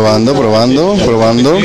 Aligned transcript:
probando, 0.00 0.34
probando, 0.34 0.96
probando. 1.04 1.58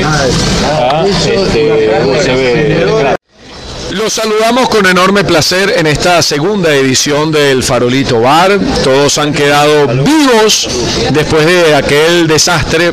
Los 3.92 4.12
saludamos 4.12 4.68
con 4.68 4.86
enorme 4.86 5.24
placer 5.24 5.76
en 5.78 5.88
esta 5.88 6.22
segunda 6.22 6.76
edición 6.76 7.32
del 7.32 7.64
Farolito 7.64 8.20
Bar. 8.20 8.60
Todos 8.84 9.18
han 9.20 9.32
quedado 9.32 9.88
vivos 9.88 10.68
después 11.12 11.46
de 11.46 11.76
aquel 11.76 12.28
desastre 12.28 12.92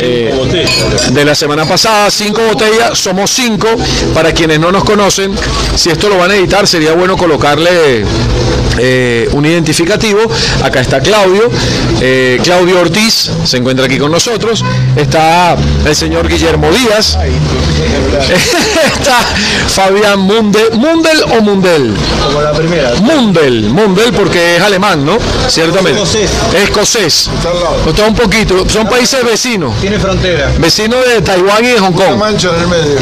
eh, 0.00 0.34
de 1.12 1.24
la 1.24 1.36
semana 1.36 1.64
pasada. 1.66 2.10
Cinco 2.10 2.42
botellas, 2.42 2.98
somos 2.98 3.30
cinco. 3.30 3.68
Para 4.12 4.32
quienes 4.32 4.58
no 4.58 4.72
nos 4.72 4.82
conocen, 4.82 5.32
si 5.76 5.90
esto 5.90 6.08
lo 6.08 6.18
van 6.18 6.32
a 6.32 6.34
editar, 6.34 6.66
sería 6.66 6.94
bueno 6.94 7.16
colocarle 7.16 8.04
eh, 8.78 9.28
un 9.32 9.44
identificativo. 9.44 10.20
Acá 10.62 10.80
está 10.80 11.00
Claudio, 11.00 11.50
eh, 12.00 12.38
Claudio 12.42 12.80
Ortiz 12.80 13.30
se 13.44 13.56
encuentra 13.56 13.86
aquí 13.86 13.98
con 13.98 14.10
nosotros. 14.10 14.64
Está 14.96 15.56
el 15.84 15.96
señor 15.96 16.28
Guillermo 16.28 16.70
Díaz. 16.70 17.18
está 18.94 19.18
Fabián 19.68 20.20
Mundel, 20.20 20.72
¿Mundel 20.72 21.22
o 21.36 21.40
Mundel? 21.42 21.94
Como 22.24 22.40
la 22.40 22.52
primera. 22.52 22.94
Mundel, 23.00 23.70
Mundel 23.70 24.12
porque 24.12 24.56
es 24.56 24.62
alemán, 24.62 25.04
¿no? 25.04 25.18
Ciertamente. 25.48 26.00
Escocés. 26.00 26.30
Escocés. 26.62 27.30
Está 27.86 28.06
un 28.06 28.14
poquito, 28.14 28.68
son 28.68 28.88
países 28.88 29.24
vecinos. 29.24 29.74
Tiene 29.80 29.98
frontera. 29.98 30.52
Vecinos 30.58 31.04
de 31.06 31.22
Taiwán 31.22 31.64
y 31.64 31.68
de 31.68 31.78
Hong 31.78 31.92
Kong. 31.92 32.20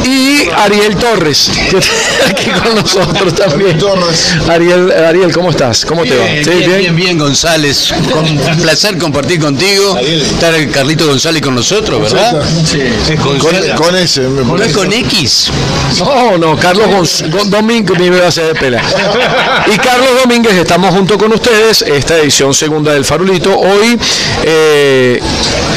Y 0.04 0.48
Ariel 0.56 0.96
Torres, 0.96 1.50
que 1.70 1.78
está 1.78 2.28
aquí 2.28 2.50
con 2.50 2.74
nosotros 2.74 3.34
también. 3.34 3.78
Ariel, 4.48 4.92
Ariel, 4.92 5.32
¿cómo 5.32 5.50
estás? 5.62 5.84
¿Cómo 5.86 6.02
te 6.02 6.16
va? 6.16 6.24
Bien, 6.24 6.44
¿Sí, 6.44 6.50
bien, 6.50 6.78
bien, 6.78 6.96
bien, 6.96 7.18
González. 7.18 7.92
Con 8.12 8.24
un 8.24 8.38
placer 8.60 8.98
compartir 8.98 9.38
contigo. 9.40 9.96
Estar 9.98 10.52
Carlito 10.70 11.06
González 11.06 11.40
con 11.42 11.54
nosotros, 11.54 12.00
¿verdad? 12.02 12.42
Sí. 12.64 12.80
Con, 13.16 13.38
con 13.76 13.96
ese. 13.96 14.22
¿No 14.22 14.62
es 14.62 14.72
con 14.74 14.92
X? 14.92 15.50
No, 16.00 16.36
no, 16.38 16.56
Carlos 16.56 16.86
Gonz- 16.88 17.30
Gon- 17.30 17.50
Domínguez 17.50 17.98
me 17.98 18.06
iba 18.06 18.24
a 18.24 18.28
hacer 18.28 18.46
de 18.46 18.54
pela. 18.58 18.82
Y 19.72 19.76
Carlos 19.78 20.08
Domínguez, 20.22 20.54
estamos 20.54 20.92
junto 20.94 21.16
con 21.18 21.32
ustedes, 21.32 21.82
esta 21.82 22.18
edición 22.18 22.52
segunda 22.54 22.92
del 22.92 23.04
Farolito. 23.04 23.56
Hoy, 23.56 23.98
eh, 24.44 25.20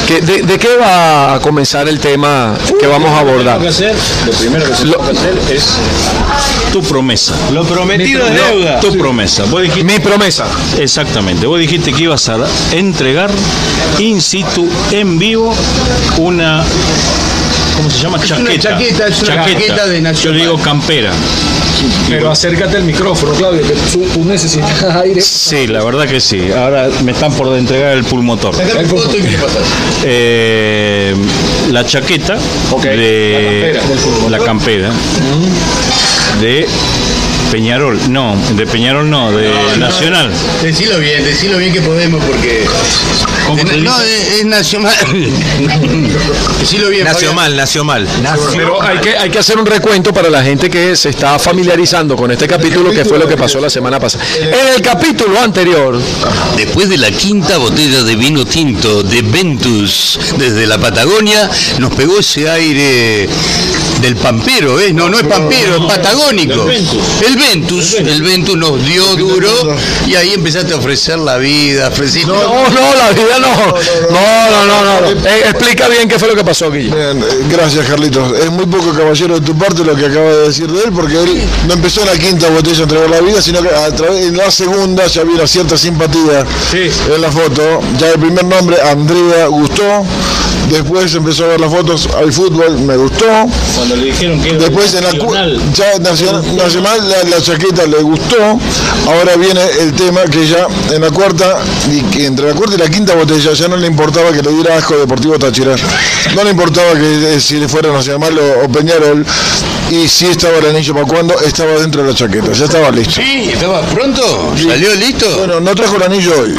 ¿qué- 0.08 0.22
de, 0.22 0.42
de 0.44 0.58
qué 0.58 0.76
va 0.78 1.36
a 1.36 1.40
comenzar 1.40 1.88
el 1.88 2.00
tema 2.00 2.58
que 2.80 2.88
vamos 2.88 3.12
a 3.12 3.20
abordar? 3.20 3.58
Lo 3.58 3.64
que 3.64 3.70
hacer, 3.70 3.94
lo 4.26 4.32
primero 4.34 4.66
que 4.66 4.76
se 4.76 4.86
Lo- 4.86 4.98
tiene 4.98 5.12
que 5.12 5.18
hacer 5.18 5.56
es 5.56 5.64
tu 6.72 6.82
promesa. 6.82 7.34
Lo 7.54 7.64
prometido 7.64 8.26
es 8.28 8.34
deuda. 8.34 8.80
Tu 8.80 8.98
promesa. 8.98 9.44
Vos 9.46 9.62
dijiste, 9.76 10.00
Mi 10.00 10.00
promesa. 10.00 10.46
exactamente, 10.80 11.46
vos 11.48 11.60
dijiste 11.60 11.92
que 11.94 12.04
ibas 12.04 12.28
a 12.30 12.38
entregar 12.72 13.30
in 14.00 14.22
situ, 14.22 14.68
en 14.92 15.18
vivo, 15.20 15.54
una. 16.18 16.64
¿Cómo 17.78 17.90
se 17.90 18.00
llama? 18.02 18.18
una 18.18 18.26
Chaqueta. 18.26 18.70
chaqueta, 18.70 19.08
es 19.08 19.22
una 19.24 19.36
chaqueta 19.46 19.86
de 19.88 19.98
Yo 19.98 20.02
Nacional. 20.02 20.40
digo 20.42 20.58
campera. 20.60 21.12
Pero 22.08 22.32
acércate 22.32 22.78
al 22.78 22.84
micrófono, 22.84 23.34
Claudio, 23.34 23.62
que 23.62 23.74
tú, 23.92 24.24
necesitas 24.24 24.82
aire. 25.04 25.20
Sí, 25.22 25.68
la 25.68 25.84
verdad 25.84 26.08
que 26.08 26.22
sí. 26.22 26.42
Ahora 26.56 26.88
me 27.04 27.12
están 27.12 27.34
por 27.34 27.54
entregar 27.56 27.92
el 27.92 28.06
pulmotor. 28.06 28.56
Eh, 30.04 31.14
la 31.72 31.86
chaqueta 31.86 32.38
de 32.82 33.80
la 34.30 34.40
campera, 34.40 34.90
de 36.40 36.68
Peñarol, 37.52 37.98
no, 38.12 38.36
de 38.56 38.66
Peñarol 38.66 39.10
no, 39.10 39.32
de 39.32 39.50
Nacional. 39.78 40.30
Decilo 40.62 41.00
bien, 41.00 41.24
decilo 41.24 41.58
bien 41.58 41.74
que 41.74 41.82
podemos 41.82 42.24
porque. 42.24 42.66
¿Cómo 43.48 43.62
Eh, 43.62 43.66
se 43.68 43.78
no, 43.78 44.02
es, 44.02 44.32
es 44.40 44.46
nacional. 44.46 44.96
decilo 46.60 46.90
bien. 46.90 47.04
Nació 47.06 47.30
Fabián. 47.30 47.36
mal, 47.36 47.56
nació 47.58 47.84
mal. 47.84 48.08
Pero 48.56 48.82
hay 48.82 48.98
que, 49.00 49.18
hay 49.18 49.30
que 49.30 49.40
hacer 49.40 49.58
un 49.58 49.66
recuento 49.66 50.12
para 50.14 50.30
la 50.30 50.44
gente 50.44 50.70
que 50.70 50.96
se 50.96 51.10
está 51.10 51.38
familiarizando 51.38 52.16
con 52.16 52.32
este 52.32 52.48
capítulo, 52.48 52.92
que 52.92 53.06
fue 53.06 53.20
lo 53.20 53.28
que 53.28 53.38
pasó 53.38 53.60
la 53.60 53.70
semana 53.70 54.00
pasada. 54.00 54.24
En 54.40 54.76
el 54.76 54.82
capítulo 54.82 55.40
anterior, 55.40 56.00
Después 56.58 56.90
de 56.90 56.98
la 56.98 57.12
quinta 57.12 57.58
botella 57.58 58.04
de 58.04 58.16
vino 58.16 58.46
tinto 58.46 59.04
de 59.04 59.22
Ventus 59.22 60.20
desde 60.38 60.66
la 60.66 60.78
Patagonia, 60.78 61.50
nos 61.80 61.94
pegó 61.94 62.20
ese 62.20 62.50
aire 62.50 63.28
del 64.02 64.16
pampero, 64.16 64.80
¿eh? 64.80 64.94
No, 64.94 65.10
no 65.10 65.18
es 65.18 65.28
pampero, 65.28 65.78
es 65.78 65.86
patagónico. 65.86 66.68
El 66.70 67.36
Ventus, 67.36 67.94
el 67.96 68.22
Ventus 68.22 68.58
nos 68.58 68.86
dio 68.86 69.04
duro 69.16 69.50
y 70.08 70.16
ahí 70.16 70.34
empezaste 70.34 70.74
a 70.74 70.78
ofrecer 70.78 71.18
la 71.20 71.38
vida, 71.38 71.88
ofreciste... 71.88 72.28
no, 72.28 72.70
no, 72.70 72.96
la 72.96 73.12
vida 73.12 73.40
no. 73.40 73.56
No, 74.12 74.52
no, 74.52 74.66
no, 74.66 75.02
no. 75.02 75.08
Eh, 75.28 75.44
explica 75.50 75.88
bien 75.88 76.08
qué 76.08 76.20
fue 76.20 76.28
lo 76.28 76.36
que 76.36 76.44
pasó, 76.44 76.72
Guille. 76.72 76.94
Bien, 76.96 77.20
eh, 77.22 77.46
gracias 77.50 77.86
Carlitos. 77.88 78.38
Es 78.40 78.52
muy 78.52 78.66
poco 78.66 78.94
caballero 78.94 79.40
de 79.40 79.46
tu 79.46 79.58
parte 79.58 79.84
lo 79.84 79.96
que 79.96 80.06
acaba 80.06 80.32
de 80.32 80.48
decir 80.48 80.68
de 80.72 80.84
él, 80.84 80.92
porque 80.94 81.22
él 81.22 81.42
no 81.68 81.74
empezó 81.74 82.02
en 82.02 82.08
la 82.08 82.18
quinta 82.18 82.50
botella 82.50 82.80
a 82.80 82.84
entregar 82.84 83.10
la 83.10 83.22
vida, 83.22 83.42
sino 83.42 83.62
que 83.62 83.70
a 83.70 83.92
través 83.92 84.26
en 84.26 84.38
la 84.38 84.52
segunda 84.52 85.08
ya 85.08 85.22
había 85.22 85.36
una 85.36 85.48
cierta 85.48 85.78
simpatía 85.78 86.46
en 86.74 87.22
la 87.22 87.32
foto. 87.32 87.82
Ya 88.00 88.12
el 88.12 88.20
primer 88.20 88.46
nombre, 88.46 88.78
Andrea, 88.82 89.48
gustó. 89.48 90.06
Después 90.70 91.14
empezó 91.14 91.46
a 91.46 91.48
ver 91.50 91.62
las 91.62 91.72
fotos 91.72 92.08
al 92.18 92.32
fútbol, 92.34 92.80
me 92.80 92.98
gustó. 92.98 93.26
Cuando 93.76 93.96
le 93.96 94.06
dijeron 94.06 94.42
que 94.42 94.54
Después 94.54 94.94
en 94.96 95.04
la 95.04 95.12
Nacional, 95.14 95.62
ya 95.74 96.00
nacional, 96.00 96.56
nacional 96.58 97.10
la, 97.10 97.24
la 97.30 97.42
chaqueta 97.42 97.86
le 97.86 97.98
gustó. 98.02 98.38
Ahora 99.08 99.36
viene 99.38 99.62
el 99.80 99.94
tema 99.94 100.22
que 100.24 100.48
ya 100.48 100.68
en 100.94 101.02
la 101.02 101.12
cuarta, 101.12 101.58
y 101.92 102.02
que 102.04 102.26
entre 102.26 102.48
la 102.50 102.54
cuarta 102.56 102.76
y 102.76 102.80
la 102.80 102.90
quinta 102.90 103.16
botella 103.16 103.54
ya 103.54 103.68
no 103.68 103.78
le 103.78 103.88
importaba 103.88 104.32
que 104.32 104.42
le 104.42 104.52
diera 104.52 104.78
asco 104.78 104.96
Deportivo 104.98 105.38
Táchira. 105.38 105.76
No 106.36 106.44
le 106.44 106.50
importaba 106.52 106.94
que 106.94 107.36
eh, 107.36 107.40
si 107.40 107.58
le 107.58 107.68
fuera 107.68 107.92
Nacional 107.92 108.38
o, 108.38 108.66
o 108.66 108.70
Peñarol. 108.70 109.26
Y 109.92 110.08
si 110.08 110.26
estaba 110.26 110.58
el 110.58 110.66
anillo 110.66 110.96
para 110.96 111.06
cuando, 111.06 111.40
estaba 111.42 111.74
dentro 111.74 112.02
de 112.02 112.10
la 112.10 112.16
chaqueta, 112.16 112.52
ya 112.54 112.66
estaba 112.66 112.90
listo. 112.90 113.22
Sí, 113.22 113.52
¿estaba 113.54 113.82
pronto? 113.82 114.52
¿Salió 114.58 114.96
listo? 114.96 115.28
Bueno, 115.38 115.60
no 115.60 115.76
trajo 115.76 115.98
el 115.98 116.04
anillo 116.04 116.34
hoy, 116.42 116.56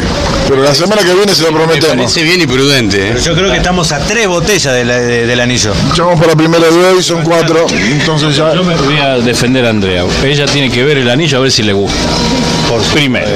pero 0.48 0.62
la 0.62 0.72
semana 0.72 1.02
que 1.02 1.12
viene 1.12 1.34
se 1.34 1.42
lo 1.42 1.50
Me 1.50 1.58
prometemos. 1.58 1.96
parece 1.96 2.22
bien 2.22 2.40
y 2.42 2.46
prudente. 2.46 3.08
¿eh? 3.10 3.16
Yo 3.24 3.34
creo 3.34 3.50
que 3.50 3.56
estamos 3.56 3.85
a 3.92 3.98
tres 4.00 4.26
botellas 4.26 4.74
de 4.74 4.84
la- 4.84 4.98
de- 4.98 5.26
del 5.26 5.40
anillo. 5.40 5.72
Vamos 5.98 6.16
para 6.18 6.32
la 6.32 6.36
primera 6.36 6.64
de 6.66 6.86
hoy, 6.86 7.02
son 7.02 7.22
cuatro, 7.22 7.66
entonces 7.70 8.36
ya... 8.36 8.54
yo 8.54 8.64
me 8.64 8.74
voy 8.76 8.96
a 8.98 9.16
defender 9.18 9.64
a 9.66 9.70
Andrea. 9.70 10.04
Ella 10.24 10.46
tiene 10.46 10.70
que 10.70 10.82
ver 10.84 10.98
el 10.98 11.08
anillo 11.10 11.38
a 11.38 11.40
ver 11.42 11.52
si 11.52 11.62
le 11.62 11.72
gusta. 11.72 12.08
Por 12.68 12.80
primero. 12.82 13.28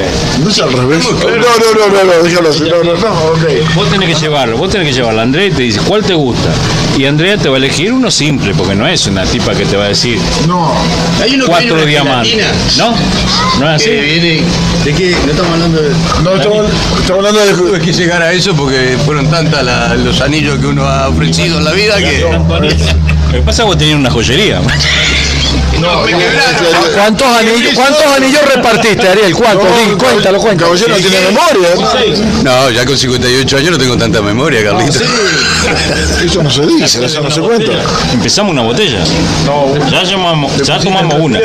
No 0.43 0.51
es 0.51 0.59
al 0.59 0.73
revés. 0.73 1.05
No, 1.05 1.13
no, 1.13 1.29
no, 1.29 2.05
no, 2.05 2.05
no, 2.17 2.23
déjalo 2.23 2.51
así. 2.51 2.65
No, 2.65 2.83
no, 2.83 2.95
no, 2.95 3.09
ok. 3.33 3.75
Vos 3.77 3.89
tenés 3.91 4.09
que 4.17 4.21
llevarlo, 4.23 4.57
vos 4.57 4.71
tenés 4.71 4.89
que 4.89 4.95
llevarlo. 4.95 5.21
Andrea 5.21 5.47
y 5.47 5.51
te 5.53 5.63
dice, 5.63 5.81
¿cuál 5.87 6.03
te 6.05 6.15
gusta? 6.15 6.49
Y 6.99 7.07
Andrea 7.07 7.39
te 7.39 7.49
va 7.49 7.55
a 7.55 7.59
elegir 7.59 7.93
uno 7.93 8.11
simple, 8.11 8.53
porque 8.55 8.75
no 8.75 8.87
es 8.87 9.07
una 9.07 9.25
tipa 9.25 9.55
que 9.55 9.65
te 9.65 9.77
va 9.77 9.85
a 9.85 9.89
decir 9.89 10.19
No, 10.47 10.75
Hay 11.23 11.35
uno 11.35 11.47
que 11.47 11.51
viene 11.51 11.69
cuatro 11.71 11.75
una 11.77 11.85
diamantes. 11.87 12.47
¿No? 12.77 12.95
¿No 13.61 13.75
es 13.75 13.83
Que 13.83 13.99
así? 14.01 14.07
viene... 14.21 14.43
¿De 14.85 14.95
qué? 14.95 15.17
No 15.25 15.31
estamos 15.31 15.53
hablando 15.53 15.81
de... 15.83 15.91
no, 16.23 16.35
estamos, 16.37 16.67
estamos 17.01 17.27
hablando 17.27 17.41
de... 17.41 17.53
Tuve 17.55 17.81
que 17.81 17.93
llegar 17.93 18.23
a 18.23 18.33
eso 18.33 18.55
porque 18.55 18.99
fueron 19.05 19.31
tantas 19.31 19.65
la- 19.65 19.95
los 19.95 20.21
anillos 20.21 20.59
que 20.59 20.67
uno 20.67 20.85
ha 20.87 21.09
ofrecido 21.09 21.59
en 21.59 21.65
la 21.65 21.73
vida 21.73 21.97
que... 21.99 22.21
Lo 22.21 23.33
que 23.33 23.41
pasa 23.43 23.51
es 23.51 23.57
que 23.59 23.63
vos 23.65 23.79
tenés 23.79 23.95
una 23.95 24.11
joyería. 24.11 24.61
No. 25.81 26.03
¿Cuántos 26.95 27.27
anillos, 27.29 27.75
¿Cuántos 27.75 28.07
anillos 28.17 28.43
repartiste, 28.55 29.09
Ariel? 29.09 29.35
¿Cuántos? 29.35 29.67
Di, 29.67 29.93
cuéntalo, 29.97 30.39
cuéntalo. 30.39 30.71
Caballero 30.71 30.89
no 30.89 30.97
tiene 30.97 31.21
memoria. 31.21 31.69
No, 32.43 32.71
ya 32.71 32.85
con 32.85 32.97
58 32.99 33.57
años 33.57 33.71
no 33.73 33.79
tengo 33.79 33.97
tanta 33.97 34.21
memoria, 34.21 34.63
Carlito. 34.63 34.99
Eso 36.25 36.43
no 36.43 36.51
se 36.51 36.67
dice, 36.67 37.05
eso 37.05 37.21
no 37.23 37.31
se 37.31 37.41
cuenta. 37.41 37.73
Empezamos 38.13 38.53
una 38.53 38.63
botella. 38.63 38.99
Ya, 39.91 40.03
llamamos, 40.05 40.57
ya 40.63 40.79
tomamos 40.79 41.15
una. 41.19 41.41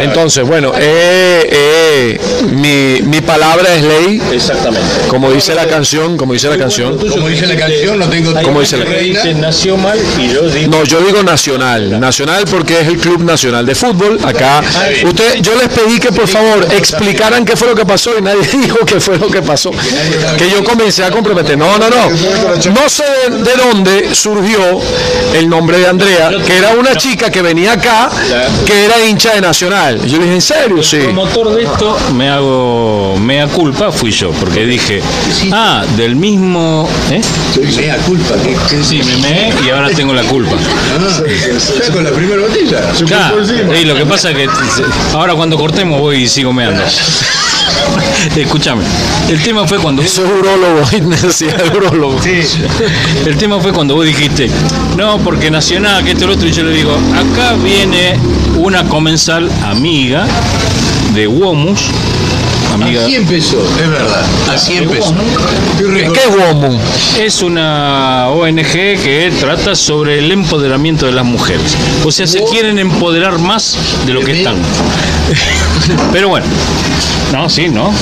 Entonces, 0.00 0.46
bueno, 0.46 0.72
eh, 0.76 1.48
eh, 1.50 2.20
mi, 2.52 3.02
mi 3.06 3.20
palabra 3.20 3.74
es 3.74 3.82
ley, 3.82 4.22
Exactamente. 4.32 4.86
como 5.08 5.30
dice 5.30 5.54
la 5.54 5.66
canción, 5.66 6.16
como 6.16 6.32
dice 6.32 6.48
la 6.48 6.58
canción. 6.58 6.96
Como 6.96 7.28
dice 7.28 7.46
la 7.46 7.56
canción, 7.56 7.98
no 7.98 8.08
tengo... 8.08 8.32
¿Cómo 8.42 8.60
dice 8.60 8.76
la 8.76 8.84
reina. 8.84 9.22
Dice, 9.22 9.34
nació 9.34 9.76
mal 9.76 9.98
y 10.18 10.28
yo 10.32 10.42
digo. 10.48 10.70
No, 10.70 10.84
yo 10.84 11.00
digo 11.00 11.22
nacional, 11.22 11.98
nacional 11.98 12.35
porque 12.44 12.80
es 12.80 12.88
el 12.88 12.98
Club 12.98 13.22
Nacional 13.24 13.64
de 13.64 13.74
Fútbol. 13.74 14.18
Acá, 14.24 14.62
usted, 15.04 15.36
yo 15.40 15.54
les 15.56 15.68
pedí 15.68 15.98
que 15.98 16.12
por 16.12 16.28
favor 16.28 16.66
explicaran 16.72 17.44
qué 17.44 17.56
fue 17.56 17.68
lo 17.68 17.74
que 17.74 17.86
pasó 17.86 18.16
y 18.18 18.22
nadie 18.22 18.40
dijo 18.52 18.78
qué 18.84 19.00
fue 19.00 19.18
lo 19.18 19.28
que 19.28 19.42
pasó. 19.42 19.70
Que 20.36 20.50
yo 20.50 20.62
comencé 20.64 21.04
a 21.04 21.10
comprometer. 21.10 21.56
No, 21.56 21.78
no, 21.78 21.88
no. 21.88 22.10
No 22.10 22.88
sé 22.88 23.04
de, 23.30 23.38
de 23.42 23.52
dónde 23.56 24.14
surgió 24.14 24.60
el 25.34 25.48
nombre 25.48 25.78
de 25.78 25.86
Andrea, 25.86 26.30
que 26.46 26.56
era 26.56 26.70
una 26.72 26.94
chica 26.96 27.30
que 27.30 27.42
venía 27.42 27.72
acá, 27.72 28.10
que 28.66 28.84
era 28.84 29.04
hincha 29.06 29.34
de 29.34 29.40
Nacional. 29.40 30.00
Yo 30.06 30.18
le 30.18 30.24
dije, 30.24 30.34
¿en 30.34 30.42
serio? 30.42 30.82
Sí. 30.82 30.96
El 30.96 31.12
motor 31.14 31.54
de 31.54 31.62
esto 31.64 31.96
me 32.14 32.28
hago 32.30 33.16
mea 33.20 33.46
culpa 33.48 33.90
fui 33.92 34.10
yo, 34.10 34.30
porque 34.32 34.64
dije, 34.66 35.00
ah, 35.52 35.84
del 35.96 36.16
mismo. 36.16 36.88
¿Eh? 37.10 37.20
Mea 37.76 37.96
culpa. 37.98 38.34
que- 38.42 38.56
Sí, 38.84 39.00
me 39.02 39.16
meé 39.16 39.52
y 39.66 39.70
ahora 39.70 39.88
tengo 39.90 40.12
la 40.12 40.22
culpa. 40.24 40.52
Ah, 40.98 41.20
ya 41.86 41.92
con 41.92 42.04
la 42.04 42.10
primera 42.10 42.25
primera 42.26 42.48
botella. 42.48 42.92
Claro, 43.06 43.74
y 43.74 43.84
lo 43.84 43.94
que 43.94 44.06
pasa 44.06 44.30
es 44.30 44.36
que 44.36 44.48
ahora 45.12 45.34
cuando 45.34 45.56
cortemos 45.56 46.00
voy 46.00 46.22
y 46.22 46.28
sigo 46.28 46.52
meando. 46.52 46.82
Escúchame, 48.36 48.82
el 49.28 49.40
tema 49.42 49.66
fue 49.66 49.78
cuando 49.78 50.02
Eso 50.02 50.24
es 50.24 50.30
urólogo. 50.30 52.18
el 53.26 53.36
tema 53.36 53.60
fue 53.60 53.72
cuando 53.72 53.94
vos 53.94 54.04
dijiste, 54.04 54.50
no, 54.96 55.18
porque 55.18 55.50
Nacional, 55.50 56.04
que 56.04 56.12
esto 56.12 56.24
y 56.24 56.26
lo 56.26 56.34
otro, 56.34 56.48
y 56.48 56.52
yo 56.52 56.64
le 56.64 56.72
digo, 56.72 56.92
acá 56.92 57.54
viene 57.54 58.18
una 58.56 58.84
comensal 58.84 59.50
amiga 59.64 60.26
de 61.14 61.26
Womus, 61.26 61.80
amiga, 62.76 63.02
Así 63.02 63.16
empezó, 63.16 63.58
es 63.80 63.90
verdad. 63.90 64.24
Así 64.52 64.76
empezó. 64.76 65.14
¿Qué 65.78 67.24
es 67.24 67.36
es 67.36 67.42
una 67.42 68.28
ONG 68.28 68.72
que 68.72 69.32
trata 69.40 69.74
sobre 69.74 70.18
el 70.18 70.30
empoderamiento 70.32 71.06
de 71.06 71.12
las 71.12 71.24
mujeres. 71.24 71.76
O 72.04 72.12
sea, 72.12 72.26
se 72.26 72.42
quieren 72.44 72.78
empoderar 72.78 73.38
más 73.38 73.76
de 74.06 74.12
lo 74.12 74.20
que 74.20 74.38
están. 74.38 74.56
Pero 76.12 76.28
bueno, 76.28 76.46
no, 77.32 77.48
sí, 77.48 77.68
¿no? 77.68 77.92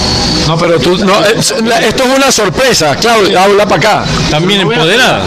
No, 0.46 0.58
pero 0.58 0.78
tú, 0.78 0.98
no, 0.98 1.24
esto 1.24 2.04
es 2.04 2.16
una 2.16 2.30
sorpresa, 2.30 2.94
Claudio, 2.96 3.40
habla 3.40 3.66
para 3.66 3.76
acá. 3.76 4.04
También 4.30 4.60
empoderada. 4.60 5.22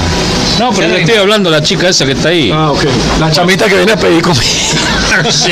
No, 0.59 0.71
pero 0.71 0.87
le 0.87 1.01
estoy 1.01 1.15
hablando 1.17 1.49
a 1.49 1.51
la 1.53 1.61
chica 1.61 1.89
esa 1.89 2.05
que 2.05 2.13
está 2.13 2.29
ahí. 2.29 2.51
Ah, 2.53 2.71
ok. 2.71 2.83
La 3.19 3.31
chamita 3.31 3.67
que 3.67 3.75
viene 3.75 3.91
a 3.91 3.97
pedir 3.97 4.21
comida. 4.21 4.41
Sí, 5.31 5.49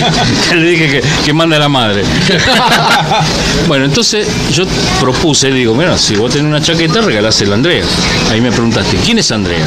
que 0.48 0.56
le 0.56 0.70
dije 0.70 0.88
que, 0.90 1.04
que 1.26 1.34
manda 1.34 1.56
a 1.56 1.60
la 1.60 1.70
madre. 1.70 2.04
bueno, 3.68 3.86
entonces 3.86 4.28
yo 4.52 4.66
propuse, 5.00 5.50
le 5.50 5.56
digo, 5.56 5.74
mira, 5.74 5.98
si 5.98 6.16
vos 6.16 6.32
tenés 6.32 6.46
una 6.46 6.62
chaqueta, 6.62 7.02
regalásela 7.02 7.54
a 7.54 7.56
Andrea. 7.56 7.84
Ahí 8.32 8.42
me 8.42 8.52
preguntaste, 8.52 8.98
¿quién 8.98 9.18
es 9.18 9.32
Andrea? 9.32 9.66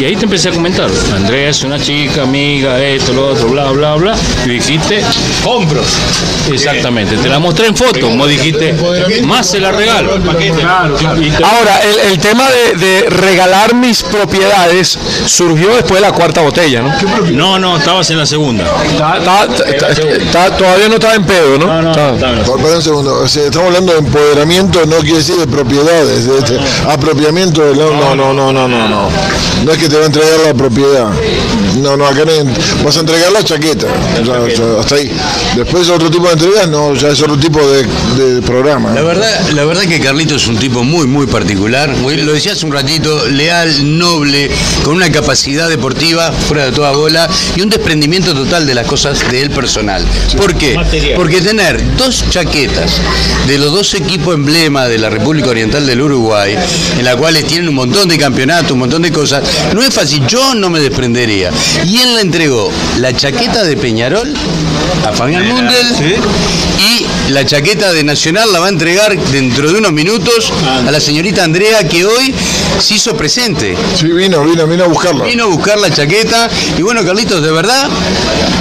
Y 0.00 0.04
ahí 0.04 0.16
te 0.16 0.24
empecé 0.24 0.48
a 0.48 0.52
comentar. 0.52 0.88
Andrea 1.14 1.50
es 1.50 1.62
una 1.64 1.78
chica, 1.78 2.22
amiga, 2.22 2.80
esto, 2.82 3.12
lo 3.12 3.28
otro, 3.28 3.48
bla, 3.48 3.70
bla, 3.72 3.94
bla. 3.96 4.14
Y 4.46 4.50
dijiste, 4.50 5.02
Compro. 5.44 5.82
exactamente, 6.50 7.16
te 7.18 7.28
la 7.28 7.38
mostré 7.38 7.66
en 7.66 7.76
foto. 7.76 8.08
Vos 8.10 8.28
dijiste, 8.28 8.74
más 9.26 9.46
se 9.50 9.60
la 9.60 9.70
regalo. 9.72 10.12
Ahora, 11.44 11.80
el, 11.82 12.12
el 12.12 12.18
tema 12.18 12.48
de, 12.50 12.74
de 12.76 13.10
regalar 13.10 13.74
mis 13.74 14.02
propiedades 14.02 14.55
surgió 15.26 15.68
después 15.74 16.00
de 16.00 16.00
la 16.00 16.12
cuarta 16.12 16.40
botella, 16.40 16.82
¿no? 16.82 16.92
No, 17.32 17.58
no, 17.58 17.76
estabas 17.78 18.08
en 18.10 18.18
la 18.18 18.26
segunda. 18.26 18.64
Está- 18.84 19.18
está- 19.18 19.64
está- 19.70 19.88
está- 19.90 20.56
todavía 20.56 20.88
no 20.88 20.94
estaba 20.94 21.14
en 21.14 21.24
pedo, 21.24 21.58
¿no? 21.58 21.66
No, 21.66 21.82
no, 21.82 21.92
Para 22.62 22.76
un 22.76 22.82
segundo, 22.82 23.20
o 23.22 23.28
sea, 23.28 23.44
estamos 23.44 23.68
hablando 23.68 23.92
de 23.92 23.98
empoderamiento, 23.98 24.84
no 24.86 24.96
quiere 24.98 25.18
decir 25.18 25.36
de 25.36 25.46
propiedades, 25.46 26.26
de 26.26 26.38
este, 26.38 26.58
apropiamiento 26.88 27.62
de 27.62 27.76
la- 27.76 27.84
no, 27.86 28.14
no, 28.14 28.32
no, 28.32 28.52
no, 28.52 28.68
no, 28.68 28.88
no. 28.88 29.08
No 29.64 29.72
es 29.72 29.78
que 29.78 29.88
te 29.88 29.96
va 29.96 30.02
a 30.02 30.06
entregar 30.06 30.38
la 30.46 30.54
propiedad. 30.54 31.06
No, 31.78 31.96
no, 31.96 32.06
acá 32.06 32.22
vas 32.84 32.96
a 32.96 33.00
entregar 33.00 33.32
la 33.32 33.42
chaqueta. 33.42 33.86
Hasta 34.80 34.94
ahí. 34.96 35.10
Después 35.56 35.88
otro 35.88 36.10
tipo 36.10 36.26
de 36.26 36.32
entregas, 36.34 36.68
no, 36.68 36.94
ya 36.94 37.08
es 37.08 37.20
otro 37.22 37.36
tipo 37.38 37.58
de, 37.66 37.84
de 38.22 38.42
programa. 38.42 38.92
La 38.92 39.02
verdad, 39.02 39.28
la 39.54 39.64
verdad 39.64 39.82
que 39.82 39.98
Carlito 40.00 40.36
es 40.36 40.46
un 40.46 40.56
tipo 40.56 40.82
muy, 40.84 41.06
muy 41.06 41.26
particular. 41.26 41.88
Lo 41.88 42.32
decía 42.32 42.52
hace 42.52 42.66
un 42.66 42.72
ratito, 42.72 43.26
leal, 43.28 43.98
noble, 43.98 44.45
con 44.84 44.94
una 44.94 45.10
capacidad 45.10 45.68
deportiva 45.68 46.32
fuera 46.32 46.66
de 46.66 46.72
toda 46.72 46.92
bola 46.92 47.28
y 47.54 47.60
un 47.60 47.70
desprendimiento 47.70 48.34
total 48.34 48.66
de 48.66 48.74
las 48.74 48.86
cosas 48.86 49.28
de 49.30 49.42
él 49.42 49.50
personal. 49.50 50.04
¿Por 50.36 50.54
qué? 50.56 50.74
Material. 50.74 51.14
Porque 51.16 51.40
tener 51.40 51.96
dos 51.96 52.24
chaquetas 52.30 53.00
de 53.46 53.58
los 53.58 53.72
dos 53.72 53.94
equipos 53.94 54.34
emblema 54.34 54.86
de 54.86 54.98
la 54.98 55.10
República 55.10 55.48
Oriental 55.48 55.86
del 55.86 56.00
Uruguay, 56.00 56.56
en 56.98 57.04
las 57.04 57.16
cuales 57.16 57.44
tienen 57.46 57.68
un 57.68 57.74
montón 57.74 58.08
de 58.08 58.18
campeonatos, 58.18 58.72
un 58.72 58.80
montón 58.80 59.02
de 59.02 59.12
cosas, 59.12 59.42
no 59.74 59.82
es 59.82 59.92
fácil. 59.92 60.26
Yo 60.26 60.54
no 60.54 60.70
me 60.70 60.80
desprendería. 60.80 61.50
Y 61.84 61.98
él 61.98 62.14
le 62.14 62.20
entregó 62.20 62.70
la 62.98 63.14
chaqueta 63.14 63.64
de 63.64 63.76
Peñarol 63.76 64.34
a 65.06 65.12
Fabián 65.12 65.48
Mundel 65.48 65.86
y 66.78 67.05
la 67.30 67.44
chaqueta 67.44 67.92
de 67.92 68.04
Nacional 68.04 68.52
la 68.52 68.60
va 68.60 68.66
a 68.66 68.68
entregar 68.68 69.16
dentro 69.32 69.70
de 69.72 69.78
unos 69.78 69.92
minutos 69.92 70.52
a 70.86 70.90
la 70.90 71.00
señorita 71.00 71.42
Andrea 71.44 71.86
que 71.88 72.04
hoy 72.04 72.34
se 72.80 72.94
hizo 72.94 73.16
presente. 73.16 73.76
Sí, 73.98 74.06
vino, 74.08 74.44
vino, 74.44 74.66
vino 74.66 74.84
a 74.84 74.86
buscarla. 74.86 75.24
Vino 75.24 75.44
a 75.44 75.46
buscar 75.46 75.78
la 75.78 75.90
chaqueta 75.90 76.48
y 76.78 76.82
bueno, 76.82 77.04
Carlitos, 77.04 77.42
de 77.42 77.50
verdad, 77.50 77.88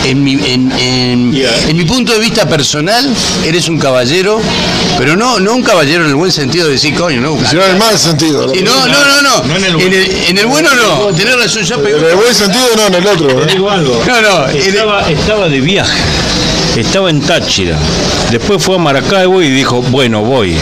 en 0.03 0.23
mi, 0.23 0.33
en, 0.33 0.71
en- 0.71 1.35
en 1.67 1.77
mi 1.77 1.85
punto 1.85 2.13
de 2.13 2.19
vista 2.19 2.47
personal, 2.47 3.07
eres 3.45 3.67
un 3.69 3.77
caballero, 3.79 4.41
pero 4.97 5.15
no, 5.15 5.39
no 5.39 5.53
un 5.56 5.63
caballero 5.63 6.03
en 6.03 6.09
el 6.09 6.15
buen 6.15 6.31
sentido 6.31 6.65
de 6.67 6.73
decir, 6.73 6.94
coño, 6.95 7.21
no. 7.21 7.38
Si 7.50 7.56
no 7.56 7.63
en 7.63 7.71
el 7.71 7.77
mal 7.77 7.97
sentido. 8.00 8.53
Y 8.56 8.62
no, 8.62 8.88
no, 8.88 9.06
no, 9.06 9.21
no. 9.21 9.44
No 9.44 9.56
en 9.57 9.63
el 9.65 9.81
En 9.81 9.94
el, 9.94 10.12
en 10.29 10.38
el 10.38 10.45
bueno 10.47 10.69
no. 10.75 11.07
Tenés 11.15 11.35
razón, 11.38 11.63
ya 11.63 11.77
pegó. 11.77 12.00
En 12.00 12.06
el 12.06 12.15
buen 12.15 12.33
sentido, 12.33 12.65
no, 12.75 12.88
en 12.88 12.94
el 12.95 13.07
otro. 13.07 13.44
¿eh? 13.44 13.47
digo 13.51 13.69
algo. 13.69 14.03
No, 14.07 14.21
no. 14.21 14.45
el- 14.47 14.56
Estaba, 14.57 15.09
estaba 15.09 15.50
de 15.50 15.59
viaje, 15.62 16.00
estaba 16.81 17.10
en 17.10 17.22
Táchira. 17.22 17.77
Después 18.31 18.63
fue 18.63 18.75
a 18.75 18.80
Maracaibo 18.80 19.42
y 19.42 19.50
dijo, 19.50 19.81
bueno, 19.81 20.22
voy. 20.22 20.57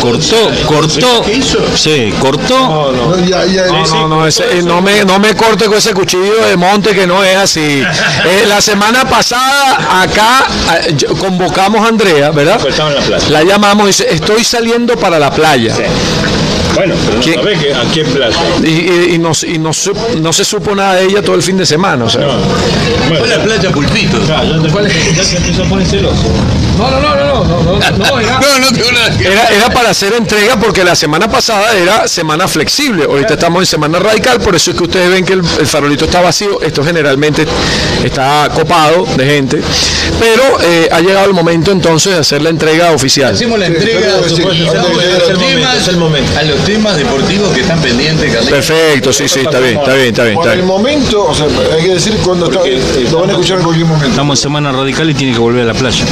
Cortó, 0.00 0.50
cortó. 0.66 1.22
¿Qué 1.24 1.34
hizo? 1.34 1.58
Sí, 1.76 2.12
cortó. 2.20 2.92
No, 2.92 3.18
ya, 3.26 3.44
ya, 3.46 3.66
No, 3.66 3.86
no, 3.86 4.08
no, 4.08 4.26
ese- 4.26 4.58
eh, 4.58 4.62
no, 4.62 4.82
me, 4.82 5.04
no 5.04 5.18
me 5.18 5.34
corte 5.34 5.64
con 5.66 5.78
ese 5.78 5.94
cuchillo 5.94 6.44
de 6.46 6.56
monte 6.56 6.94
que 6.94 7.06
no 7.06 7.22
es 7.24 7.36
así. 7.36 7.82
Eh, 8.24 8.44
la 8.46 8.60
semana 8.60 9.04
pasada 9.08 10.02
acá 10.02 10.46
eh, 10.86 10.96
convocamos 11.18 11.84
a 11.84 11.88
Andrea, 11.88 12.30
¿verdad? 12.30 12.58
Pues 12.60 13.28
la 13.28 13.42
llamamos 13.42 13.84
y 13.84 13.86
dice, 13.88 14.06
estoy 14.10 14.42
saliendo 14.44 14.96
para 14.96 15.18
la 15.18 15.30
playa. 15.30 15.74
Bueno, 16.74 16.94
pero 17.04 17.16
no 17.18 17.22
¿Quién? 17.22 17.60
que, 17.60 17.74
a 17.74 17.82
qué 17.92 18.04
playa. 18.04 18.36
Y, 18.62 18.66
y- 18.68 19.14
y 19.14 19.18
no, 19.18 19.32
y 19.46 19.58
no, 19.58 19.70
no 20.20 20.32
se 20.32 20.44
supo 20.44 20.74
nada 20.74 20.94
de 20.96 21.04
ella 21.06 21.22
todo 21.22 21.36
el 21.36 21.42
fin 21.42 21.56
de 21.56 21.66
semana. 21.66 22.04
O 22.04 22.10
sea. 22.10 22.22
Fue 23.18 23.28
la 23.28 23.42
playa 23.42 23.70
Pulpito. 23.70 24.18
ya 24.26 25.24
se 25.24 25.36
empezó 25.36 25.62
a 25.62 25.66
poner 25.66 25.86
celoso. 25.86 26.22
No, 26.78 26.90
no, 26.90 27.00
no, 27.00 27.14
no, 27.14 27.44
no, 27.44 27.62
no, 27.62 27.78
no, 27.78 28.20
era, 28.20 28.40
No, 28.40 28.58
no 28.58 29.30
era, 29.30 29.48
era 29.48 29.70
para 29.70 29.90
hacer 29.90 30.12
entrega 30.14 30.56
porque 30.56 30.82
la 30.82 30.96
semana 30.96 31.28
pasada 31.30 31.76
era 31.76 32.08
semana 32.08 32.48
flexible. 32.48 33.04
Ahorita 33.04 33.34
estamos 33.34 33.62
en 33.62 33.66
semana 33.66 34.00
radical, 34.00 34.40
por 34.40 34.56
eso 34.56 34.72
es 34.72 34.76
que 34.76 34.82
ustedes 34.82 35.08
ven 35.08 35.24
que 35.24 35.34
el, 35.34 35.42
el 35.60 35.66
farolito 35.68 36.06
está 36.06 36.20
vacío. 36.20 36.60
Esto 36.62 36.82
generalmente 36.82 37.46
está 38.02 38.48
copado 38.52 39.06
de 39.16 39.24
gente. 39.24 39.60
Pero 40.18 40.42
eh, 40.62 40.88
ha 40.90 41.00
llegado 41.00 41.26
el 41.26 41.32
momento 41.34 41.70
entonces 41.70 42.14
de 42.14 42.18
hacer 42.18 42.42
la 42.42 42.50
entrega 42.50 42.90
oficial. 42.90 43.34
Hacemos 43.34 43.58
la 43.58 43.66
entrega 43.66 44.08
Sí, 44.26 44.42
es 45.78 45.88
el 45.88 45.96
momento. 45.96 46.32
Temas 46.64 46.96
deportivos 46.96 47.52
que 47.52 47.60
están 47.60 47.80
pendientes, 47.80 48.32
Carlitos. 48.32 48.66
Perfecto, 48.66 49.12
sí, 49.12 49.28
sí, 49.28 49.40
está 49.40 49.58
bien, 49.60 49.78
está 49.78 49.94
bien, 49.94 50.08
está 50.08 50.24
bien. 50.24 50.36
Por 50.36 50.48
el 50.48 50.62
momento, 50.62 51.24
o 51.24 51.34
sea, 51.34 51.46
hay 51.74 51.82
que 51.82 51.94
decir 51.94 52.16
cuando 52.24 52.46
está, 52.50 52.60
lo 53.10 53.20
van 53.20 53.30
a 53.30 53.32
escuchar 53.32 53.58
en 53.58 53.64
cualquier 53.64 53.86
momento. 53.86 54.08
Estamos 54.08 54.38
en 54.38 54.42
semana 54.42 54.72
radical 54.72 55.08
y 55.10 55.14
tiene 55.14 55.32
que 55.32 55.38
volver 55.38 55.62
a 55.62 55.72
la 55.72 55.74
playa. 55.74 56.04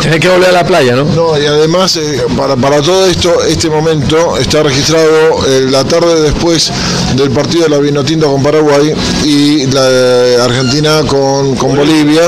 Tienes 0.00 0.20
que 0.20 0.28
volver 0.28 0.50
a 0.50 0.52
la 0.52 0.64
playa, 0.64 0.94
¿no? 0.94 1.04
No, 1.04 1.38
y 1.38 1.46
además, 1.46 1.96
eh, 1.96 2.22
para, 2.36 2.56
para 2.56 2.82
todo 2.82 3.06
esto, 3.06 3.42
este 3.44 3.68
momento 3.70 4.36
está 4.36 4.62
registrado 4.62 5.46
eh, 5.46 5.66
la 5.70 5.84
tarde 5.84 6.20
después 6.20 6.70
del 7.16 7.30
partido 7.30 7.64
de 7.64 7.70
la 7.70 7.78
Vinotinto 7.78 8.30
con 8.30 8.42
Paraguay 8.42 8.92
y 9.24 9.66
la 9.66 9.88
de 9.88 10.42
Argentina 10.42 11.02
con, 11.06 11.56
con 11.56 11.74
Bolivia, 11.74 12.22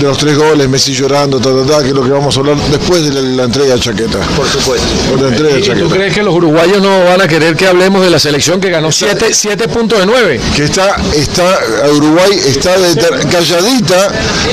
de 0.00 0.02
los 0.02 0.16
tres 0.18 0.36
goles, 0.36 0.68
Messi 0.68 0.92
llorando, 0.92 1.38
ta, 1.38 1.50
ta, 1.50 1.76
ta, 1.76 1.82
que 1.82 1.88
es 1.88 1.94
lo 1.94 2.02
que 2.02 2.10
vamos 2.10 2.36
a 2.36 2.40
hablar 2.40 2.56
después 2.70 3.04
de 3.04 3.12
la, 3.12 3.20
la 3.20 3.44
entrega 3.44 3.74
de 3.74 3.80
chaqueta. 3.80 4.18
Por 4.36 4.46
supuesto. 4.48 4.86
De 5.16 5.22
la 5.22 5.28
entrega 5.28 5.54
de 5.54 5.60
¿Y 5.60 5.62
tú 5.62 5.68
chaqueta. 5.68 5.88
Crees 5.98 6.14
que 6.14 6.22
los 6.22 6.34
uruguayos 6.34 6.80
no 6.80 7.04
van 7.04 7.20
a 7.20 7.28
querer 7.28 7.56
que 7.56 7.66
hablemos 7.66 8.02
de 8.02 8.10
la 8.10 8.18
selección 8.18 8.60
que 8.60 8.70
ganó 8.70 8.90
7 8.92 9.68
puntos 9.68 9.98
de 9.98 10.06
9? 10.06 10.40
Que 10.56 10.64
está, 10.64 10.96
está, 11.14 11.58
Uruguay 11.94 12.30
está 12.46 12.78
de 12.78 12.94
ter- 12.94 13.26
calladita, 13.28 14.08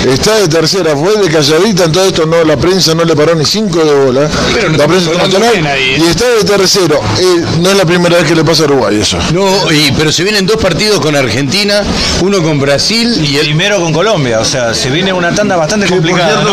está 0.07 0.35
de 0.39 0.47
tercera, 0.47 0.95
fue 0.95 1.15
de 1.21 1.29
calladita, 1.29 1.85
en 1.85 1.91
todo 1.91 2.05
esto 2.05 2.25
no, 2.25 2.43
la 2.43 2.57
prensa 2.57 2.93
no 2.95 3.03
le 3.05 3.15
paró 3.15 3.35
ni 3.35 3.45
cinco 3.45 3.83
de 3.83 3.93
bola, 3.93 4.29
Pero 4.53 4.69
no 4.69 4.77
la 4.77 4.87
prensa 4.87 5.11
¿eh? 5.11 5.97
y 5.99 6.03
está 6.09 6.27
de 6.29 6.43
tercero. 6.43 6.99
Eh, 7.19 7.45
no 7.61 7.69
es 7.69 7.77
la 7.77 7.85
primera 7.85 8.17
vez 8.17 8.25
que 8.25 8.35
le 8.35 8.43
pasa 8.43 8.63
a 8.63 8.65
Uruguay 8.65 8.99
eso. 8.99 9.17
No, 9.33 9.71
y- 9.71 9.91
pero 9.97 10.11
se 10.11 10.23
vienen 10.23 10.45
dos 10.45 10.57
partidos 10.57 10.99
con 10.99 11.15
Argentina, 11.15 11.83
uno 12.21 12.41
con 12.41 12.59
Brasil 12.59 13.23
y 13.25 13.37
el 13.37 13.45
Primero 13.45 13.79
con 13.79 13.93
Colombia, 13.93 14.39
o 14.39 14.45
sea, 14.45 14.73
se 14.73 14.89
viene 14.89 15.13
una 15.13 15.33
tanda 15.33 15.55
bastante 15.55 15.87
complicada. 15.87 16.41
cierto, 16.43 16.49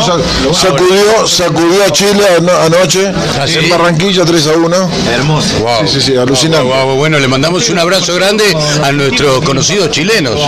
¿no? 0.47 0.55
sa- 0.55 0.69
sacudió, 0.69 1.27
sacudió 1.27 1.85
a 1.85 1.91
Chile 1.91 2.23
ano- 2.39 2.57
anoche 2.57 3.11
sí? 3.47 3.59
en 3.59 3.69
Barranquilla 3.71 4.25
3 4.25 4.47
a 4.49 4.53
1. 4.53 4.82
Hermoso. 5.13 5.59
Wow. 5.61 5.87
Sí, 5.87 5.95
sí, 5.95 6.01
sí, 6.01 6.17
alucinante. 6.17 6.67
Guau, 6.67 6.97
Bueno, 6.97 7.19
le 7.19 7.29
mandamos 7.29 7.69
un 7.71 7.79
abrazo 7.79 8.15
grande 8.15 8.45
a 8.83 8.93
nuestros 8.93 9.41
conocidos 9.43 9.91
chilenos. 9.91 10.41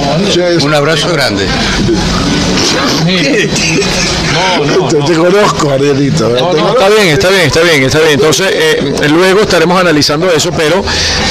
Un 0.63 0.75
abrazo 0.75 1.09
grande. 1.13 1.47
¿Qué? 3.07 3.49
te, 4.91 4.97
te 5.03 5.15
conozco, 5.15 5.71
Arielito. 5.71 6.29
No, 6.29 6.35
Te 6.35 6.43
no, 6.43 6.49
conozco. 6.51 6.79
está 6.81 6.89
bien, 6.89 7.09
está 7.09 7.29
bien, 7.29 7.43
está 7.47 7.61
bien, 7.61 7.83
está 7.85 7.99
bien. 8.01 8.13
Entonces, 8.15 8.47
eh, 8.53 9.09
luego 9.11 9.41
estaremos 9.41 9.79
analizando 9.81 10.31
eso, 10.31 10.51
pero 10.53 10.83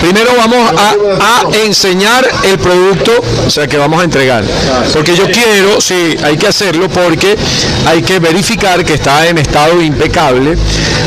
primero 0.01 0.31
vamos 0.38 0.72
a, 0.77 0.91
a 1.19 1.57
enseñar 1.65 2.25
el 2.43 2.57
producto, 2.60 3.12
o 3.45 3.50
sea, 3.50 3.67
que 3.67 3.77
vamos 3.77 4.01
a 4.01 4.03
entregar. 4.03 4.43
Porque 4.93 5.15
yo 5.15 5.25
quiero, 5.25 5.81
sí, 5.81 6.15
hay 6.24 6.38
que 6.38 6.48
hacerlo 6.48 6.88
porque 6.89 7.36
hay 7.86 8.01
que 8.03 8.19
verificar 8.19 8.83
que 8.86 8.93
está 8.93 9.27
en 9.27 9.38
estado 9.38 9.81
impecable. 9.81 10.57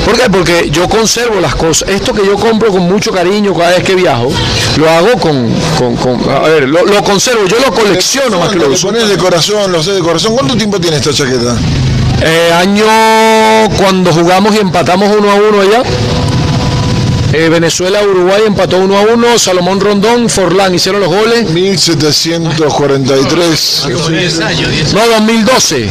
¿Por 0.05 0.19
qué? 0.19 0.29
Porque 0.31 0.69
yo 0.71 0.88
conservo 0.88 1.41
las 1.41 1.55
cosas. 1.55 1.86
Esto 1.88 2.12
que 2.12 2.25
yo 2.26 2.37
compro 2.37 2.71
con 2.73 2.83
mucho 2.83 3.12
cariño 3.12 3.55
cada 3.55 3.71
vez 3.71 3.85
que 3.85 3.95
viajo, 3.95 4.28
lo 4.76 4.90
hago 4.90 5.12
con, 5.21 5.49
con- 5.78 5.97
con- 5.97 6.31
a 6.31 6.40
ver, 6.40 6.69
lo, 6.69 6.85
lo 6.85 7.02
conservo, 7.05 7.47
yo 7.47 7.57
lo 7.64 7.73
colecciono 7.73 8.38
más 8.40 8.50
que 8.50 8.57
lo 8.57 8.69
Lo 8.69 8.75
uso. 8.75 8.88
pones 8.88 9.09
de 9.09 9.16
corazón, 9.16 9.71
lo 9.71 9.83
sé 9.83 9.93
de 9.93 10.00
corazón. 10.00 10.35
¿Cuánto 10.35 10.57
tiempo 10.57 10.81
tiene 10.81 10.97
esta 10.97 11.12
chaqueta? 11.12 11.57
Eh, 12.23 12.50
año 12.52 12.85
cuando 13.76 14.12
jugamos 14.12 14.55
y 14.55 14.59
empatamos 14.59 15.14
uno 15.16 15.31
a 15.31 15.35
uno 15.35 15.61
allá. 15.61 15.83
Eh, 17.33 17.49
Venezuela, 17.50 18.02
Uruguay 18.02 18.42
empató 18.47 18.78
uno 18.78 18.97
a 18.99 19.02
uno. 19.02 19.38
Salomón 19.38 19.80
Rondón, 19.80 20.28
Forlán 20.28 20.75
hicieron 20.75 21.00
los 21.00 21.11
goles. 21.11 21.49
1743. 21.50 23.87
No, 24.95 25.06
2012. 25.06 25.90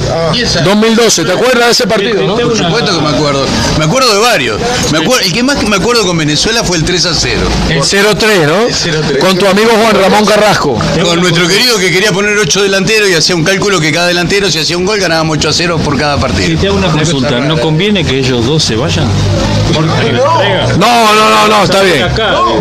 2012, 0.63 1.25
¿te 1.25 1.31
acuerdas 1.31 1.65
de 1.65 1.71
ese 1.71 1.87
partido? 1.87 2.21
no? 2.23 2.35
Por 2.35 2.57
supuesto 2.57 2.95
que 2.95 3.01
me 3.01 3.09
acuerdo. 3.09 3.45
Me 3.77 3.85
acuerdo 3.85 4.13
de 4.13 4.19
varios. 4.19 4.59
Me 4.91 4.99
acuerdo, 4.99 5.25
el 5.25 5.33
que 5.33 5.43
más 5.43 5.57
que 5.57 5.65
me 5.67 5.75
acuerdo 5.75 6.05
con 6.05 6.17
Venezuela 6.17 6.63
fue 6.63 6.77
el 6.77 6.83
3 6.83 7.05
a 7.07 7.13
0. 7.13 7.41
0-3, 7.69 8.47
¿no? 8.47 9.19
Con 9.19 9.37
tu 9.37 9.45
amigo 9.47 9.69
Juan 9.81 9.95
Ramón 10.01 10.25
Carrasco. 10.25 10.77
Con 11.03 11.19
nuestro 11.21 11.47
querido 11.47 11.77
que 11.77 11.91
quería 11.91 12.11
poner 12.11 12.37
8 12.37 12.63
delanteros 12.63 13.09
y 13.09 13.15
hacía 13.15 13.35
un 13.35 13.43
cálculo 13.43 13.79
que 13.79 13.91
cada 13.91 14.07
delantero 14.07 14.49
si 14.49 14.59
hacía 14.59 14.77
un 14.77 14.85
gol 14.85 14.99
ganábamos 14.99 15.37
8 15.37 15.49
a 15.49 15.53
0 15.53 15.79
por 15.83 15.97
cada 15.97 16.17
Y 16.17 16.19
partido. 16.19 16.59
te 16.59 16.67
hago 16.67 16.77
una 16.77 16.91
consulta, 16.91 17.39
¿no 17.39 17.59
conviene 17.59 18.03
que 18.05 18.19
ellos 18.19 18.45
dos 18.45 18.63
se 18.63 18.75
vayan? 18.75 19.07
Porque 19.73 20.11
la 20.13 20.21
entrega. 20.21 20.74
No, 20.85 21.15
no, 21.15 21.29
no, 21.29 21.47
no, 21.47 21.63
está 21.63 21.81
bien. 21.81 22.07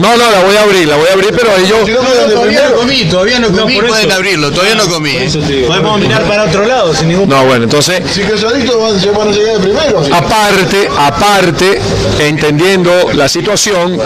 No, 0.00 0.16
no, 0.16 0.30
la 0.30 0.40
voy 0.42 0.56
a 0.56 0.62
abrir, 0.62 0.88
la 0.88 0.96
voy 0.96 1.08
a 1.08 1.12
abrir, 1.12 1.34
pero 1.36 1.50
no 1.50 1.84
quedan 1.84 2.28
de 2.28 2.34
Todavía 2.34 2.68
no 2.68 2.76
comí, 2.76 3.04
todavía 3.04 3.38
no 3.38 3.48
comí, 3.52 3.76
eso. 3.76 3.86
pueden 3.86 4.12
abrirlo, 4.12 4.50
todavía 4.50 4.74
no 4.74 4.86
comí. 4.86 5.10
¿eh? 5.10 5.64
Podemos 5.66 6.00
mirar 6.00 6.22
para 6.24 6.44
otro 6.44 6.64
lado 6.64 6.94
sin 6.94 7.08
ningún 7.08 7.28
No, 7.28 7.44
bueno, 7.44 7.64
entonces 7.64 8.02
Si 8.10 8.22
van, 8.22 9.00
se 9.00 9.10
van 9.10 9.28
a 9.28 9.32
llegar 9.32 9.58
de 9.58 9.60
primero. 9.60 10.02
Aparte, 10.12 10.88
aparte, 10.98 11.80
entendiendo 12.18 13.12
la 13.12 13.28
situación, 13.28 13.98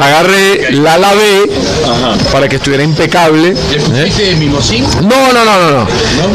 agarré 0.00 0.72
la 0.72 0.98
lavé 0.98 1.50
para 2.30 2.48
que 2.48 2.56
estuviera 2.56 2.82
impecable. 2.82 3.54
¿Este 4.04 4.34
mimosín? 4.36 4.84
No, 5.02 5.32
no, 5.32 5.44
no, 5.44 5.58
no, 5.60 5.70
no. 5.70 5.86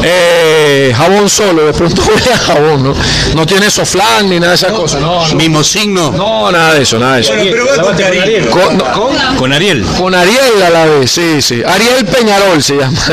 Eh, 0.03 0.93
jabón 0.95 1.29
solo, 1.29 1.65
de 1.65 1.73
pronto 1.73 2.01
voy 2.05 2.33
a 2.33 2.37
jabón, 2.37 2.83
¿no? 2.83 2.95
No 3.35 3.45
tiene 3.45 3.69
soflán 3.69 4.29
ni 4.29 4.39
nada 4.39 4.51
de 4.51 4.55
esas 4.55 4.71
cosas. 4.71 5.01
No, 5.01 5.27
no, 5.27 5.35
Mimosín 5.35 5.93
no. 5.93 6.11
no, 6.11 6.51
nada 6.51 6.73
de 6.73 6.83
eso, 6.83 6.86
nada 6.99 7.15
de 7.15 7.21
eso. 7.21 7.33
pero 7.51 7.65
va 7.67 7.83
con 7.83 7.97
cariño. 7.97 8.49
Con, 8.49 8.77
no, 8.77 9.35
Con 9.37 9.53
Ariel. 9.53 9.83
con 9.97 10.15
Ariel 10.15 10.59
la 10.59 10.69
lavé, 10.69 11.07
sí, 11.07 11.41
sí. 11.41 11.61
Ariel 11.65 12.05
Peñarol 12.05 12.61
se 12.63 12.75
llama. 12.77 12.97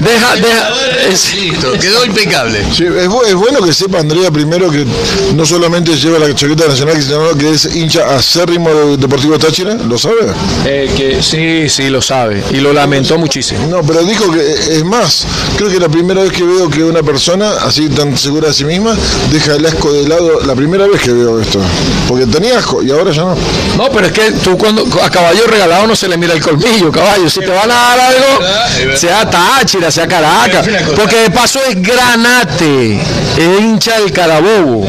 deja, 0.00 0.36
deja. 0.36 0.70
es- 1.10 1.34
Listo, 1.34 1.72
quedó 1.80 2.04
impecable. 2.04 2.64
Sí, 2.72 2.84
es, 2.84 3.08
bu- 3.08 3.24
es 3.26 3.34
bueno 3.34 3.60
que 3.62 3.72
sepa 3.72 3.98
Andrea 3.98 4.30
primero 4.30 4.70
que 4.70 4.84
no 5.34 5.44
solamente 5.46 5.96
lleva 5.96 6.18
la 6.18 6.34
chaqueta 6.34 6.66
nacional, 6.68 7.02
sino 7.02 7.36
que 7.36 7.50
es 7.50 7.74
hincha 7.76 8.14
acérrimo 8.14 8.70
de 8.72 8.96
Deportivo 8.96 9.38
Táchira, 9.38 9.74
¿lo 9.74 9.98
sabe? 9.98 10.16
eh, 10.66 10.90
que 10.96 11.22
sí, 11.22 11.68
sí, 11.68 11.88
lo 11.90 12.00
sabe. 12.02 12.42
Y 12.50 12.56
lo 12.56 12.72
lamentó 12.72 13.18
muchísimo. 13.18 13.66
No, 13.68 13.82
pero 13.82 14.02
dijo 14.04 14.30
que 14.32 14.40
es 14.40 14.84
más, 14.84 15.26
creo 15.56 15.68
que 15.70 15.78
la 15.80 15.88
primera 15.88 16.22
vez 16.22 16.32
que 16.32 16.42
veo 16.44 16.68
que 16.68 16.84
una 16.84 17.02
persona 17.02 17.50
así 17.64 17.88
tan 17.88 18.16
segura 18.16 18.48
de 18.48 18.54
sí 18.54 18.64
misma 18.64 18.96
deja 19.32 19.54
el 19.56 19.66
asco 19.66 19.92
de 19.92 20.08
lado, 20.08 20.40
la 20.44 20.54
primera 20.54 20.86
vez 20.86 21.00
que 21.00 21.12
veo 21.12 21.40
esto, 21.40 21.60
porque 22.10 22.26
tenía 22.26 22.58
asco 22.58 22.82
y 22.82 22.90
ahora 22.90 23.12
ya 23.12 23.22
no. 23.22 23.36
No, 23.76 23.88
pero 23.92 24.08
es 24.08 24.12
que 24.12 24.32
tú 24.32 24.58
cuando 24.58 24.84
a 25.00 25.08
caballo 25.10 25.46
regalado 25.46 25.86
no 25.86 25.94
se 25.94 26.08
le 26.08 26.16
mira 26.16 26.34
el 26.34 26.40
colmillo, 26.42 26.90
caballo. 26.90 27.30
Si 27.30 27.38
te 27.38 27.46
van 27.46 27.70
a 27.70 27.74
dar 27.74 28.00
algo, 28.00 28.96
sea 28.96 29.30
Táchira, 29.30 29.92
sea 29.92 30.08
Caracas. 30.08 30.66
Porque 30.96 31.14
de 31.22 31.30
paso 31.30 31.60
es 31.68 31.80
granate, 31.80 32.96
es 33.36 33.60
hincha 33.60 34.00
del 34.00 34.10
Carabobo. 34.10 34.88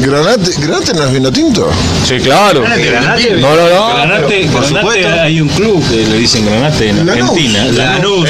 Granate, 0.00 0.50
Granate 0.58 0.92
no 0.92 1.04
es 1.04 1.12
vino 1.14 1.32
tinto. 1.32 1.70
Sí, 2.06 2.18
claro. 2.18 2.60
Granate. 2.60 3.30
No, 3.40 3.56
no, 3.56 3.68
no. 3.70 3.88
Granate, 3.94 4.48
Por 4.52 4.60
Granate, 4.60 4.66
supuesto. 4.80 5.08
hay 5.22 5.40
un 5.40 5.48
club 5.48 5.82
que 5.88 5.96
le 6.06 6.18
dicen 6.18 6.44
Granate 6.44 6.90
en 6.90 7.06
Lanús. 7.06 7.30
Argentina. 7.30 7.64
Lanús. 7.64 8.28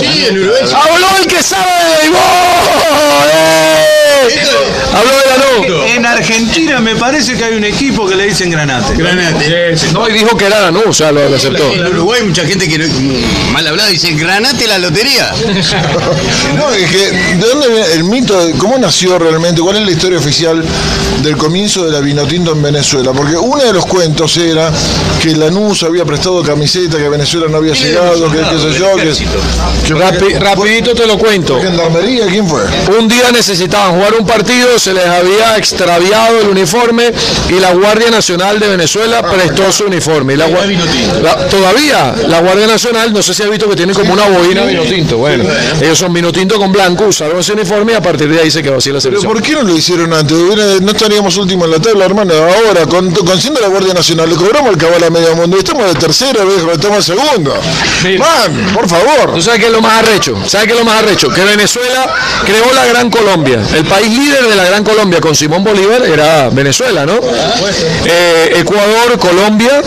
Sí, 0.00 0.26
en 0.30 0.38
Uruguay. 0.38 0.62
¡Habló 0.74 1.06
el 1.20 1.26
que 1.26 1.42
sabe 1.42 1.70
de! 2.00 2.08
¡Eh! 3.28 4.83
Habló 4.94 5.10
de 5.10 5.26
la 5.26 5.68
no. 5.78 5.84
En 5.86 6.06
Argentina 6.06 6.80
me 6.80 6.96
parece 6.96 7.36
que 7.36 7.44
hay 7.44 7.54
un 7.54 7.64
equipo 7.64 8.06
que 8.08 8.14
le 8.14 8.26
dicen 8.26 8.50
Granate. 8.50 8.94
Granate. 8.96 9.74
No, 9.92 10.08
y 10.08 10.12
dijo 10.12 10.36
que 10.36 10.46
era 10.46 10.60
la 10.60 10.70
no, 10.70 10.82
o 10.88 10.92
sea, 10.92 11.10
lo, 11.12 11.28
lo 11.28 11.36
aceptó. 11.36 11.70
En 11.72 11.86
Uruguay 11.86 12.20
hay 12.22 12.26
mucha 12.28 12.44
gente 12.46 12.68
que 12.68 12.78
mal 13.52 13.66
hablada 13.66 13.88
dice 13.88 14.12
Granate 14.12 14.66
la 14.66 14.78
lotería. 14.78 15.32
No, 16.56 16.70
es 16.72 16.90
que, 16.90 17.10
¿de 17.10 17.46
dónde 17.48 17.68
viene 17.68 17.86
el 17.94 18.04
mito? 18.04 18.38
¿Cómo 18.58 18.78
nació 18.78 19.18
realmente? 19.18 19.60
¿Cuál 19.60 19.76
es 19.76 19.82
la 19.84 19.90
historia 19.90 20.18
oficial 20.18 20.62
del 21.22 21.36
comienzo 21.36 21.84
de 21.84 21.90
la 21.92 22.00
Vinotinto 22.00 22.52
en 22.52 22.62
Venezuela? 22.62 23.12
Porque 23.12 23.36
uno 23.36 23.62
de 23.64 23.72
los 23.72 23.84
cuentos 23.86 24.36
era 24.36 24.70
que 25.20 25.34
Lanús 25.34 25.82
había 25.82 26.04
prestado 26.04 26.42
camiseta, 26.42 26.96
que 26.98 27.08
Venezuela 27.08 27.46
no 27.48 27.56
había 27.58 27.74
llegado, 27.74 28.30
que 28.30 28.38
qué 28.38 28.58
sé 28.72 28.78
yo, 28.78 28.96
que, 28.96 29.04
que 29.86 29.94
Rapi- 29.94 30.38
rapidito 30.38 30.94
te 30.94 31.06
lo 31.06 31.18
cuento. 31.18 31.60
Gendarmería, 31.60 32.26
¿quién 32.26 32.46
fue? 32.48 32.62
Un 32.98 33.08
día 33.08 33.30
necesitaban 33.32 33.94
jugar 33.96 34.14
un 34.14 34.26
partido, 34.26 34.78
se 34.84 34.92
les 34.94 35.06
había 35.06 35.56
extraviado 35.56 36.40
el 36.40 36.48
uniforme 36.48 37.10
y 37.48 37.54
la 37.54 37.72
Guardia 37.72 38.10
Nacional 38.10 38.58
de 38.60 38.68
Venezuela 38.68 39.22
prestó 39.22 39.72
su 39.72 39.84
uniforme. 39.84 40.34
Y 40.34 40.36
la 40.36 40.46
la- 40.48 41.48
todavía 41.48 42.14
la 42.28 42.40
Guardia 42.40 42.66
Nacional, 42.66 43.12
no 43.12 43.22
sé 43.22 43.32
si 43.34 43.42
ha 43.42 43.48
visto 43.48 43.68
que 43.68 43.76
tiene 43.76 43.94
como 43.94 44.12
una 44.12 44.28
boina 44.28 44.62
vino 44.64 44.82
tinto. 44.82 45.16
Bueno, 45.18 45.44
ellos 45.80 45.98
son 45.98 46.12
vino 46.12 46.30
tinto 46.32 46.58
con 46.58 46.70
blanco, 46.72 47.04
usaron 47.06 47.38
ese 47.38 47.52
uniforme 47.52 47.92
y 47.92 47.94
a 47.94 48.02
partir 48.02 48.28
de 48.28 48.40
ahí 48.40 48.50
se 48.50 48.62
quedó 48.62 48.76
así 48.76 48.90
la 48.90 48.94
¿Pero 49.00 49.20
selección. 49.20 49.32
por 49.32 49.42
qué 49.42 49.52
no 49.54 49.62
lo 49.62 49.74
hicieron 49.76 50.12
antes? 50.12 50.36
No 50.82 50.90
estaríamos 50.92 51.36
últimos 51.36 51.64
en 51.66 51.70
la 51.72 51.78
tabla, 51.80 52.04
hermano. 52.04 52.34
Ahora, 52.34 52.84
con, 52.86 53.10
con 53.12 53.40
siendo 53.40 53.60
la 53.60 53.68
Guardia 53.68 53.94
Nacional, 53.94 54.28
le 54.28 54.36
cobramos 54.36 54.70
el 54.72 54.76
cabal 54.76 55.02
a 55.04 55.10
medio 55.10 55.34
mundo. 55.36 55.56
Estamos 55.56 55.86
de 55.86 55.94
tercero, 55.98 56.44
viejo, 56.46 56.72
estamos 56.72 57.06
de 57.06 57.14
segundo. 57.14 57.54
Man, 58.18 58.70
por 58.74 58.88
favor. 58.88 59.34
¿Tú 59.34 59.40
sabes 59.42 59.60
qué 59.60 59.66
es 59.66 59.72
lo 59.72 59.80
más 59.80 60.02
arrecho? 60.02 60.34
¿Sabes 60.46 60.66
qué 60.66 60.72
es 60.72 60.78
lo 60.78 60.84
más 60.84 61.02
arrecho? 61.02 61.28
Que 61.30 61.42
Venezuela 61.44 62.12
creó 62.44 62.72
la 62.74 62.84
Gran 62.86 63.10
Colombia. 63.10 63.60
El 63.74 63.84
país 63.84 64.08
líder 64.10 64.46
de 64.48 64.56
la 64.56 64.64
Gran 64.64 64.73
Colombia 64.82 65.20
con 65.20 65.34
Simón 65.36 65.62
Bolívar 65.62 66.02
era 66.02 66.48
Venezuela, 66.50 67.04
¿no? 67.06 67.20
Eh, 68.04 68.56
Ecuador, 68.60 69.18
Colombia, 69.18 69.80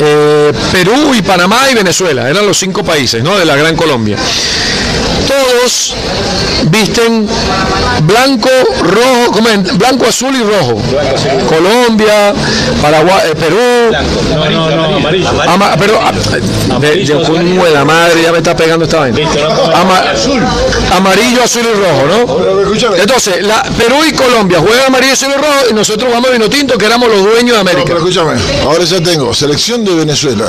eh, 0.00 0.52
Perú 0.70 1.14
y 1.14 1.22
Panamá 1.22 1.62
y 1.70 1.74
Venezuela. 1.74 2.28
Eran 2.28 2.46
los 2.46 2.58
cinco 2.58 2.84
países, 2.84 3.22
¿no? 3.24 3.36
De 3.38 3.44
la 3.44 3.56
Gran 3.56 3.74
Colombia. 3.74 4.16
Todos 5.26 5.94
visten 6.64 7.26
blanco, 8.02 8.48
rojo, 8.82 9.32
¿cómo 9.32 9.48
es? 9.48 9.78
blanco, 9.78 10.06
azul 10.06 10.34
y 10.34 10.42
rojo. 10.42 10.80
Colombia, 11.48 12.32
Paraguay, 12.82 13.20
eh, 13.30 13.34
Perú, 13.36 13.56
No, 14.34 14.50
no, 14.50 14.70
no, 14.88 14.96
amarillo. 14.96 15.28
Ama- 15.46 15.70
ah, 15.72 15.76
de 17.64 17.70
la 17.70 17.84
madre 17.84 18.22
ya 18.22 18.32
me 18.32 18.38
está 18.38 18.56
pegando 18.56 18.84
esta 18.84 18.98
vaina. 19.00 19.18
Ama- 19.74 20.02
amarillo, 20.96 21.42
azul 21.44 21.62
y 21.62 21.76
rojo, 21.78 22.06
¿no? 22.08 22.96
Entonces, 22.96 23.42
la, 23.42 23.62
Perú 23.80 23.96
y 24.06 24.12
Colombia 24.12 24.58
juegan 24.58 24.86
amarillo, 24.88 25.14
y 25.14 25.32
rojo 25.32 25.70
y 25.70 25.72
nosotros 25.74 26.12
vamos 26.12 26.28
a 26.28 26.32
vino 26.34 26.48
tinto 26.50 26.76
que 26.76 26.84
éramos 26.86 27.08
los 27.08 27.22
dueños 27.22 27.46
de 27.46 27.52
No, 27.54 27.60
América. 27.60 27.84
pero 27.86 27.98
escúchame, 27.98 28.32
ahora 28.64 28.84
ya 28.84 29.00
tengo, 29.00 29.32
selección 29.32 29.84
de 29.84 29.94
Venezuela. 29.94 30.46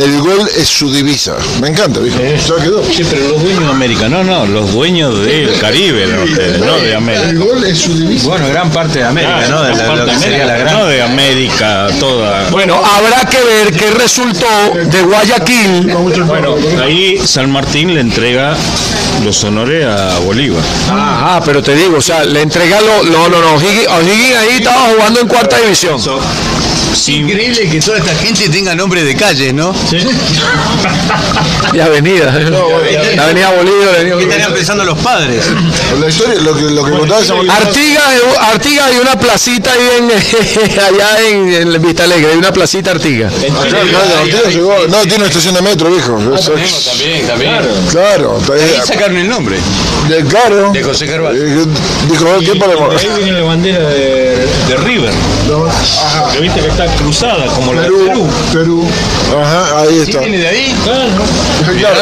El 0.00 0.18
gol 0.20 0.48
es 0.56 0.68
su 0.68 0.90
divisa. 0.92 1.34
Me 1.60 1.68
encanta, 1.68 2.00
viejo. 2.00 2.18
Ya 2.18 2.62
quedó. 2.62 2.82
Sí, 2.84 3.04
pero 3.10 3.28
los 3.28 3.42
dueños 3.42 3.64
de 3.64 3.70
América. 3.70 4.08
No, 4.08 4.22
no, 4.24 4.46
los 4.46 4.72
dueños 4.72 5.18
del 5.24 5.58
Caribe 5.58 6.04
eran 6.04 6.22
ustedes, 6.22 6.58
no 6.60 6.76
de 6.78 6.90
El 6.90 6.96
América. 6.96 7.32
gol 7.44 7.64
es 7.64 7.78
su 7.78 7.94
divisa. 7.98 8.28
Bueno, 8.28 8.48
gran 8.48 8.70
parte 8.70 9.00
de 9.00 9.04
América, 9.04 9.46
¿no? 9.48 9.62
De 9.62 9.70
la- 9.74 9.82
Parte 9.86 9.96
lo 10.00 10.06
que 10.06 10.12
de 10.12 10.18
sería 10.18 10.38
la 10.46 10.54
América, 10.54 10.70
gran. 10.70 10.78
No 10.82 10.86
de 10.86 11.02
América 11.02 11.86
toda. 12.00 12.48
Bueno, 12.50 12.80
habrá 12.84 13.28
que 13.28 13.42
ver 13.44 13.72
qué 13.76 13.90
resultó 13.90 14.46
de 14.74 15.02
Guayaquil. 15.02 15.92
Bueno, 16.26 16.54
ahí 16.82 17.18
San 17.24 17.50
Martín 17.50 17.92
le 17.94 18.00
entrega 18.00 18.56
los 19.24 19.42
honores 19.44 19.84
a 19.86 20.18
Bolívar. 20.20 20.62
Ah, 20.90 21.40
pero 21.44 21.62
te 21.62 21.74
digo, 21.74 21.98
o 21.98 22.02
sea, 22.02 22.24
le 22.24 22.40
entrega 22.52 22.82
lo, 22.82 23.02
no, 23.04 23.28
no, 23.30 23.40
no, 23.40 23.54
O'Higgins 23.54 23.88
O'Higgins 23.88 24.36
ahí 24.36 24.56
estaba 24.58 24.88
jugando 24.94 25.20
en 25.20 25.26
cuarta 25.28 25.56
división. 25.58 25.98
Increíble 27.06 27.70
que 27.70 27.80
toda 27.80 27.96
esta 27.96 28.14
gente 28.16 28.50
tenga 28.50 28.74
nombre 28.74 29.02
de 29.02 29.16
calles, 29.16 29.54
¿no? 29.54 29.74
Y 31.72 31.80
avenida. 31.80 32.26
La 33.16 33.24
avenida 33.24 33.50
Bolívar, 33.50 33.86
la 33.86 33.92
avenida 33.94 34.04
¿Qué 34.04 34.14
Bolívar. 34.14 34.20
estarían 34.22 34.52
pensando 34.52 34.84
los 34.84 34.98
padres? 34.98 35.42
La 35.98 36.06
historia, 36.08 36.34
lo 36.42 36.54
que, 36.54 36.62
lo 36.64 36.84
que 36.84 36.90
contaba 36.90 37.24
San 37.24 37.46
Martín. 37.46 37.66
Artigas, 37.66 38.04
Artigas 38.40 38.86
hay 38.88 38.98
una 38.98 39.18
placita 39.18 39.72
ahí 39.72 39.88
en, 39.98 40.10
allá 40.80 41.20
en, 41.28 41.52
en 41.74 41.82
Vista 41.82 42.04
Alegre, 42.04 42.32
hay 42.32 42.36
una 42.38 42.52
placita 42.52 42.90
Artigas. 42.90 43.32
Claro, 43.32 43.86
claro, 43.88 44.18
Artigas 44.20 44.54
llegó- 44.54 44.86
No, 44.88 45.00
tiene 45.00 45.16
una 45.16 45.26
estación 45.28 45.54
de 45.54 45.62
metro, 45.62 45.90
viejo. 45.90 46.18
Eso- 46.34 46.52
También, 46.52 47.26
también. 47.26 47.52
Claro, 47.90 48.36
está 48.38 48.52
ahí. 48.52 48.60
Ahí 48.60 48.86
sacaron 48.86 49.16
el 49.16 49.28
nombre. 49.28 49.56
De- 50.08 50.24
claro. 50.26 50.72
De 50.72 50.82
José 50.82 51.06
Carvalho. 51.06 51.42
Eh, 51.42 51.66
Dijo, 52.10 52.41
¿qué 52.44 52.54
podemos? 52.56 52.94
Ahí 53.02 53.08
viene 53.16 53.32
la 53.32 53.42
bandera 53.42 53.88
de, 53.88 54.46
de 54.68 54.76
River. 54.84 55.10
Que 56.32 56.40
viste 56.40 56.60
que 56.60 56.68
está 56.68 56.86
cruzada 56.96 57.46
como 57.46 57.72
la 57.74 57.82
de 57.82 57.88
Perú, 57.88 58.28
Perú. 58.52 58.84
Ajá, 59.40 59.80
ahí 59.80 59.98
está. 59.98 60.20
¿Viene 60.20 60.38
de 60.38 60.48
ahí? 60.48 60.74
Claro. 60.84 61.96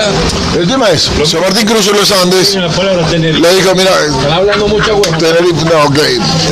El 0.59 0.67
tema 0.67 0.91
es, 0.91 1.11
San 1.25 1.41
Martín 1.41 1.67
cruzó 1.67 1.93
los 1.93 2.11
Andes, 2.13 2.51
Tiene 2.51 2.67
la 2.67 2.73
palabra 2.73 3.07
Tenerife. 3.07 3.41
le 3.41 3.55
dijo, 3.55 3.75
mira, 3.75 3.91
Están 4.05 4.33
hablando 4.33 4.69
mucha 4.69 4.95
huevo. 4.95 5.17
Tenerife, 5.19 5.65
no, 5.65 5.85
ok, 5.87 5.99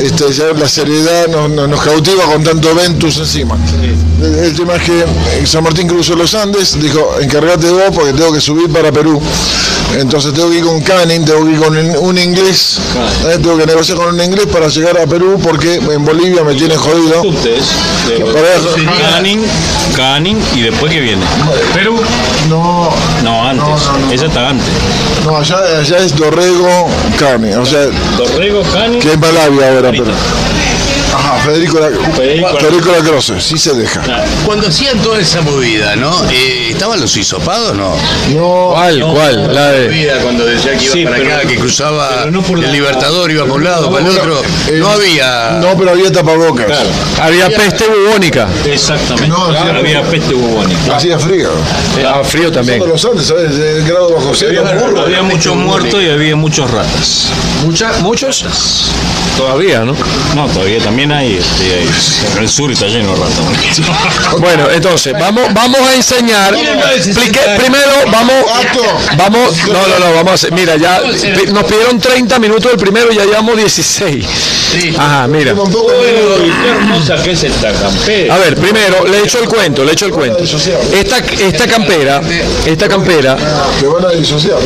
este, 0.02 0.32
ya 0.32 0.44
la 0.56 0.68
seriedad 0.68 1.26
nos, 1.28 1.50
nos- 1.50 1.68
nos 1.68 1.80
cautiva 1.82 2.24
con 2.24 2.42
tanto 2.44 2.74
Ventus 2.74 3.18
encima. 3.18 3.56
El 4.20 4.54
tema 4.54 4.74
es 4.76 4.82
que 4.82 5.46
San 5.46 5.62
Martín 5.62 5.86
cruzó 5.86 6.16
los 6.16 6.34
Andes, 6.34 6.80
dijo, 6.80 7.16
encargate 7.20 7.70
vos 7.70 7.90
porque 7.94 8.12
tengo 8.12 8.32
que 8.32 8.40
subir 8.40 8.68
para 8.70 8.90
Perú. 8.90 9.20
Entonces 9.96 10.34
tengo 10.34 10.50
que 10.50 10.58
ir 10.58 10.64
con 10.64 10.80
Canning, 10.80 11.24
tengo 11.24 11.44
que 11.44 11.52
ir 11.52 11.58
con 11.58 11.76
un, 11.76 12.18
inglés, 12.18 12.78
eh, 13.26 13.38
tengo 13.42 13.56
que 13.56 13.66
negociar 13.66 13.96
con 13.96 14.14
un 14.14 14.20
inglés 14.20 14.46
para 14.46 14.68
llegar 14.68 14.98
a 14.98 15.06
Perú 15.06 15.40
porque 15.42 15.76
en 15.76 16.04
Bolivia 16.04 16.42
me 16.44 16.54
tiene 16.54 16.76
jodido. 16.76 17.22
Canning, 18.98 19.40
Canning 19.96 20.38
y 20.54 20.60
después 20.62 20.92
que 20.92 21.00
viene. 21.00 21.24
Perú. 21.72 21.98
No, 22.48 22.90
No, 23.22 23.48
antes. 23.48 23.88
Esa 24.12 24.26
está 24.26 24.48
antes. 24.50 24.66
no, 25.24 25.36
allá, 25.36 25.58
allá 25.80 25.98
es 25.98 26.16
Dorrego 26.16 26.88
Canning, 27.18 27.54
o 27.54 27.66
sea, 27.66 27.86
Dorrego, 28.16 28.62
Canning. 28.72 29.00
que 29.00 29.12
es 29.12 29.18
Malavia 29.18 29.68
ahora, 29.68 29.90
pero... 29.90 30.12
Federico, 31.48 31.78
la, 31.80 31.88
Federico 32.14 32.48
la- 32.52 32.60
Federico 32.60 32.92
Lacroce, 32.92 33.40
sí 33.40 33.56
se 33.58 33.72
deja. 33.74 34.02
Cuando 34.44 34.68
hacían 34.68 34.98
toda 35.00 35.18
esa 35.20 35.40
movida, 35.40 35.96
¿no? 35.96 36.12
Eh, 36.30 36.68
¿Estaban 36.70 37.00
los 37.00 37.16
hisopados 37.16 37.74
no? 37.74 37.94
No, 38.34 38.70
¿Cuál? 38.74 39.00
¿Cuál? 39.00 39.54
La 39.54 39.70
de... 39.70 39.88
Movida 39.88 40.18
cuando 40.20 40.44
decía 40.44 40.76
que 40.76 40.84
iba 40.84 40.92
Sí, 40.94 41.04
para 41.04 41.16
pero- 41.16 41.34
acá, 41.36 41.48
que 41.48 41.56
cruzaba 41.56 42.26
no 42.30 42.42
por 42.42 42.58
el 42.58 42.66
la- 42.66 42.72
Libertador, 42.72 43.30
iba 43.30 43.42
para 43.44 43.54
un 43.54 43.64
lado, 43.64 43.90
para 43.90 44.04
el 44.06 44.10
otro. 44.18 44.42
eh, 44.68 44.72
No 44.78 44.88
había. 44.90 45.58
No, 45.60 45.76
pero 45.76 45.90
había 45.92 46.12
tapabocas. 46.12 46.66
Había 47.20 47.48
peste 47.48 47.84
bubónica. 47.86 48.46
Exactamente. 48.66 49.28
No, 49.28 49.50
sí, 49.50 49.56
había 49.74 50.02
peste 50.02 50.34
bubónica. 50.34 50.96
Hacía 50.96 51.18
frío. 51.18 51.50
Ah, 52.06 52.20
frío 52.24 52.52
también. 52.52 52.78
Los 52.86 53.04
Andes, 53.04 53.26
¿sabes? 53.26 53.52
El 53.58 53.84
grado 53.86 54.14
bajo 54.14 54.32
cero. 54.34 54.62
burro. 54.80 55.00
Había 55.02 55.22
muchos 55.22 55.56
muertos 55.56 56.02
y 56.02 56.10
había 56.10 56.36
muchos 56.36 56.70
ratas. 56.70 57.28
Mucha, 57.64 57.92
¿Muchos? 58.00 58.44
Todavía, 59.38 59.84
¿no? 59.84 59.94
No, 60.34 60.46
todavía 60.48 60.80
también 60.80 61.12
hay. 61.12 61.36
Este, 61.36 61.64
hay- 61.74 61.88
en 62.36 62.42
el 62.42 62.48
sur 62.48 62.70
está 62.72 62.86
lleno 62.86 63.14
de 63.14 63.20
ratas. 63.20 64.38
Bueno, 64.40 64.68
entonces, 64.70 65.12
vamos, 65.18 65.44
vamos 65.54 65.80
a 65.80 65.94
enseñar. 65.94 66.54
Explique- 66.54 67.56
primero, 67.56 67.92
vamos. 68.12 68.34
Vamos, 69.16 69.56
no, 69.68 69.72
no, 69.86 69.98
no, 69.98 70.14
vamos 70.16 70.30
a 70.32 70.34
hacer. 70.34 70.52
Mira, 70.52 70.76
ya 70.76 71.00
nos 71.52 71.64
pidieron 71.64 71.98
30 72.00 72.38
minutos 72.38 72.70
del 72.72 72.78
primero 72.80 73.10
y 73.12 73.16
ya 73.16 73.24
llevamos 73.24 73.56
16. 73.56 74.24
Ajá, 74.98 75.26
mira. 75.28 75.54
A 78.30 78.36
ver, 78.38 78.54
primero, 78.56 79.06
le 79.06 79.20
echo 79.20 79.38
el 79.40 79.48
cuento, 79.48 79.82
le 79.84 79.92
echo 79.92 80.06
el 80.06 80.12
cuento. 80.12 80.38
Esta, 80.92 81.18
esta 81.18 81.66
campera, 81.66 82.20
esta 82.66 82.88
campera, 82.88 83.34
van 83.34 84.04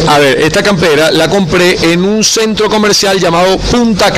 a 0.09 0.19
ver, 0.19 0.41
esta 0.41 0.63
campera 0.63 1.11
la 1.13 1.29
compré 1.29 1.77
en 1.93 2.05
un 2.05 2.25
centro 2.25 2.69
comercial 2.69 3.19
llamado 3.21 3.59
Punta 3.59 4.11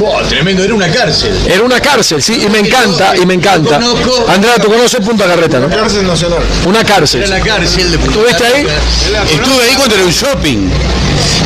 Oh, 0.00 0.20
tremendo, 0.28 0.62
era 0.62 0.74
una 0.74 0.90
cárcel. 0.90 1.36
Era 1.46 1.62
una 1.62 1.80
cárcel, 1.80 2.22
sí, 2.22 2.42
y 2.44 2.48
me 2.48 2.58
encanta, 2.60 3.16
y 3.16 3.26
me 3.26 3.34
encanta. 3.34 3.80
Andrea, 4.28 4.56
tú 4.56 4.68
conoces 4.68 5.00
Punta 5.00 5.26
Carretas, 5.26 5.60
¿no? 5.60 5.68
Cárcel 5.68 6.06
Nacional. 6.06 6.40
Una 6.66 6.80
Era 6.80 6.88
cárcel. 6.88 7.28
la 7.28 7.40
cárcel 7.40 7.90
de 7.90 7.98
Punta 7.98 8.12
¿Estuviste 8.12 8.44
ahí? 8.46 8.66
Estuve 9.32 9.62
ahí 9.64 9.74
cuando 9.76 9.94
era 9.94 10.04
un 10.04 10.12
shopping. 10.12 10.68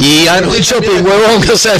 Y 0.00 0.26
Shopping, 0.62 1.04
huevón, 1.04 1.48
o 1.52 1.56
sea, 1.56 1.74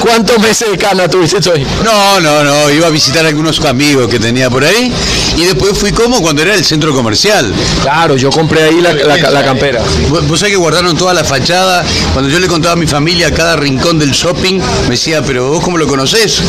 ¿cuántos 0.00 0.38
meses 0.38 0.70
de 0.70 0.78
cana 0.78 1.08
tuviste 1.08 1.38
ahí? 1.50 1.66
No, 1.84 2.20
no, 2.20 2.44
no, 2.44 2.70
iba 2.70 2.86
a 2.86 2.90
visitar 2.90 3.24
a 3.24 3.28
algunos 3.28 3.60
amigos 3.64 4.08
que 4.08 4.18
tenía 4.18 4.50
por 4.50 4.64
ahí 4.64 4.92
y 5.36 5.44
después 5.44 5.76
fui 5.78 5.92
como 5.92 6.20
cuando 6.20 6.42
era 6.42 6.54
el 6.54 6.64
centro 6.64 6.92
comercial. 6.94 7.52
Claro, 7.82 8.16
yo 8.16 8.30
compré 8.30 8.62
ahí 8.64 8.80
la, 8.80 8.92
la- 8.92 9.30
la 9.30 9.44
campera. 9.44 9.82
Vos 10.08 10.26
vos 10.26 10.38
sabés 10.40 10.52
que 10.52 10.58
guardaron 10.58 10.96
toda 10.96 11.14
la 11.14 11.24
fachada. 11.24 11.84
Cuando 12.12 12.30
yo 12.30 12.38
le 12.38 12.46
contaba 12.48 12.72
a 12.74 12.76
mi 12.76 12.86
familia 12.86 13.32
cada 13.32 13.56
rincón 13.56 13.98
del 13.98 14.10
shopping, 14.12 14.60
me 14.84 14.90
decía, 14.90 15.22
pero 15.22 15.48
vos 15.50 15.62
cómo 15.62 15.76
lo 15.78 15.86
conocés? 15.86 16.40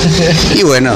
Y 0.55 0.63
bueno, 0.63 0.95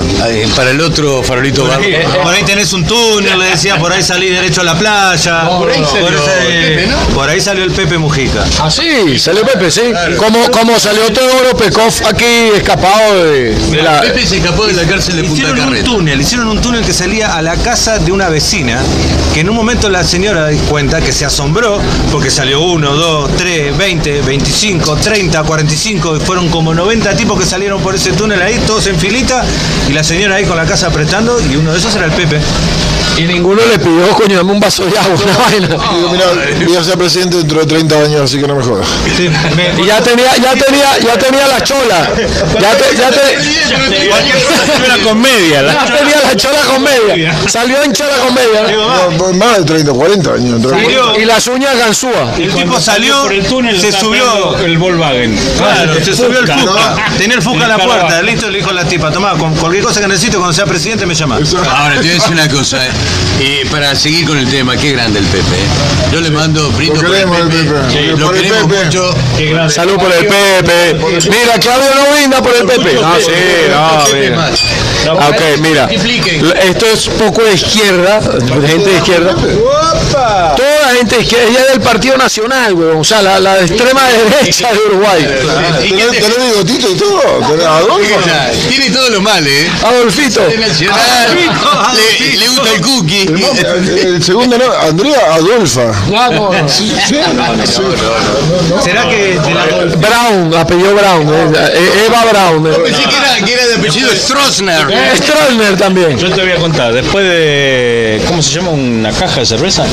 para 0.56 0.72
el 0.72 0.82
otro 0.82 1.22
farolito 1.24 1.66
bar. 1.68 1.80
Por 2.24 2.34
ahí 2.34 2.44
tenés 2.44 2.74
un 2.74 2.86
túnel, 2.86 3.38
le 3.40 3.46
decía, 3.46 3.78
por 3.78 3.92
ahí 3.92 4.02
salí 4.04 4.30
derecho 4.30 4.62
a 4.62 4.64
la 4.64 4.78
playa. 4.78 5.48
por 5.50 5.70
ahí 5.70 5.84
salió 5.92 6.08
ese- 6.10 6.48
el 6.48 6.76
Pepe, 6.76 6.88
¿no? 6.88 6.98
por 7.16 7.30
ahí 7.30 7.42
salió 7.42 7.64
el 7.64 7.72
Pepe 7.72 7.98
Mujica. 7.98 8.44
Ah, 8.60 8.70
sí, 8.72 9.18
salió 9.20 9.44
Pepe, 9.46 9.53
sí. 9.70 9.82
Como, 10.18 10.50
como 10.52 10.80
salió 10.80 11.12
Teodoro 11.12 11.56
Pekov 11.56 11.94
aquí 12.08 12.26
escapado 12.56 13.24
de, 13.26 13.56
de 13.56 13.82
la... 13.82 14.02
Pepe 14.02 14.26
se 14.26 14.38
escapó 14.38 14.66
de 14.66 14.74
la 14.74 14.84
cárcel 14.84 15.18
de 15.18 15.24
Punta 15.24 15.42
Hicieron 15.42 15.60
un 15.70 15.84
túnel, 15.84 16.22
hicieron 16.22 16.48
un 16.48 16.62
túnel 16.62 16.86
que 16.86 16.94
salía 16.94 17.36
a 17.36 17.42
la 17.42 17.56
casa 17.58 18.00
de 18.00 18.12
una 18.12 18.30
vecina, 18.30 18.80
que 19.34 19.42
en 19.42 19.50
un 19.50 19.56
momento 19.56 19.90
la 19.90 20.04
señora 20.04 20.48
di 20.48 20.58
cuenta 20.58 21.02
que 21.02 21.12
se 21.12 21.26
asombró 21.26 21.80
porque 22.12 22.30
salió 22.30 22.62
uno, 22.62 22.94
dos, 22.94 23.32
tres, 23.38 23.76
20, 23.78 24.22
25, 24.22 24.96
30, 24.98 25.44
45, 25.44 26.18
y 26.18 26.20
fueron 26.20 26.50
como 26.50 26.74
90 26.74 27.16
tipos 27.16 27.40
que 27.40 27.46
salieron 27.46 27.82
por 27.82 27.96
ese 27.96 28.12
túnel 28.12 28.42
ahí, 28.42 28.60
todos 28.66 28.88
en 28.88 29.00
filita, 29.00 29.44
y 29.90 29.94
la 29.94 30.04
señora 30.04 30.36
ahí 30.36 30.46
con 30.46 30.58
la 30.58 30.66
casa 30.66 30.88
apretando, 30.88 31.40
y 31.42 31.56
uno 31.56 31.72
de 31.72 31.80
esos 31.80 31.96
era 31.96 32.06
el 32.06 32.12
Pepe. 32.12 32.40
Y 33.18 33.22
ninguno 33.24 33.62
le 33.66 33.78
pidió, 33.80 34.08
coño, 34.16 34.38
dame 34.38 34.52
un 34.54 34.60
vaso 34.60 34.86
de 34.86 34.98
agua, 34.98 35.16
una 35.24 35.38
vaina. 35.38 35.68
Digo, 35.68 36.10
mira, 36.12 36.26
voy 36.66 36.76
a 36.78 36.84
ser 36.84 36.98
presidente 36.98 37.38
dentro 37.38 37.60
de 37.60 37.66
30 37.68 37.96
años, 37.96 38.22
así 38.22 38.40
que 38.40 38.48
no 38.48 38.56
me 38.56 38.64
jodas. 38.64 38.88
Y 39.78 39.86
ya 39.86 40.02
tenía, 40.02 40.36
ya 40.38 40.54
tenía, 40.56 40.98
ya 41.00 41.18
tenía 41.18 41.48
la 41.48 41.62
chola. 41.64 42.10
Ya, 42.60 42.72
te- 42.78 42.96
ya, 42.98 43.10
te- 43.12 43.38
Una 44.86 44.98
comedia. 45.04 45.62
la- 45.62 45.74
ya 45.74 45.98
tenía 45.98 46.22
la 46.24 46.36
chola 46.36 46.60
con 46.62 46.84
media. 46.84 47.36
Salió 47.48 47.82
en 47.84 47.94
chola 47.94 48.14
con 48.26 48.34
media. 48.34 49.34
más 49.34 49.58
de 49.58 49.64
30, 49.66 49.92
40 49.94 50.34
años. 50.34 50.62
Y 51.20 51.26
las 51.26 51.46
uñas 51.48 51.78
ganzúa. 51.78 52.34
el 52.38 52.52
tipo 52.54 52.80
salió, 52.80 53.24
por 53.24 53.34
el 53.34 53.46
túnel 53.46 53.80
se 53.80 53.92
subió. 53.92 54.58
el 54.64 54.78
Volkswagen. 54.78 55.38
Claro, 55.58 55.94
se 56.04 56.16
subió 56.16 56.40
el 56.40 56.48
Fuca. 56.48 56.96
Tenía 57.18 57.36
el 57.38 57.42
Fuca 57.42 57.66
a 57.66 57.68
la 57.68 57.78
puerta, 57.78 58.22
listo, 58.22 58.50
le 58.50 58.58
dijo 58.58 58.70
a 58.70 58.74
la 58.74 58.86
tipa, 58.86 59.12
tomá, 59.12 59.38
con 59.38 59.54
cualquier 59.56 59.84
cosa 59.84 60.02
que 60.02 60.08
necesito 60.08 60.38
cuando 60.38 60.54
sea 60.54 60.66
presidente 60.66 61.06
me 61.06 61.14
llama. 61.16 61.38
Ahora, 61.70 61.96
te 61.96 62.00
voy 62.02 62.10
a 62.10 62.14
decir 62.14 62.32
una 62.32 62.48
cosa, 62.50 62.86
eh. 62.86 62.90
Eh, 63.40 63.66
para 63.72 63.96
seguir 63.96 64.26
con 64.28 64.38
el 64.38 64.48
tema, 64.50 64.78
qué 64.78 64.92
grande 64.92 65.20
el 65.20 65.26
Pepe. 65.26 65.42
eh. 65.42 66.12
Yo 66.14 66.22
le 66.22 66.30
mando 66.30 66.70
brindo 66.72 67.02
Lo 67.02 67.08
por 67.08 67.16
el 67.16 67.24
queremos 67.26 67.38
Pepe. 67.42 67.58
Sí, 67.92 68.10
Por 68.12 68.20
lo 68.20 68.30
el 68.32 68.42
queremos 68.42 68.72
Pepe. 68.72 68.86
mucho. 68.86 69.16
Qué 69.38 69.46
grande. 69.48 69.74
Salud 69.74 69.96
por 69.98 70.14
el 70.14 70.26
Pepe. 70.28 70.94
Mira, 71.30 71.60
Claudio 71.60 71.90
no 71.96 72.16
brinda 72.16 72.42
por 72.42 72.56
el 72.56 72.66
Pepe. 72.66 72.94
No, 72.94 73.16
sí, 73.20 73.32
no, 73.72 74.20
mira. 74.20 74.52
Ah, 75.10 75.30
Ok, 75.30 75.42
mira. 75.60 75.90
Esto 75.92 76.86
es 76.86 77.08
poco 77.10 77.42
de 77.44 77.54
izquierda, 77.54 78.20
de 78.22 78.68
gente 78.68 78.90
de 78.90 78.98
izquierda. 78.98 79.36
Toda 80.56 80.82
la 80.84 80.96
gente 80.98 81.16
de 81.16 81.22
izquierda, 81.24 81.50
ella 81.50 81.60
es 81.62 81.68
del 81.72 81.82
Partido 81.82 82.18
Nacional, 82.18 82.74
weón. 82.76 82.98
O 83.00 83.04
sea, 83.04 83.22
la, 83.22 83.40
la 83.40 83.60
extrema 83.62 84.02
derecha 84.08 84.72
de 84.72 84.78
Uruguay. 84.80 85.28
¿Y 85.84 85.90
qué 85.92 85.96
¿Tenés, 86.06 86.12
te- 86.12 86.22
tenés 86.32 86.52
bigotito 86.52 86.90
y 86.92 86.96
todo? 86.96 87.22
¿Tenés 87.50 87.66
Adolfo? 87.66 88.20
Tiene 88.70 88.90
todo 88.92 89.10
lo 89.10 89.22
mal, 89.22 89.46
¿eh? 89.46 89.70
Adolfito. 89.84 90.42
Le, 90.48 92.38
le 92.38 92.48
gusta 92.48 92.72
el 92.74 92.82
cookie. 92.98 93.24
El, 93.24 93.90
el 94.16 94.24
segundo 94.24 94.58
no, 94.58 94.66
Andrea 94.88 95.34
Adolfa. 95.36 95.92
¿Será 98.84 99.10
que 99.10 99.40
de 99.40 99.54
la 99.54 99.66
Brown, 99.96 100.54
apellido 100.56 100.94
Brown. 100.96 101.54
eh, 101.56 102.06
Eva 102.08 102.24
Brown. 102.32 102.68
eh. 102.68 102.76
Pensé 102.84 103.04
que 103.04 103.16
era, 103.16 103.46
que 103.46 103.54
era 103.54 103.68
de 103.68 103.76
apellido 103.76 104.10
Stroessner. 104.16 104.86
Eh, 104.92 105.12
Stroessner 105.18 105.78
también. 105.78 106.18
Yo 106.18 106.30
te 106.32 106.42
voy 106.42 106.52
a 106.52 106.56
contar, 106.58 106.94
después 106.94 107.24
de, 107.26 108.22
¿cómo 108.28 108.42
se 108.42 108.52
llama? 108.56 108.72
Una 108.72 109.12
caja 109.12 109.40
de 109.42 109.46
cerveza, 109.46 109.86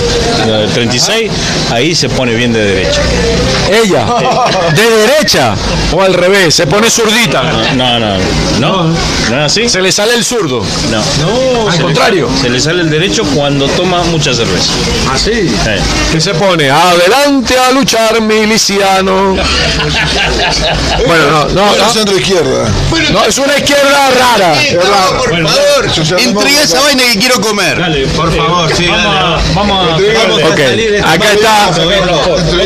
la 0.47 0.59
del 0.59 0.71
36, 0.71 1.31
ahí 1.71 1.95
se 1.95 2.09
pone 2.09 2.35
bien 2.35 2.53
de 2.53 2.65
derecha. 2.65 3.01
Ella. 3.71 4.05
De 4.75 4.83
derecha. 5.07 5.55
O 5.93 6.03
al 6.03 6.15
revés, 6.15 6.55
se 6.55 6.67
pone 6.67 6.91
zurdita. 6.91 7.43
No, 7.77 7.99
no, 7.99 8.17
no, 8.59 8.83
no 8.85 8.97
es 9.39 9.53
así. 9.53 9.69
Se 9.69 9.81
le 9.81 9.93
sale 9.93 10.15
el 10.15 10.25
zurdo. 10.25 10.65
No, 10.91 11.03
no 11.65 11.71
Al 11.71 11.81
contrario. 11.81 12.29
se 12.41 12.49
le 12.49 12.61
sale 12.61 12.83
el 12.83 12.90
derecho 12.91 13.25
cuando 13.35 13.67
toma 13.69 14.03
mucha 14.05 14.35
cerveza. 14.35 14.73
¿Ah, 15.11 15.17
sí? 15.19 15.31
Eh. 15.33 15.81
¿Qué 16.13 16.21
se 16.21 16.35
pone? 16.35 16.71
Adelante 16.71 17.57
a 17.59 17.71
luchar, 17.73 18.21
miliciano. 18.21 19.37
Bueno, 21.07 21.31
no, 21.31 21.49
no, 21.49 21.77
no. 21.77 21.93
centro 21.93 22.17
izquierda. 22.17 22.69
No, 23.13 23.25
es 23.25 23.39
una 23.39 23.57
izquierda 23.57 23.85
verdad 24.11 24.39
rara. 24.39 24.55
No, 24.75 25.19
por 25.19 25.31
favor, 25.43 26.21
entrega 26.21 26.63
esa 26.63 26.81
vaina 26.81 27.03
que 27.13 27.19
quiero 27.19 27.41
comer. 27.41 27.79
Dale, 27.79 28.07
Por 28.09 28.35
favor, 28.37 28.71
sí, 28.75 28.87
Vamos 28.87 29.05
dale. 29.05 29.19
a, 29.19 29.41
vamos 29.55 29.89
a, 29.89 29.91
Entregale. 29.97 30.29
vamos 30.29 30.43
a 30.43 30.47
Ok, 30.49 30.59
salir 30.59 30.91
de 30.91 30.97
esta 30.99 31.13
acá 31.13 31.33
está. 31.33 31.71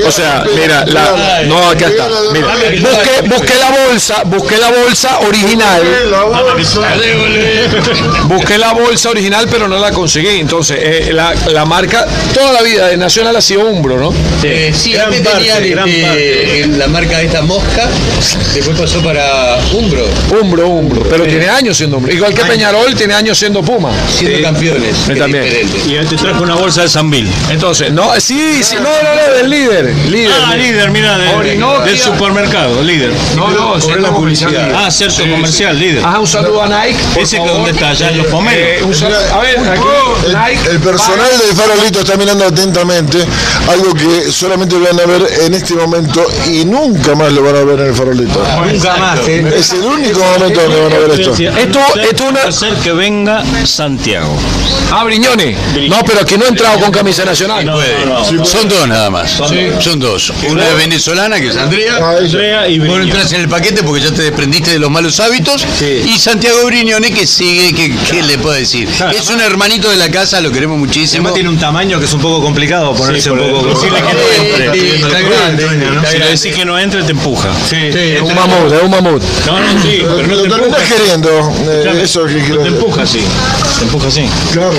O 0.08 0.12
sea, 0.12 0.44
mira, 0.54 0.84
la, 0.86 1.42
no, 1.46 1.68
acá 1.70 1.86
está. 1.88 2.08
Mira, 2.32 2.48
busqué, 2.80 3.28
busqué 3.28 3.54
la 3.58 3.70
bolsa, 3.86 4.22
busqué 4.24 4.56
la 4.58 4.70
bolsa 4.70 5.18
original. 5.20 5.82
Busqué 8.24 8.58
la 8.58 8.72
bolsa 8.72 9.10
original, 9.10 9.46
pero 9.50 9.68
no 9.68 9.78
la 9.78 9.90
conseguí. 9.92 10.13
Entonces, 10.16 10.78
eh, 10.80 11.10
la, 11.12 11.34
la 11.52 11.64
marca 11.64 12.06
toda 12.32 12.52
la 12.52 12.62
vida 12.62 12.88
de 12.88 12.96
Nacional 12.96 13.34
ha 13.36 13.40
sido 13.40 13.62
Umbro, 13.66 13.98
¿no? 13.98 14.14
Eh, 14.42 14.72
sí, 14.74 14.92
Gran 14.92 15.06
antes 15.06 15.20
parte, 15.22 15.38
tenía 15.44 15.60
gran 15.70 15.88
este, 15.88 16.02
parte. 16.02 16.60
en 16.62 16.78
la 16.78 16.86
marca 16.88 17.20
esta 17.22 17.42
Mosca, 17.42 17.88
después 18.54 18.78
pasó 18.78 19.02
para 19.02 19.58
Umbro, 19.72 20.06
Umbro, 20.40 20.68
Umbro. 20.68 21.02
Pero 21.08 21.24
tiene 21.24 21.48
años 21.48 21.76
siendo 21.76 21.96
Umbro. 21.98 22.12
Igual 22.12 22.32
que 22.34 22.44
Peñarol 22.44 22.94
tiene 22.94 23.14
años 23.14 23.38
siendo 23.38 23.62
Puma. 23.62 23.90
siendo 24.16 24.40
campeones. 24.42 24.94
que 25.06 25.12
es 25.14 25.18
también. 25.18 25.44
diferente. 25.44 25.78
Y 25.88 25.94
él 25.96 26.06
te 26.08 26.16
trajo 26.16 26.42
una 26.42 26.54
bolsa 26.54 26.82
de 26.82 26.88
Sambil. 26.88 27.28
Entonces, 27.50 27.90
no, 27.92 28.12
sí, 28.20 28.62
sí, 28.62 28.76
no, 28.76 28.82
no, 28.82 28.88
no, 29.28 29.34
del 29.34 29.50
líder. 29.50 29.94
Líder. 30.10 30.32
Ah, 30.44 30.54
líder, 30.56 30.90
mira, 30.90 31.18
de- 31.18 31.56
del 31.84 31.98
supermercado, 31.98 32.82
líder. 32.82 33.10
No, 33.36 33.50
no, 33.50 33.74
Cobré 33.80 34.00
la 34.00 34.10
publicidad. 34.12 34.70
Ah, 34.74 34.90
cierto 34.90 35.22
comercial, 35.28 35.78
líder. 35.78 36.04
Ajá, 36.04 36.20
un 36.20 36.26
saludo 36.26 36.62
a 36.62 36.68
Nike. 36.68 36.98
por 37.14 37.22
Ese 37.22 37.38
que 37.40 37.46
dónde 37.48 37.70
está, 37.72 37.90
allá 37.90 38.10
en 38.10 38.18
los 38.18 38.26
pomeros. 38.28 38.68
Eh, 38.68 38.82
un 38.84 38.94
saludo- 38.94 39.18
a 39.34 39.38
ver, 39.40 39.58
aquí, 39.58 39.80
El 40.70 40.80
personal 40.80 41.30
de 41.38 41.54
Farolito 41.54 42.00
está 42.00 42.16
mirando 42.16 42.46
atentamente 42.46 43.24
algo 43.68 43.94
que 43.94 44.30
solamente 44.32 44.76
van 44.76 44.98
a 44.98 45.06
ver 45.06 45.26
en 45.42 45.54
este 45.54 45.74
momento 45.74 46.24
y 46.46 46.64
nunca 46.64 47.14
más 47.14 47.32
lo 47.32 47.42
van 47.42 47.56
a 47.56 47.64
ver 47.64 47.80
en 47.80 47.86
el 47.86 47.94
Farolito. 47.94 48.44
Nunca 48.64 48.96
más, 48.96 49.20
¿eh? 49.28 49.44
Es 49.56 49.72
el 49.72 49.82
único 49.82 50.20
momento 50.20 50.60
donde 50.62 50.80
van 50.80 50.92
a 50.92 50.98
ver 50.98 51.20
esto. 51.20 51.32
Esto, 51.32 51.80
es 52.00 52.20
una. 52.20 52.42
hacer 52.44 52.74
que 52.76 52.92
venga 52.92 53.44
Santiago. 53.64 54.36
Ah, 54.90 55.04
Briñones. 55.04 55.56
No, 55.88 56.02
pero 56.04 56.20
aquí 56.20 56.36
no 56.36 56.44
ha 56.44 56.48
entrado 56.48 56.78
con 56.80 56.90
camisa 56.90 57.24
nacional. 57.24 57.70
Puede. 57.70 58.44
Son 58.44 58.68
dos 58.68 58.88
nada 58.88 59.10
más. 59.10 59.30
Son 59.80 59.98
dos. 59.98 60.32
Una 60.48 60.68
es 60.68 60.76
venezolana, 60.76 61.38
que 61.38 61.48
es 61.48 61.56
Andrea. 61.56 61.98
Ah. 62.00 62.16
Andrea 62.18 62.68
y 62.68 62.78
Vos 62.78 62.88
no 62.88 63.02
entras 63.02 63.32
en 63.32 63.40
el 63.42 63.48
paquete 63.48 63.82
porque 63.82 64.02
ya 64.02 64.12
te 64.12 64.22
desprendiste 64.22 64.70
de 64.72 64.78
los 64.78 64.90
malos 64.90 65.18
hábitos. 65.20 65.66
Y 65.80 66.18
Santiago 66.18 66.64
Briñone 66.66 67.12
que 67.12 67.26
sigue, 67.26 67.72
que, 67.72 67.94
¿qué 68.10 68.22
le 68.22 68.38
puedo 68.38 68.54
decir? 68.54 68.88
Es 69.14 69.28
un 69.30 69.40
hermanito 69.40 69.90
de 69.90 69.93
la 69.96 70.10
casa, 70.10 70.40
lo 70.40 70.50
queremos 70.50 70.78
muchísimo. 70.78 71.20
Además 71.20 71.34
tiene 71.34 71.48
un 71.48 71.58
tamaño 71.58 71.98
que 71.98 72.04
es 72.06 72.12
un 72.12 72.20
poco 72.20 72.42
complicado 72.42 72.94
ponerse 72.94 73.30
un 73.30 73.38
poco. 73.38 73.68
decirle 73.68 73.98
que 74.02 74.14
no 74.14 74.20
entre. 74.44 74.80
Sí, 74.80 74.90
está 75.02 75.20
grande, 75.20 75.64
está 75.64 75.74
Si 75.74 76.12
le 76.12 76.18
grande. 76.18 76.36
decís 76.36 76.54
que 76.54 76.64
no 76.64 76.78
entre, 76.78 77.02
te 77.02 77.12
empuja. 77.12 77.48
Es 77.70 78.20
un 78.22 78.34
mamut, 78.34 78.72
es 78.72 78.82
un 78.82 78.90
mamut. 78.90 79.22
No, 79.46 79.60
no, 79.60 79.82
sí, 79.82 80.02
pero 80.02 80.26
no 80.26 80.36
te 80.36 80.42
empuja. 80.44 80.56
terminás 80.56 80.82
queriendo. 80.92 81.52
eh, 81.68 82.00
eso 82.02 82.24
que 82.26 82.34
quiero 82.42 82.62
Te 82.62 82.68
empuja 82.68 83.02
así. 83.02 83.20
Te 83.78 83.84
empuja 83.84 84.08
así. 84.08 84.28
Claro. 84.52 84.72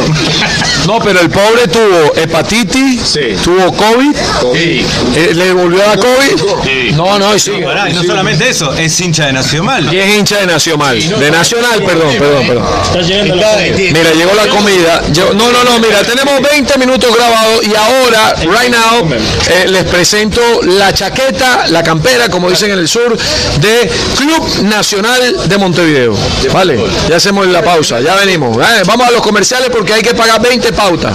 No, 0.86 1.00
pero 1.00 1.20
el 1.20 1.30
pobre 1.30 1.68
tuvo 1.68 2.14
hepatitis, 2.16 3.18
tuvo 3.44 3.74
COVID, 3.74 4.16
eh, 4.56 4.86
le 5.34 5.54
volvió 5.54 5.82
a 5.90 5.96
COVID. 5.98 6.94
No, 6.96 7.18
no. 7.20 7.26
Pará, 7.66 7.90
y 7.90 7.94
no 7.94 8.04
solamente 8.04 8.48
eso, 8.50 8.74
es 8.76 9.00
hincha 9.00 9.26
de 9.28 9.34
Nacional. 9.34 9.92
Y 9.94 9.98
es 9.98 10.16
hincha 10.18 10.38
de 10.38 10.46
Nacional. 10.48 11.20
De 11.20 11.32
Nacional, 11.32 11.82
perdón, 11.84 12.14
perdón, 12.18 12.48
perdón. 12.48 12.66
Está 12.84 13.02
llegando 13.02 13.36
la 13.36 13.52
comida. 13.54 13.76
Mira, 13.94 14.14
llegó 14.14 14.32
la 14.36 14.48
comida. 14.48 15.02
No, 15.14 15.52
no, 15.52 15.64
no, 15.64 15.80
mira, 15.80 16.04
tenemos 16.04 16.42
20 16.42 16.78
minutos 16.78 17.16
grabados 17.16 17.66
y 17.66 17.76
ahora, 17.76 18.34
right 18.42 18.72
now, 18.72 19.08
eh, 19.50 19.66
les 19.68 19.84
presento 19.86 20.42
la 20.64 20.94
chaqueta, 20.94 21.68
la 21.70 21.84
campera, 21.84 22.30
como 22.30 22.50
dicen 22.50 22.72
en 22.72 22.80
el 22.80 22.88
sur, 22.88 23.16
de 23.60 23.92
Club 24.18 24.64
Nacional 24.64 25.48
de 25.48 25.58
Montevideo. 25.58 26.16
Vale, 26.52 26.80
ya 27.10 27.18
hacemos 27.18 27.48
la 27.48 27.64
pausa, 27.64 28.02
ya 28.02 28.16
venimos. 28.16 28.58
Eh, 28.58 28.84
vamos 28.86 29.08
a 29.08 29.12
los 29.12 29.22
comerciales 29.22 29.70
porque 29.70 29.94
hay 29.94 30.02
que 30.02 30.14
pagar 30.14 30.42
20 30.42 30.74
pautas. 30.74 31.14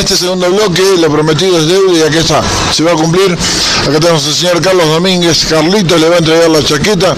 Este 0.00 0.16
segundo 0.16 0.50
bloque 0.50 0.82
lo 0.98 1.10
prometido 1.10 1.58
es 1.58 1.68
deuda 1.68 1.98
y 1.98 2.02
aquí 2.02 2.18
está, 2.18 2.42
se 2.72 2.82
va 2.82 2.92
a 2.92 2.94
cumplir. 2.94 3.36
Acá 3.82 4.00
tenemos 4.00 4.26
al 4.26 4.34
señor 4.34 4.60
Carlos 4.62 4.86
Domínguez. 4.88 5.44
Carlitos 5.44 6.00
le 6.00 6.08
va 6.08 6.16
a 6.16 6.18
entregar 6.18 6.50
la 6.50 6.62
chaqueta 6.62 7.14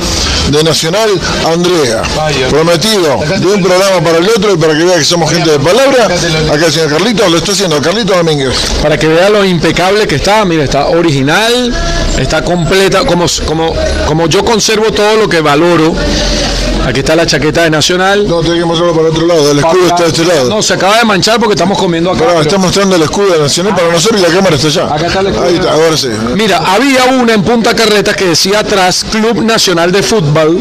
de 0.51 0.65
Nacional 0.65 1.11
a 1.47 1.53
Andrea. 1.53 2.03
Prometido, 2.51 3.21
de 3.39 3.47
un 3.47 3.63
programa 3.63 4.03
para 4.03 4.19
el 4.19 4.29
otro 4.29 4.53
y 4.55 4.57
para 4.57 4.77
que 4.77 4.85
vea 4.85 4.99
que 4.99 5.05
somos 5.05 5.31
gente 5.31 5.51
de 5.51 5.61
palabra. 5.61 6.07
Acá 6.07 6.67
el 6.67 6.73
señor 6.73 6.91
Carlitos 6.91 7.31
lo 7.31 7.39
está 7.39 7.53
haciendo, 7.53 7.81
Carlitos 7.81 8.17
Domínguez. 8.17 8.55
Para 8.83 8.99
que 8.99 9.07
vea 9.07 9.31
lo 9.31 9.45
impecable 9.45 10.07
que 10.07 10.17
está, 10.17 10.45
mira, 10.45 10.65
está 10.65 10.87
original, 10.87 11.73
está 12.19 12.43
completa, 12.43 13.05
como, 13.05 13.27
como, 13.47 13.73
como 14.07 14.27
yo 14.27 14.45
conservo 14.45 14.91
todo 14.93 15.17
lo 15.17 15.29
que 15.29 15.41
valoro. 15.41 15.95
Aquí 16.87 17.01
está 17.01 17.15
la 17.15 17.25
chaqueta 17.27 17.63
de 17.63 17.71
Nacional. 17.71 18.27
No, 18.29 18.41
tenemos 18.41 18.59
que 18.61 18.65
mostrarlo 18.67 18.95
para 18.97 19.09
otro 19.09 19.27
lado, 19.27 19.51
el 19.53 19.59
escudo 19.59 19.87
está 19.87 20.03
de 20.03 20.09
este 20.09 20.25
lado. 20.25 20.49
No, 20.49 20.63
se 20.63 20.75
acaba 20.75 20.99
de 20.99 21.05
manchar 21.05 21.39
porque 21.39 21.55
estamos 21.55 21.79
comiendo 21.79 22.11
acá. 22.11 22.25
Pero- 22.27 22.41
está 22.43 22.59
mostrando 22.59 22.97
el 22.97 23.03
escudo 23.03 23.33
de 23.35 23.39
Nacional 23.39 23.75
para 23.75 23.89
nosotros 23.93 24.21
y 24.21 24.25
la 24.25 24.35
cámara 24.35 24.57
está 24.57 24.69
allá. 24.69 24.95
Acá 24.95 25.07
está 25.07 25.21
el 25.21 25.27
escudo. 25.29 25.47
Ahí 25.47 25.55
está, 25.55 25.73
ahora 25.73 25.97
sí. 25.97 26.09
Mira, 26.35 26.57
había 26.59 27.05
una 27.07 27.35
en 27.35 27.43
Punta 27.43 27.75
Carretas 27.75 28.17
que 28.17 28.27
decía 28.27 28.59
atrás 28.61 29.05
Club 29.11 29.43
Nacional 29.43 29.93
de 29.93 30.03
Fútbol, 30.03 30.59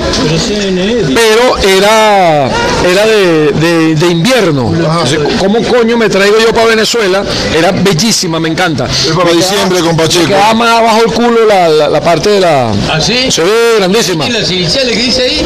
pero 1.13 1.57
era, 1.57 2.47
era 2.83 3.05
de, 3.07 3.51
de- 3.53 3.95
de 3.95 4.07
invierno. 4.07 4.71
Entonces, 4.75 5.19
¿Cómo 5.39 5.61
coño 5.63 5.97
me 5.97 6.09
traigo 6.09 6.37
yo 6.39 6.53
para 6.53 6.67
Venezuela? 6.67 7.23
Era 7.57 7.71
bellísima, 7.71 8.39
me 8.39 8.49
encanta. 8.49 8.85
Es 8.85 9.07
para 9.13 9.25
Me 9.25 9.33
diciembre 9.33 9.79
con 9.79 9.95
me 9.95 10.03
Pacheco. 10.03 10.27
quedaba 10.27 10.53
más 10.53 10.69
abajo 10.79 11.01
el 11.05 11.13
culo 11.13 11.45
la, 11.47 11.67
la- 11.69 11.89
la 11.89 12.01
parte 12.01 12.29
de 12.29 12.39
la... 12.41 12.71
¿Ah, 12.91 12.99
sí? 13.01 13.31
Se 13.31 13.43
ve 13.43 13.51
grandísima. 13.77 14.27
¿Y 14.27 14.31
las 14.31 14.49
iniciales 14.51 14.95
que 14.95 15.03
dice 15.03 15.23
ahí? 15.23 15.45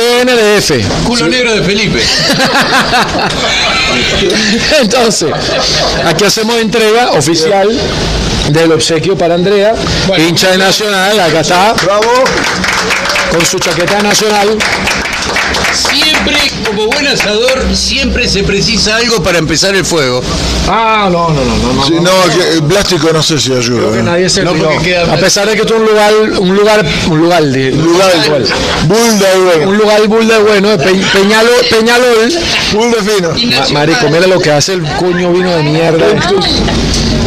CNDF. 0.00 0.70
Culo 1.04 1.28
negro 1.28 1.52
de 1.52 1.62
Felipe. 1.62 2.00
Entonces, 4.80 5.30
aquí 6.06 6.24
hacemos 6.24 6.56
entrega 6.56 7.10
oficial 7.10 7.68
del 8.48 8.72
obsequio 8.72 9.14
para 9.16 9.34
Andrea, 9.34 9.74
hincha 10.16 10.52
de 10.52 10.58
Nacional, 10.58 11.20
acá 11.20 11.40
está, 11.40 11.74
Bravo. 11.84 12.24
con 13.30 13.44
su 13.44 13.58
chaqueta 13.58 14.00
nacional. 14.02 14.56
Siempre, 15.74 16.38
como 16.80 16.92
buen 16.92 17.06
asador, 17.08 17.62
siempre 17.74 18.26
se 18.28 18.42
precisa 18.42 18.96
algo 18.96 19.22
para 19.22 19.38
empezar 19.38 19.74
el 19.74 19.84
fuego. 19.84 20.22
Ah, 20.66 21.08
no, 21.12 21.28
no, 21.28 21.44
no, 21.44 21.56
no. 21.56 21.72
no. 21.74 21.84
Sí, 21.86 21.92
no, 21.94 22.10
que 22.34 22.52
el 22.54 22.62
plástico 22.62 23.10
no 23.12 23.22
sé 23.22 23.38
si 23.38 23.52
ayuda. 23.52 23.92
que 23.92 23.98
¿eh? 23.98 24.02
nadie 24.02 24.30
se 24.30 24.42
No, 24.42 24.52
queda- 24.82 25.12
A 25.12 25.16
pesar 25.16 25.46
de 25.46 25.54
que 25.56 25.60
esto 25.62 25.74
es 25.74 25.80
un 25.80 25.86
lugar, 25.86 26.12
un 26.38 26.56
lugar, 26.56 26.86
un 27.10 27.18
lugar 27.20 27.42
de 27.44 27.70
Lugar, 27.72 28.12
bull 28.86 29.18
de 29.18 29.38
bueno. 29.44 29.68
un 29.70 29.76
lugar 29.76 30.06
bull 30.08 30.26
de 30.28 30.38
bueno, 30.38 30.76
Pe- 30.78 30.94
Peñalol, 31.12 31.52
Peñalol. 31.70 32.32
Bull 32.72 32.90
de 32.92 33.10
fino. 33.10 33.56
Ma- 33.58 33.68
Marico, 33.72 34.08
mira 34.08 34.26
lo 34.26 34.38
que 34.40 34.50
hace 34.50 34.72
el 34.74 34.82
coño 34.94 35.32
vino 35.32 35.50
de 35.50 35.62
mierda. 35.64 36.06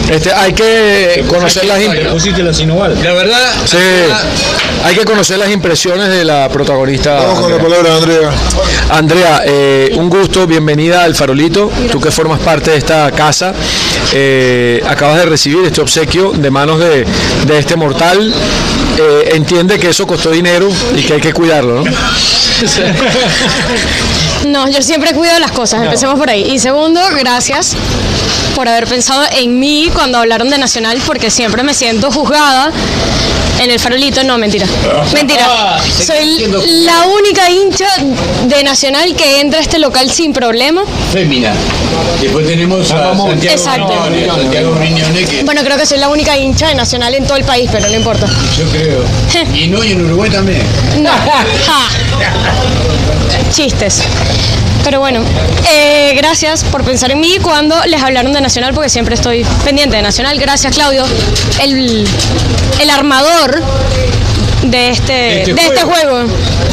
Este, 0.09 0.31
hay 0.33 0.53
que 0.53 1.23
conocer 1.27 1.65
las 1.65 1.79
imp- 1.79 2.11
Pusiste 2.11 2.43
la 2.43 2.51
verdad, 3.13 3.53
sí, 3.65 3.77
hay 4.83 4.95
que 4.95 5.05
conocer 5.05 5.37
las 5.39 5.49
impresiones 5.49 6.09
de 6.09 6.25
la 6.25 6.49
protagonista. 6.49 7.15
Vamos 7.15 7.39
con 7.39 7.49
la 7.51 7.55
Andrea. 7.57 7.69
palabra 7.69 7.95
Andrea. 7.97 8.31
Andrea, 8.91 9.41
eh, 9.45 9.91
un 9.95 10.09
gusto, 10.09 10.45
bienvenida 10.45 11.03
al 11.03 11.15
Farolito. 11.15 11.71
Tú 11.91 11.99
que 12.01 12.11
formas 12.11 12.39
parte 12.41 12.71
de 12.71 12.77
esta 12.77 13.09
casa, 13.11 13.53
eh, 14.13 14.83
acabas 14.87 15.17
de 15.17 15.25
recibir 15.25 15.63
este 15.65 15.81
obsequio 15.81 16.31
de 16.33 16.51
manos 16.51 16.79
de, 16.79 17.05
de 17.47 17.57
este 17.57 17.75
mortal. 17.75 18.33
Eh, 18.99 19.29
entiende 19.35 19.79
que 19.79 19.89
eso 19.89 20.05
costó 20.05 20.29
dinero 20.31 20.69
y 20.95 21.01
que 21.03 21.13
hay 21.13 21.21
que 21.21 21.33
cuidarlo, 21.33 21.81
¿no? 21.83 21.91
No, 24.47 24.67
yo 24.69 24.81
siempre 24.81 25.13
cuido 25.13 25.37
las 25.39 25.51
cosas, 25.51 25.83
empecemos 25.83 26.19
por 26.19 26.29
ahí. 26.29 26.51
Y 26.51 26.59
segundo, 26.59 26.99
gracias 27.17 27.75
por 28.55 28.67
haber 28.67 28.87
pensado 28.87 29.23
en 29.31 29.59
mí 29.59 29.89
cuando 29.93 30.17
hablaron 30.17 30.49
de 30.49 30.57
Nacional, 30.57 30.99
porque 31.05 31.31
siempre 31.31 31.63
me 31.63 31.73
siento 31.73 32.11
juzgada 32.11 32.71
en 33.59 33.71
el 33.71 33.79
farolito. 33.79 34.23
No, 34.23 34.37
mentira. 34.37 34.65
Mentira. 35.13 35.79
Soy 36.05 36.45
la 36.83 37.05
única 37.07 37.49
hincha 37.49 37.87
de 38.45 38.63
Nacional 38.63 39.15
que 39.15 39.39
entra 39.39 39.59
a 39.59 39.61
este 39.61 39.79
local 39.79 40.11
sin 40.11 40.33
problema. 40.33 40.83
Fémina. 41.11 41.53
Después 42.21 42.47
tenemos 42.47 42.91
a 42.91 43.15
Santiago 43.15 43.55
Exacto. 43.55 43.93
Santiago 43.93 44.75
que 45.27 45.43
Bueno, 45.43 45.61
creo 45.63 45.77
que 45.77 45.85
soy 45.85 45.99
la 45.99 46.09
única 46.09 46.37
hincha 46.37 46.67
de 46.67 46.75
Nacional 46.75 47.13
en 47.15 47.25
todo 47.25 47.37
el 47.37 47.43
país, 47.43 47.69
pero 47.71 47.87
no 47.87 47.95
importa. 47.95 48.27
yo 48.57 48.65
creo. 48.69 49.03
Y 49.53 49.67
no, 49.67 49.83
y 49.83 49.91
en 49.91 50.05
Uruguay 50.05 50.29
también. 50.29 50.61
No. 51.01 51.11
Chistes. 53.51 54.03
Pero 54.83 54.99
bueno, 54.99 55.21
eh, 55.71 56.13
gracias 56.15 56.63
por 56.65 56.83
pensar 56.83 57.11
en 57.11 57.19
mí 57.19 57.37
cuando 57.41 57.75
les 57.85 58.01
hablaron 58.03 58.33
de 58.33 58.41
Nacional, 58.41 58.73
porque 58.73 58.89
siempre 58.89 59.15
estoy 59.15 59.45
pendiente 59.63 59.95
de 59.95 60.01
Nacional. 60.01 60.37
Gracias, 60.39 60.75
Claudio, 60.75 61.05
el, 61.61 62.05
el 62.79 62.89
armador 62.89 63.63
de 64.63 64.89
este, 64.89 65.39
Este 65.41 65.53
de 65.53 65.61
este 65.61 65.81
juego. 65.83 66.23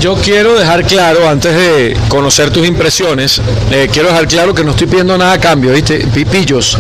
Yo 0.01 0.15
quiero 0.17 0.59
dejar 0.59 0.85
claro, 0.87 1.29
antes 1.29 1.55
de 1.55 1.97
conocer 2.09 2.51
tus 2.51 2.67
impresiones, 2.67 3.41
eh, 3.71 3.89
quiero 3.93 4.09
dejar 4.09 4.27
claro 4.29 4.55
que 4.55 4.65
no 4.65 4.71
estoy 4.71 4.87
pidiendo 4.87 5.17
nada 5.19 5.33
a 5.35 5.41
cambio, 5.41 5.73
¿viste? 5.73 5.99
Pipillos, 6.15 6.79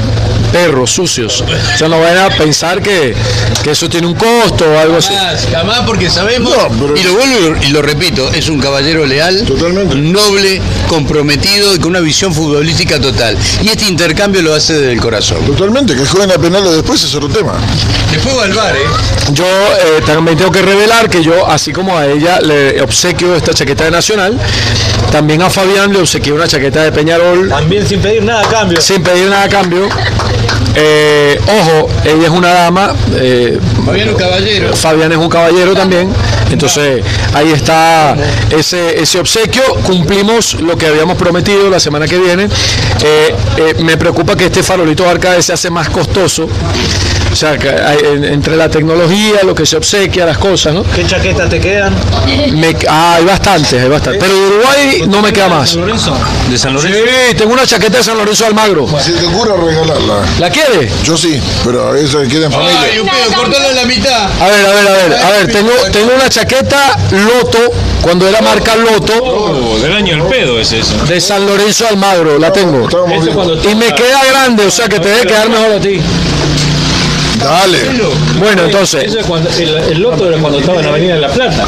perros, 0.53 0.91
sucios. 0.91 1.43
O 1.75 1.79
sea, 1.79 1.89
no 1.89 2.01
vayan 2.01 2.33
a 2.33 2.37
pensar 2.37 2.81
que, 2.81 3.15
que 3.63 3.71
eso 3.73 3.89
tiene 3.89 4.07
un 4.07 4.15
costo 4.15 4.65
o 4.71 4.79
algo 4.79 4.97
así. 4.99 5.13
Jamás, 5.13 5.47
jamás 5.53 5.81
porque 5.81 6.09
sabemos, 6.09 6.51
No, 6.57 6.69
pero- 6.69 6.97
y 6.97 7.03
lo 7.03 7.13
vuelvo 7.15 7.57
y 7.63 7.71
lo 7.71 7.83
repito, 7.83 8.31
es 8.33 8.49
un 8.49 8.59
caballero 8.61 9.05
leal, 9.05 9.45
Totalmente. 9.45 9.97
noble, 9.97 10.61
comprometido 10.89 11.75
y 11.75 11.79
con 11.79 11.91
una 11.91 12.01
visión 12.01 12.33
futbolística 12.35 12.99
total. 13.01 13.37
Y 13.63 13.69
este 13.69 13.85
intercambio 13.87 14.41
lo 14.43 14.55
hace 14.55 14.75
desde 14.75 14.93
el 14.93 15.01
corazón. 15.01 15.45
Totalmente, 15.45 15.95
que 15.95 16.07
jueguen 16.07 16.31
a 16.31 16.39
penales 16.39 16.73
después 16.73 17.03
es 17.03 17.15
otro 17.15 17.29
tema. 17.29 17.53
Después 18.11 18.37
va 18.37 18.45
al 18.45 18.53
bar, 18.55 18.75
¿eh? 18.77 18.81
Yo 19.33 19.45
eh, 19.45 20.03
también 20.07 20.37
tengo 20.39 20.51
que 20.51 20.63
revelar 20.63 21.00
que 21.09 21.23
yo, 21.23 21.47
así 21.49 21.73
como 21.73 21.97
a 21.97 22.07
ella 22.07 22.41
le 22.41 22.81
obsequio 22.83 23.35
esta 23.35 23.55
chaqueta 23.55 23.85
de 23.85 23.91
Nacional, 23.91 24.39
también 25.11 25.43
a 25.43 25.51
Fabián 25.51 25.93
le 25.93 26.01
obsequié 26.01 26.33
una 26.33 26.47
chaqueta 26.47 26.83
de 26.83 26.93
Peñarol 26.93 27.49
También 27.49 27.87
sin 27.87 28.01
pedir 28.01 28.23
nada 28.23 28.43
a 28.43 28.51
cambio. 28.51 28.81
sin 28.81 29.03
pedir 29.03 29.29
nada 29.29 29.45
a 29.45 29.49
cambio. 29.49 29.89
Eh, 30.75 31.41
ojo, 31.47 31.89
ella 32.05 32.25
es 32.25 32.31
una 32.31 32.53
dama, 32.53 32.95
eh, 33.17 33.59
Fabián 33.85 34.09
un 34.11 34.15
caballero. 34.15 34.77
Fabián 34.77 35.11
es 35.11 35.19
un 35.19 35.29
caballero 35.29 35.75
también, 35.75 36.13
entonces 36.51 37.03
ahí 37.35 37.51
está 37.51 38.15
ese, 38.51 39.01
ese 39.01 39.19
obsequio, 39.19 39.63
cumplimos 39.85 40.55
lo 40.61 40.79
que 40.79 40.87
habíamos 40.87 41.17
prometido 41.17 41.69
la 41.69 41.81
semana 41.81 42.07
que 42.07 42.19
viene. 42.19 42.49
Eh, 43.03 43.75
me 43.83 43.97
preocupa 43.97 44.37
que 44.37 44.47
este 44.47 44.63
farolito 44.63 45.09
arcade 45.09 45.43
se 45.43 45.53
hace 45.53 45.71
más 45.71 45.89
costoso, 45.89 46.49
o 47.33 47.37
sea, 47.37 47.57
que 47.57 47.69
hay- 47.69 47.99
entre 48.33 48.57
la 48.57 48.69
tecnología, 48.69 49.41
lo 49.45 49.55
que 49.55 49.65
se 49.67 49.77
obsequia, 49.77 50.27
las 50.27 50.39
cosas, 50.39 50.75
¿no? 50.75 50.83
¿Qué 50.83 51.07
chaquetas 51.07 51.49
te 51.49 51.61
quedan? 51.61 51.95
Me- 52.53 52.77
ah, 52.89 53.15
hay 53.17 53.25
bastantes, 53.25 53.83
hay 53.83 53.89
bastantes, 53.89 54.23
pero 54.23 54.35
de 54.35 54.47
Uruguay 54.47 55.03
no 55.09 55.23
me 55.23 55.33
queda 55.33 55.49
más. 55.49 55.75
Lorenzo? 55.75 56.17
¿De 56.51 56.59
San 56.59 56.79
Sí, 56.79 56.89
Lorenzo? 56.89 57.37
tengo 57.39 57.53
una 57.53 57.67
chaqueta 57.67 57.99
de 57.99 58.05
San 58.05 58.17
Lorenzo 58.19 58.45
de 58.45 58.49
Almagro. 58.49 58.87
Si 59.03 59.13
te 59.13 59.27
ocurre 59.27 59.57
regalarla. 59.57 60.23
¿La 60.39 60.51
quiere? 60.51 60.91
Yo 61.05 61.17
sí, 61.17 61.41
pero 61.65 61.95
eso 61.97 62.21
queda 62.29 62.47
en 62.47 62.53
familia. 62.53 62.81
Ay, 62.83 62.99
un 62.99 63.09
pedo, 63.09 63.33
cortalo 63.37 63.71
en 63.71 63.77
la 63.77 63.85
mitad. 63.85 64.25
A 64.41 64.49
ver, 64.49 64.67
a 64.67 64.71
ver, 64.73 64.89
a 64.89 64.91
ver, 64.93 65.15
a 65.25 65.31
ver, 65.31 65.53
tengo, 65.53 65.71
tengo 65.93 66.15
una 66.15 66.29
chaqueta 66.29 66.97
Loto, 67.13 67.59
cuando 68.03 68.27
era 68.29 68.41
marca 68.41 68.75
Loto, 68.77 69.13
Oh, 69.23 69.79
del 69.79 69.93
año 69.93 70.17
del 70.17 70.25
pedo 70.27 70.59
es 70.61 70.73
eso. 70.73 70.95
de 71.07 71.21
San 71.21 71.47
Lorenzo 71.47 71.85
de 71.85 71.91
Almagro, 71.91 72.39
la 72.39 72.53
tengo. 72.53 72.89
Y 73.71 73.75
me 73.75 73.95
queda 73.95 74.25
grande, 74.29 74.67
o 74.67 74.71
sea 74.71 74.89
que 74.89 74.99
te 75.01 75.09
debe 75.09 75.27
quedar 75.27 75.49
mejor 75.49 75.73
a 75.73 75.81
ti. 75.81 76.01
Dale. 77.43 77.79
Bueno, 78.39 78.65
entonces. 78.65 79.05
Eso 79.05 79.21
es 79.21 79.27
cuando, 79.27 79.49
el, 79.51 79.69
el 79.77 80.01
loto 80.01 80.29
era 80.29 80.39
cuando 80.39 80.59
estaba 80.59 80.79
en 80.81 80.85
la 80.87 80.91
Avenida 80.93 81.15
de 81.15 81.21
la 81.21 81.29
Plata. 81.29 81.65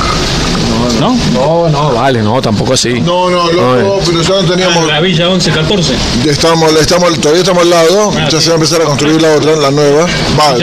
¿No? 1.00 1.16
No, 1.32 1.68
no, 1.68 1.92
vale, 1.92 2.22
no, 2.22 2.40
tampoco 2.42 2.74
así. 2.74 3.00
No, 3.00 3.30
no, 3.30 3.50
loco, 3.52 4.00
pero 4.06 4.22
ya 4.22 4.28
no 4.42 4.44
teníamos. 4.44 4.86
La 4.86 5.00
Villa 5.00 5.28
1114. 5.28 5.94
Estamos, 6.26 6.72
estamos, 6.80 7.18
todavía 7.20 7.40
estamos 7.42 7.62
al 7.64 7.70
lado. 7.70 8.12
Ah, 8.16 8.28
Ya 8.30 8.38
sí. 8.38 8.44
se 8.44 8.48
va 8.50 8.54
a 8.54 8.56
empezar 8.56 8.82
a 8.82 8.84
construir 8.84 9.20
la 9.22 9.32
otra, 9.34 9.56
la 9.56 9.70
nueva. 9.70 10.06
Va. 10.38 10.54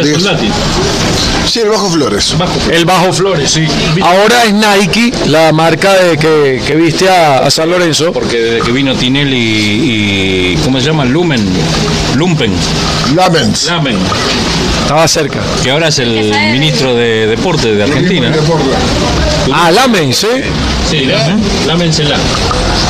Sí, 1.50 1.60
el 1.60 1.70
Bajo 1.70 1.90
Flores. 1.90 2.36
El 2.72 2.86
Bajo 2.86 3.12
Flores, 3.12 3.52
sí. 3.52 3.66
Ahora 4.02 4.44
es 4.46 4.54
Nike, 4.54 5.12
la 5.28 5.52
marca 5.52 5.94
de 5.94 6.18
que, 6.18 6.62
que 6.66 6.76
viste 6.76 7.10
a, 7.10 7.40
a 7.40 7.52
San 7.52 7.70
Lorenzo. 7.70 8.12
Porque 8.12 8.38
desde 8.38 8.66
que 8.66 8.72
vino 8.72 8.96
Tinelli 8.96 9.38
y, 9.38 10.54
y 10.54 10.58
¿cómo 10.64 10.80
se 10.80 10.88
llama? 10.88 11.06
Lumen. 11.06 11.46
Lumpen. 12.16 12.54
Lamens. 13.16 13.66
Lamen. 13.66 13.98
Estaba 14.82 15.08
cerca. 15.08 15.40
Que 15.64 15.72
ahora 15.72 15.90
es 15.90 16.00
el 16.00 16.32
ministro 16.52 16.96
de 16.96 17.28
Deporte 17.28 17.76
de 17.76 17.84
Argentina. 17.84 18.32
Ah, 19.54 19.72
Lamen, 19.72 20.14
¿sí? 20.14 20.28
Sí, 20.90 21.06
Lamen. 21.06 21.42
Lamen 21.68 21.94
Celá. 21.94 22.18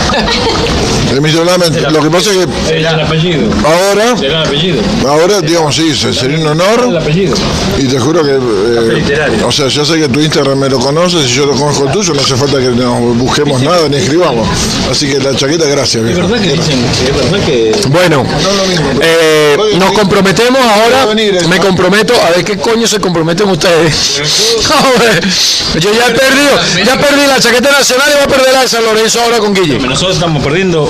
El. 1.10 1.94
Lo 1.94 2.02
que 2.04 2.10
pasa 2.10 2.30
es 2.32 2.38
que 2.38 2.44
Es 2.44 2.86
el 2.86 2.86
apellido. 2.88 3.50
ahora, 3.66 4.16
Será 4.18 4.42
el 4.42 4.48
apellido. 4.48 4.82
ahora, 5.08 5.42
digamos, 5.42 5.76
sí, 5.76 5.96
se- 5.96 6.14
sería 6.14 6.38
un 6.38 6.44
El 6.44 6.48
honor. 6.50 6.98
apellido. 6.98 7.36
Y 7.78 7.88
te 7.88 8.00
juro 8.00 8.24
que. 8.24 8.32
eh, 8.36 8.94
literario. 8.94 9.48
o 9.48 9.52
sea, 9.52 9.68
ya 9.68 9.84
sé 9.86 10.00
que 10.00 10.08
tu 10.08 10.20
Instagram 10.20 10.60
me 10.60 10.70
lo 10.70 10.80
conoces 10.80 11.26
y 11.30 11.34
yo 11.34 11.46
lo 11.48 11.54
conozco 11.54 11.86
el 11.88 11.92
tuyo. 11.92 12.14
No 12.14 12.22
hace 12.22 12.36
falta 12.36 12.58
que 12.60 12.70
nos 12.70 13.18
busquemos 13.18 13.62
nada 13.62 13.90
ni 13.90 13.98
escribamos. 13.98 14.48
Así 14.90 15.08
que 15.12 15.20
la 15.20 15.36
chaqueta, 15.36 15.66
gracias. 15.66 16.04
Es 16.04 16.14
viejo. 16.16 16.28
verdad 16.28 16.44
que 16.44 16.52
dicen, 16.54 16.86
es 16.86 17.16
verdad 17.32 17.46
que 17.46 17.72
Bueno, 17.90 18.24
lo 18.24 18.66
mismo. 18.68 18.86
eh, 19.02 19.58
nos 19.78 19.92
comprometemos 19.94 20.62
ahora. 20.62 21.06
Venir, 21.08 21.48
Me 21.48 21.58
comprometo 21.60 22.14
a 22.22 22.30
ver 22.36 22.46
qué 22.46 22.58
coño 22.58 22.86
se 22.88 23.00
comprometen 23.00 23.50
ustedes. 23.50 24.22
Joder, 24.68 25.28
yo 25.80 25.90
ya 25.94 26.08
he 26.08 26.12
perdido, 26.12 26.86
ya 26.86 27.00
perdí 27.00 27.26
la 27.28 27.40
chaqueta 27.40 27.72
nacional 27.72 28.08
y 28.12 28.14
voy 28.16 28.24
a 28.24 28.28
perder 28.28 28.54
la 28.54 28.62
de 28.62 28.68
San 28.68 28.84
Lorenzo 28.84 29.22
ahora 29.22 29.40
con 29.40 29.54
Guille. 29.54 29.80
Nosotros 30.00 30.16
estamos 30.16 30.42
perdiendo 30.42 30.88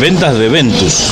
ventas 0.00 0.36
de 0.36 0.48
Ventus. 0.48 1.10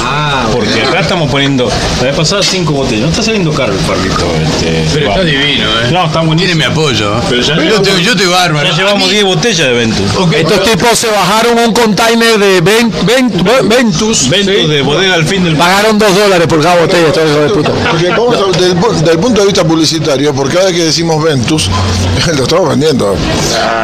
porque 0.52 0.82
acá 0.82 0.98
estamos 0.98 1.30
poniendo, 1.30 1.70
la 2.00 2.06
vez 2.08 2.16
pasada 2.16 2.42
cinco 2.42 2.72
botellas. 2.72 3.02
No 3.02 3.08
está 3.10 3.22
saliendo 3.22 3.52
caro 3.52 3.72
el 3.72 3.78
farrito. 3.78 4.26
Este, 4.42 4.84
Pero 4.92 5.10
está 5.10 5.22
divino, 5.22 5.64
¿eh? 5.64 5.90
No, 5.92 6.06
está 6.06 6.22
buenísimo. 6.22 6.36
Tiene 6.38 6.54
mi 6.56 6.64
apoyo. 6.64 7.16
¿eh? 7.16 7.20
Pero 7.28 7.40
ya 7.42 7.54
yo, 7.54 7.60
llevamos- 7.62 7.82
te, 7.88 8.02
yo 8.02 8.16
te 8.16 8.26
bárbaro. 8.26 8.68
Ya 8.68 8.76
llevamos 8.76 9.04
mí- 9.06 9.12
10 9.14 9.24
botellas 9.26 9.58
de 9.68 9.72
Ventus. 9.74 10.06
Estos 10.36 10.64
tipos 10.64 10.98
se 10.98 11.06
bajaron 11.06 11.56
un 11.60 11.72
container 11.72 12.36
de 12.36 12.60
Ven- 12.60 12.92
Ven- 13.06 13.68
Ventus. 13.68 14.28
Ventus 14.28 14.58
¿sí? 14.62 14.66
de 14.66 14.82
bodega 14.82 15.14
al 15.14 15.24
fin 15.24 15.44
del 15.44 15.54
Pagaron 15.56 15.96
dos 15.96 16.12
dólares 16.16 16.48
por 16.48 16.60
cada 16.60 16.80
botella, 16.80 17.12
de 17.12 17.50
puta. 17.50 17.70
Porque 17.92 18.08
vamos 18.08 18.36
a- 18.36 18.58
del, 18.58 18.76
pu- 18.76 18.92
del 18.92 19.18
punto 19.20 19.40
de 19.40 19.46
vista 19.46 19.62
publicitario, 19.64 20.34
por 20.34 20.48
cada 20.52 20.64
vez 20.66 20.74
que 20.74 20.84
decimos 20.86 21.22
Ventus, 21.22 21.70
lo 22.36 22.42
estamos 22.42 22.68
vendiendo. 22.70 23.14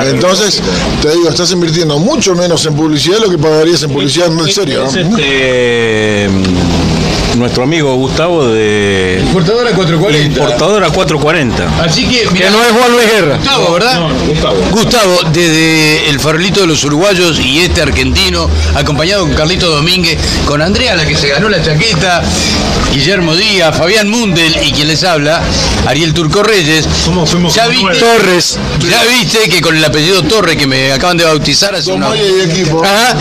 Entonces, 0.03 0.61
te 1.01 1.11
digo, 1.13 1.29
estás 1.29 1.53
invirtiendo 1.53 1.97
mucho 2.01 2.35
menos 2.35 2.67
en 2.67 2.75
publicidad 2.75 3.20
lo 3.21 3.31
que 3.31 3.39
pagarías 3.39 3.83
en 3.83 3.91
publicidad 3.93 4.33
en 4.33 4.53
serio. 4.53 4.87
Es 4.87 4.95
¿no? 4.95 5.17
este, 5.17 6.29
mm, 6.29 6.90
nuestro 7.37 7.63
amigo 7.65 7.95
Gustavo 7.95 8.49
de 8.49 9.21
Importadora 9.23 9.71
440. 9.73 10.27
Importadora 10.41 10.91
440. 10.91 11.83
Así 11.85 12.07
que, 12.07 12.23
Que 12.23 12.31
mira, 12.31 12.51
no 12.51 12.63
es 12.63 12.71
Juan 12.73 12.93
Luis 12.93 13.07
Guerra. 13.11 13.37
Gustavo, 13.37 13.73
¿verdad? 13.73 14.01
Gustavo. 14.27 14.57
Gustavo, 14.71 15.19
desde 15.33 16.11
el 16.11 16.21
farolito 16.21 16.61
de 16.61 16.67
los 16.67 16.83
uruguayos 16.85 17.39
y 17.41 17.61
este 17.61 17.83
argentino, 17.83 18.49
acompañado 18.75 19.23
con 19.23 19.35
Carlito 19.35 19.69
Domínguez, 19.71 20.19
con 20.47 20.61
Andrea, 20.63 20.97
la 20.97 21.07
que 21.07 21.17
se 21.17 21.29
ganó 21.29 21.49
la 21.49 21.63
chaqueta, 21.63 22.23
Guillermo 22.93 23.37
Díaz, 23.37 23.77
Fabián 23.77 24.09
Mundel 24.09 24.57
y 24.67 24.73
quien 24.73 24.89
les 24.89 25.05
habla, 25.05 25.41
Ariel 25.87 26.13
Turco 26.13 26.43
Reyes. 26.43 26.87
Fuimos- 27.05 27.31
fuimos 27.31 27.55
ya, 27.55 27.69
viste, 27.69 27.99
Torres. 28.01 28.59
ya 28.91 29.03
viste 29.05 29.49
que 29.49 29.61
con 29.61 29.77
el 29.77 29.85
apellido 29.85 30.23
Torre 30.25 30.57
que 30.57 30.67
me 30.67 30.93
acaban 30.93 31.17
de 31.17 31.25
bautizar 31.25 31.75
hace 31.75 31.93
una... 31.93 32.11
equipo. 32.17 32.83
Ajá. 32.85 33.17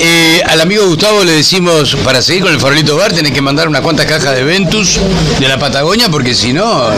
Eh, 0.00 0.40
al 0.48 0.60
amigo 0.60 0.86
Gustavo 0.86 1.22
le 1.24 1.32
decimos, 1.32 1.96
para 2.04 2.22
seguir 2.22 2.42
con 2.42 2.52
el 2.52 2.58
farolito 2.60 2.96
bar, 2.96 3.12
tenés 3.12 3.32
que 3.32 3.41
mandar 3.42 3.68
unas 3.68 3.82
cuantas 3.82 4.06
cajas 4.06 4.34
de 4.34 4.44
Ventus 4.44 4.98
de 5.38 5.48
la 5.48 5.58
Patagonia, 5.58 6.08
porque 6.08 6.34
si 6.34 6.52
no, 6.52 6.90
eh, 6.90 6.94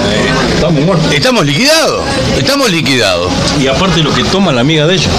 Estamos 0.54 0.85
muertos. 0.85 1.12
estamos 1.12 1.44
liquidados. 1.44 2.02
Estamos 2.38 2.70
liquidados. 2.70 3.33
Y 3.61 3.66
aparte 3.66 4.02
lo 4.02 4.12
que 4.14 4.22
toma 4.24 4.52
la 4.52 4.61
amiga 4.61 4.87
de 4.87 4.94
ella. 4.94 5.11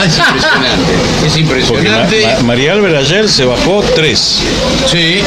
Ah, 0.00 0.06
es 0.06 0.16
impresionante. 0.18 0.92
Es 1.26 1.32
Ma- 1.34 1.38
impresionante. 1.40 2.26
Ma- 2.38 2.42
María 2.44 2.72
Álvarez 2.72 2.98
ayer 3.10 3.28
se 3.28 3.44
bajó 3.44 3.82
3. 3.94 4.38
Sí. 4.90 5.20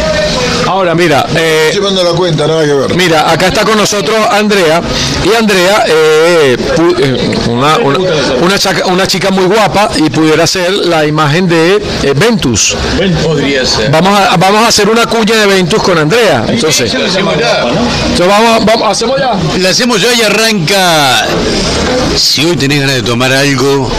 Ahora, 0.67 0.95
mira, 0.95 1.25
eh, 1.35 1.69
Llevando 1.73 2.03
la 2.03 2.11
cuenta, 2.11 2.47
nada 2.47 2.63
que 2.65 2.73
ver. 2.73 2.95
Mira, 2.95 3.29
acá 3.29 3.47
está 3.47 3.63
con 3.65 3.77
nosotros 3.77 4.15
Andrea. 4.31 4.81
Y 5.25 5.35
Andrea, 5.35 5.83
eh, 5.87 6.57
pu- 6.75 6.95
eh, 6.99 7.37
una, 7.49 7.77
una, 7.77 7.99
una 8.41 8.57
chaca- 8.57 8.85
una 8.87 9.05
chica 9.05 9.29
muy 9.29 9.45
guapa 9.45 9.89
y 9.97 10.09
pudiera 10.09 10.47
ser 10.47 10.71
la 10.71 11.05
imagen 11.05 11.47
de 11.47 11.75
eh, 12.03 12.13
Ventus. 12.15 12.75
Podría 13.23 13.65
ser. 13.65 13.91
Vamos 13.91 14.17
a, 14.17 14.35
vamos 14.37 14.63
a 14.63 14.67
hacer 14.69 14.89
una 14.89 15.05
cuña 15.05 15.35
de 15.35 15.45
Ventus 15.47 15.83
con 15.83 15.97
Andrea. 15.97 16.45
Entonces, 16.47 16.93
Lo 16.93 17.05
hacemos 17.05 17.37
ya. 17.37 17.65
entonces 18.09 18.27
vamos, 18.27 18.65
vamos, 18.65 18.89
hacemos 18.89 19.19
ya. 19.19 19.33
La 19.59 19.69
hacemos 19.69 20.01
ya 20.01 20.13
y 20.13 20.21
arranca. 20.21 21.25
Si 22.15 22.45
hoy 22.45 22.55
tenés 22.55 22.79
ganas 22.79 22.95
de 22.95 23.03
tomar 23.03 23.31
algo, 23.33 23.89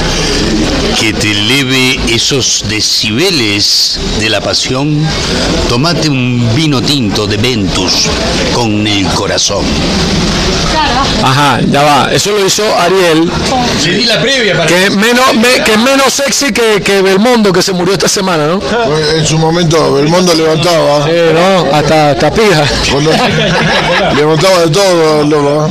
que 0.98 1.12
te 1.12 1.30
eleve 1.32 1.98
esos 2.08 2.64
decibeles 2.68 3.98
de 4.20 4.28
la 4.30 4.40
pasión, 4.40 5.06
tomate 5.68 6.08
un 6.08 6.48
vino 6.54 6.80
tinto 6.82 7.26
de 7.26 7.36
Ventus 7.36 8.06
con 8.54 8.86
el 8.86 9.06
corazón. 9.08 9.64
Ajá, 11.22 11.60
ya 11.70 11.82
va. 11.82 12.12
Eso 12.12 12.32
lo 12.32 12.44
hizo 12.44 12.62
Ariel, 12.78 13.30
Le 13.84 13.94
di 13.94 14.04
la 14.04 14.20
previa 14.20 14.54
para 14.54 14.66
que 14.66 14.84
es 14.84 14.90
menos, 14.96 15.34
me- 15.34 15.62
que 15.64 15.72
es 15.72 15.78
menos 15.78 16.12
sexy 16.12 16.52
que, 16.52 16.82
que 16.82 17.00
Belmondo, 17.02 17.52
que 17.52 17.62
se 17.62 17.72
murió 17.72 17.94
esta 17.94 18.08
semana, 18.08 18.46
¿no? 18.46 18.60
En 19.16 19.26
su 19.26 19.38
momento 19.38 19.94
Belmondo 19.94 20.34
levantaba. 20.34 21.06
Eh, 21.08 21.32
no, 21.34 21.74
hasta, 21.74 22.10
hasta 22.10 22.30
pija. 22.32 22.64
Levantaba 24.16 24.60
de 24.62 24.70
todo, 24.70 25.22
loco. 25.24 25.70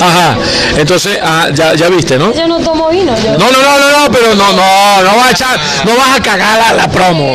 Ajá, 0.00 0.36
entonces, 0.76 1.18
ah, 1.22 1.48
ya, 1.52 1.74
ya 1.74 1.88
viste, 1.88 2.18
¿no? 2.18 2.32
Yo 2.34 2.46
no 2.46 2.58
tomo 2.58 2.88
vino. 2.90 3.14
Yo. 3.16 3.32
No, 3.38 3.50
no, 3.50 3.62
no, 3.62 3.78
no, 3.78 3.98
no, 4.04 4.10
pero 4.12 4.34
no, 4.34 4.52
no, 4.52 5.02
no 5.02 5.16
vas 5.16 5.28
a 5.28 5.30
echar, 5.30 5.60
no 5.84 5.96
vas 5.96 6.16
a 6.18 6.22
cagar 6.22 6.58
la, 6.58 6.72
la 6.74 6.88
promo. 6.90 7.34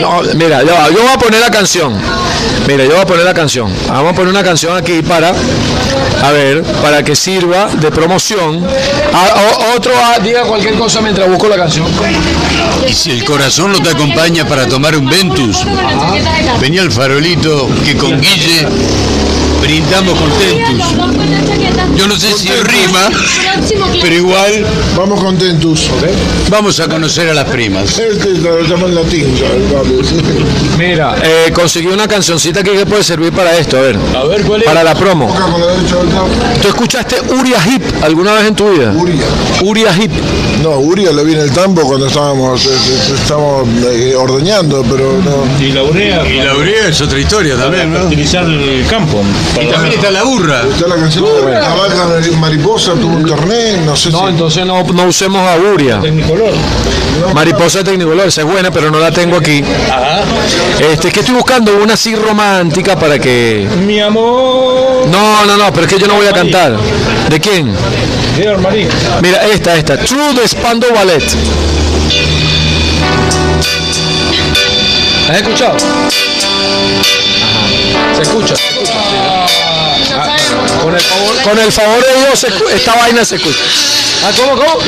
No, 0.00 0.20
mira, 0.34 0.58
va, 0.64 0.88
yo 0.90 1.02
voy 1.02 1.12
a 1.12 1.18
poner 1.18 1.40
la 1.40 1.50
canción. 1.50 1.94
Mira, 2.66 2.84
yo 2.84 2.92
voy 2.92 3.00
a 3.00 3.06
poner 3.06 3.24
la 3.24 3.34
canción. 3.34 3.72
Vamos 3.88 4.12
a 4.12 4.14
poner 4.14 4.30
una 4.30 4.42
canción 4.44 4.76
aquí 4.76 5.02
para, 5.02 5.32
a 6.22 6.30
ver, 6.30 6.62
para 6.82 7.02
que 7.02 7.16
sirva 7.16 7.66
de 7.68 7.90
promoción. 7.90 8.64
A- 9.12 9.40
o- 9.72 9.76
otro 9.76 9.92
ah, 9.96 10.18
diga 10.22 10.42
cualquier 10.42 10.74
cosa 10.74 11.00
mientras 11.00 11.28
busco 11.28 11.48
la 11.48 11.56
canción. 11.56 11.86
Y 12.88 12.92
si 12.92 13.10
el 13.10 13.24
corazón 13.24 13.72
no 13.72 13.80
te 13.80 13.90
acompaña 13.90 14.46
para 14.46 14.66
tomar 14.66 14.96
un 14.96 15.08
Ventus, 15.08 15.58
venía 16.60 16.82
el 16.82 16.92
farolito 16.92 17.68
que 17.84 17.96
con 17.96 18.20
Guille 18.20 18.66
brindamos 19.60 20.18
contentos. 20.18 20.92
Yo 21.96 22.06
no 22.06 22.16
sé 22.16 22.32
si 22.36 22.48
rima, 22.48 23.10
pero 24.00 24.14
igual 24.14 24.66
Vamos 24.96 25.22
contentos. 25.22 25.90
vamos 26.48 26.80
a 26.80 26.88
conocer 26.88 27.28
a 27.30 27.34
las 27.34 27.48
primas. 27.48 27.98
Este 27.98 28.30
lo 28.38 28.62
llaman 28.62 28.94
latín. 28.94 29.26
Mira, 30.78 31.16
eh, 31.22 31.52
conseguí 31.52 31.88
una 31.88 32.08
cancioncita 32.08 32.62
que 32.62 32.84
puede 32.86 33.02
servir 33.04 33.32
para 33.32 33.56
esto, 33.56 33.78
a 33.78 33.80
ver. 33.82 33.98
A 34.16 34.24
ver, 34.24 34.42
¿cuál 34.42 34.62
es? 34.62 34.66
Para 34.66 34.82
la 34.82 34.94
promo. 34.94 35.28
Toca 35.28 35.50
con 35.50 35.60
la 35.60 35.66
derecha 35.68 35.96
del 35.96 36.08
lado. 36.08 36.26
¿Tú 36.60 36.68
escuchaste 36.68 37.16
Uria 37.34 37.58
Hip 37.66 37.82
alguna 38.02 38.32
vez 38.34 38.46
en 38.46 38.54
tu 38.56 38.70
vida? 38.70 38.92
Uria. 38.96 39.24
Uria 39.62 39.96
Hip. 39.96 40.12
No, 40.62 40.78
Uria 40.78 41.12
lo 41.12 41.24
vi 41.24 41.34
en 41.34 41.40
el 41.40 41.50
tambo 41.52 41.82
cuando 41.82 42.06
estábamos, 42.06 42.64
eh, 42.66 42.70
eh, 42.70 43.14
estábamos 43.14 43.68
eh, 43.84 44.14
ordeñando, 44.16 44.84
pero 44.88 45.20
no. 45.24 45.64
Y 45.64 45.72
la 45.72 45.82
urea 45.82 46.26
Y 46.28 46.36
la 46.40 46.54
urea 46.54 46.88
es 46.88 47.00
otra 47.00 47.18
historia 47.18 47.56
también, 47.56 47.92
¿no? 47.92 48.00
fertilizar 48.00 48.44
el 48.44 48.86
campo. 48.88 49.22
Y 49.60 49.66
también 49.70 49.94
está 49.94 50.10
la 50.10 50.22
burra. 50.22 50.62
Está 50.62 50.86
la 50.88 50.96
canción 50.96 51.24
de 51.88 52.30
mariposa, 52.36 52.92
tuvo 52.94 53.16
un 53.16 53.24
torneo, 53.26 53.80
no 53.84 53.96
sé 53.96 54.10
No, 54.10 54.20
si. 54.20 54.24
entonces 54.26 54.64
no, 54.66 54.82
no 54.84 55.04
usemos 55.04 55.40
a 55.46 55.56
Uria. 55.56 56.00
Tecnicolor. 56.00 56.52
Mariposa 57.34 57.82
Tecnicolor, 57.84 58.26
esa 58.28 58.42
es 58.42 58.46
buena, 58.46 58.70
pero 58.70 58.90
no 58.90 58.98
la 58.98 59.10
tengo 59.10 59.36
aquí. 59.36 59.62
Ajá. 59.90 60.20
Este, 60.80 61.08
es 61.08 61.14
que 61.14 61.20
estoy 61.20 61.34
buscando 61.34 61.76
una 61.76 61.94
así 61.94 62.14
romántica 62.14 62.96
para 62.98 63.18
que. 63.18 63.68
Mi 63.86 64.00
amor. 64.00 65.06
No, 65.08 65.44
no, 65.46 65.56
no, 65.56 65.72
pero 65.72 65.86
es 65.86 65.92
que 65.92 65.98
yo 65.98 66.06
no 66.06 66.14
voy 66.14 66.26
a 66.26 66.32
cantar. 66.32 66.76
¿De 67.28 67.40
quién? 67.40 67.74
Mira, 69.20 69.44
esta, 69.46 69.76
esta. 69.76 69.96
True 69.98 70.34
de 70.34 70.46
Spando 70.48 70.86
Ballet. 70.94 71.22
¿Has 75.28 75.36
escuchado? 75.36 75.76
Ajá. 75.76 76.08
Se 78.16 78.22
escucha, 78.22 78.56
se 78.56 78.68
escucha. 78.68 78.92
Ah, 80.14 80.31
con, 80.82 80.94
el 80.94 81.00
favor, 81.00 81.42
con 81.42 81.58
el 81.58 81.72
favor 81.72 82.04
de 82.04 82.20
Dios, 82.20 82.46
esta 82.74 82.94
vaina 82.94 83.24
se 83.24 83.36
escucha. 83.36 83.60
Ah, 84.24 84.30
¿cómo, 84.36 84.52
cómo? 84.56 84.78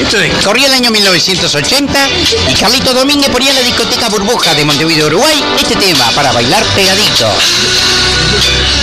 Corría 0.44 0.66
el 0.68 0.74
año 0.74 0.90
1980 0.90 2.08
y 2.48 2.54
Carlito 2.54 2.94
Domínguez 2.94 3.30
ponía 3.30 3.50
en 3.50 3.56
la 3.56 3.62
discoteca 3.62 4.08
Burbuja 4.08 4.54
de 4.54 4.64
Montevideo, 4.64 5.06
Uruguay, 5.08 5.42
este 5.58 5.74
tema 5.76 6.04
para 6.14 6.30
bailar 6.32 6.62
pegadito. 6.76 7.26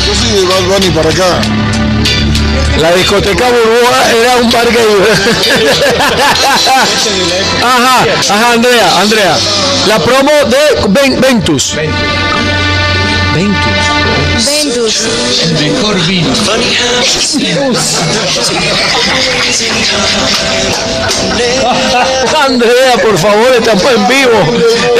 Yo 0.07 0.15
soy 0.15 0.31
de 0.31 0.45
Bad 0.45 0.63
Bunny 0.63 0.89
para 0.89 1.09
acá. 1.09 1.39
La 2.79 2.91
discoteca 2.93 3.45
Burbuja 3.49 4.11
era 4.11 4.35
un 4.37 4.49
gay. 4.49 4.59
ajá, 7.63 8.05
ajá, 8.29 8.51
Andrea, 8.53 8.99
Andrea. 8.99 9.37
La 9.87 9.99
promo 9.99 10.31
de 10.47 10.57
Ven- 10.89 11.19
Ventus. 11.21 11.75
Ventus. 13.33 13.71
Ventus. 14.39 15.01
Mejor 15.59 15.99
vino. 16.07 16.31
Andrea, 22.45 22.97
por 23.01 23.17
favor, 23.17 23.53
estamos 23.57 23.83
en 23.83 24.07
vivo. 24.07 24.39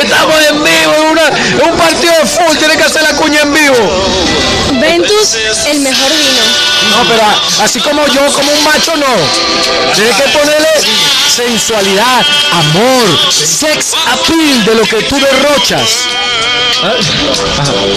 Estamos 0.02 0.36
en 0.50 0.64
vivo, 0.64 0.94
en, 0.98 1.04
una- 1.12 1.28
en 1.28 1.70
un 1.72 1.78
partido 1.78 2.14
de 2.22 2.26
fútbol, 2.28 2.58
tiene 2.58 2.76
que 2.78 2.84
hacer 2.84 3.02
la 3.04 3.14
cuña 3.16 3.42
en 3.42 3.54
vivo. 3.54 3.76
Ventus, 4.80 5.36
el 5.68 5.80
mejor 5.80 6.10
vino. 6.10 6.42
No, 6.92 7.04
pero 7.08 7.24
así 7.64 7.80
como 7.80 8.06
yo, 8.08 8.26
como 8.34 8.52
un 8.52 8.64
macho, 8.64 8.96
no. 8.98 9.08
Tienes 9.94 10.16
que 10.16 10.30
ponerle 10.38 10.68
sensualidad, 11.36 12.26
amor, 12.52 13.32
sex 13.32 13.94
appeal 14.12 14.66
de 14.66 14.76
lo 14.76 14.84
que 14.84 15.02
tú 15.04 15.20
derrochas. 15.20 15.90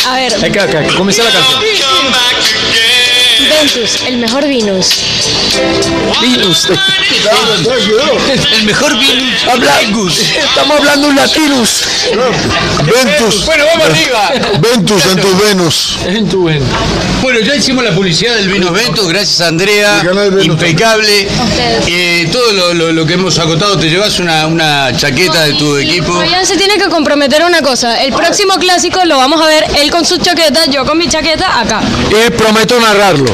A 0.06 0.16
ver, 0.16 0.32
que, 0.34 0.50
que 0.50 0.94
comience 0.96 1.22
la 1.22 1.30
canción. 1.30 1.60
Ventus, 3.60 4.02
el 4.06 4.16
mejor 4.18 4.46
vinus. 4.46 4.88
Linus. 6.22 6.68
El 8.54 8.64
mejor 8.64 8.98
vino. 8.98 9.22
Habla- 9.50 9.80
Estamos 9.80 10.78
hablando 10.78 11.08
un 11.08 11.16
latinus. 11.16 11.84
Ventus, 12.84 13.44
Bueno, 13.46 13.64
vamos 13.72 13.86
arriba. 13.88 14.32
Ventus 14.60 15.06
en 15.06 15.20
tus 15.20 15.38
Venus. 15.38 15.96
En 16.06 16.28
tu 16.28 16.44
ven. 16.44 16.62
Bueno, 17.22 17.40
ya 17.40 17.54
hicimos 17.56 17.84
la 17.84 17.92
publicidad 17.92 18.34
del 18.36 18.48
vino 18.48 18.70
Ventus, 18.72 19.06
gracias 19.08 19.40
a 19.40 19.48
Andrea, 19.48 20.02
impecable. 20.42 21.28
Eh, 21.86 22.28
todo 22.32 22.52
lo, 22.52 22.74
lo- 22.74 22.92
lo 22.92 23.06
que 23.06 23.14
hemos 23.14 23.38
acotado, 23.38 23.78
te 23.78 23.88
llevas 23.88 24.18
una, 24.18 24.46
una 24.46 24.94
chaqueta 24.96 25.42
de 25.44 25.54
tu 25.54 25.76
equipo. 25.76 26.12
Fabián 26.14 26.44
se 26.46 26.56
tiene 26.56 26.76
que 26.76 26.88
comprometer 26.88 27.42
una 27.44 27.62
cosa. 27.62 28.02
El 28.02 28.12
próximo 28.12 28.54
clásico 28.56 29.04
lo 29.04 29.16
vamos 29.16 29.40
a 29.40 29.46
ver 29.46 29.64
él 29.76 29.90
con 29.90 30.04
su 30.04 30.18
chaqueta, 30.18 30.66
yo 30.66 30.84
con 30.84 30.98
mi 30.98 31.08
chaqueta 31.08 31.60
acá. 31.60 31.80
Y 32.10 32.30
prometo 32.30 32.78
narrarlo. 32.80 33.24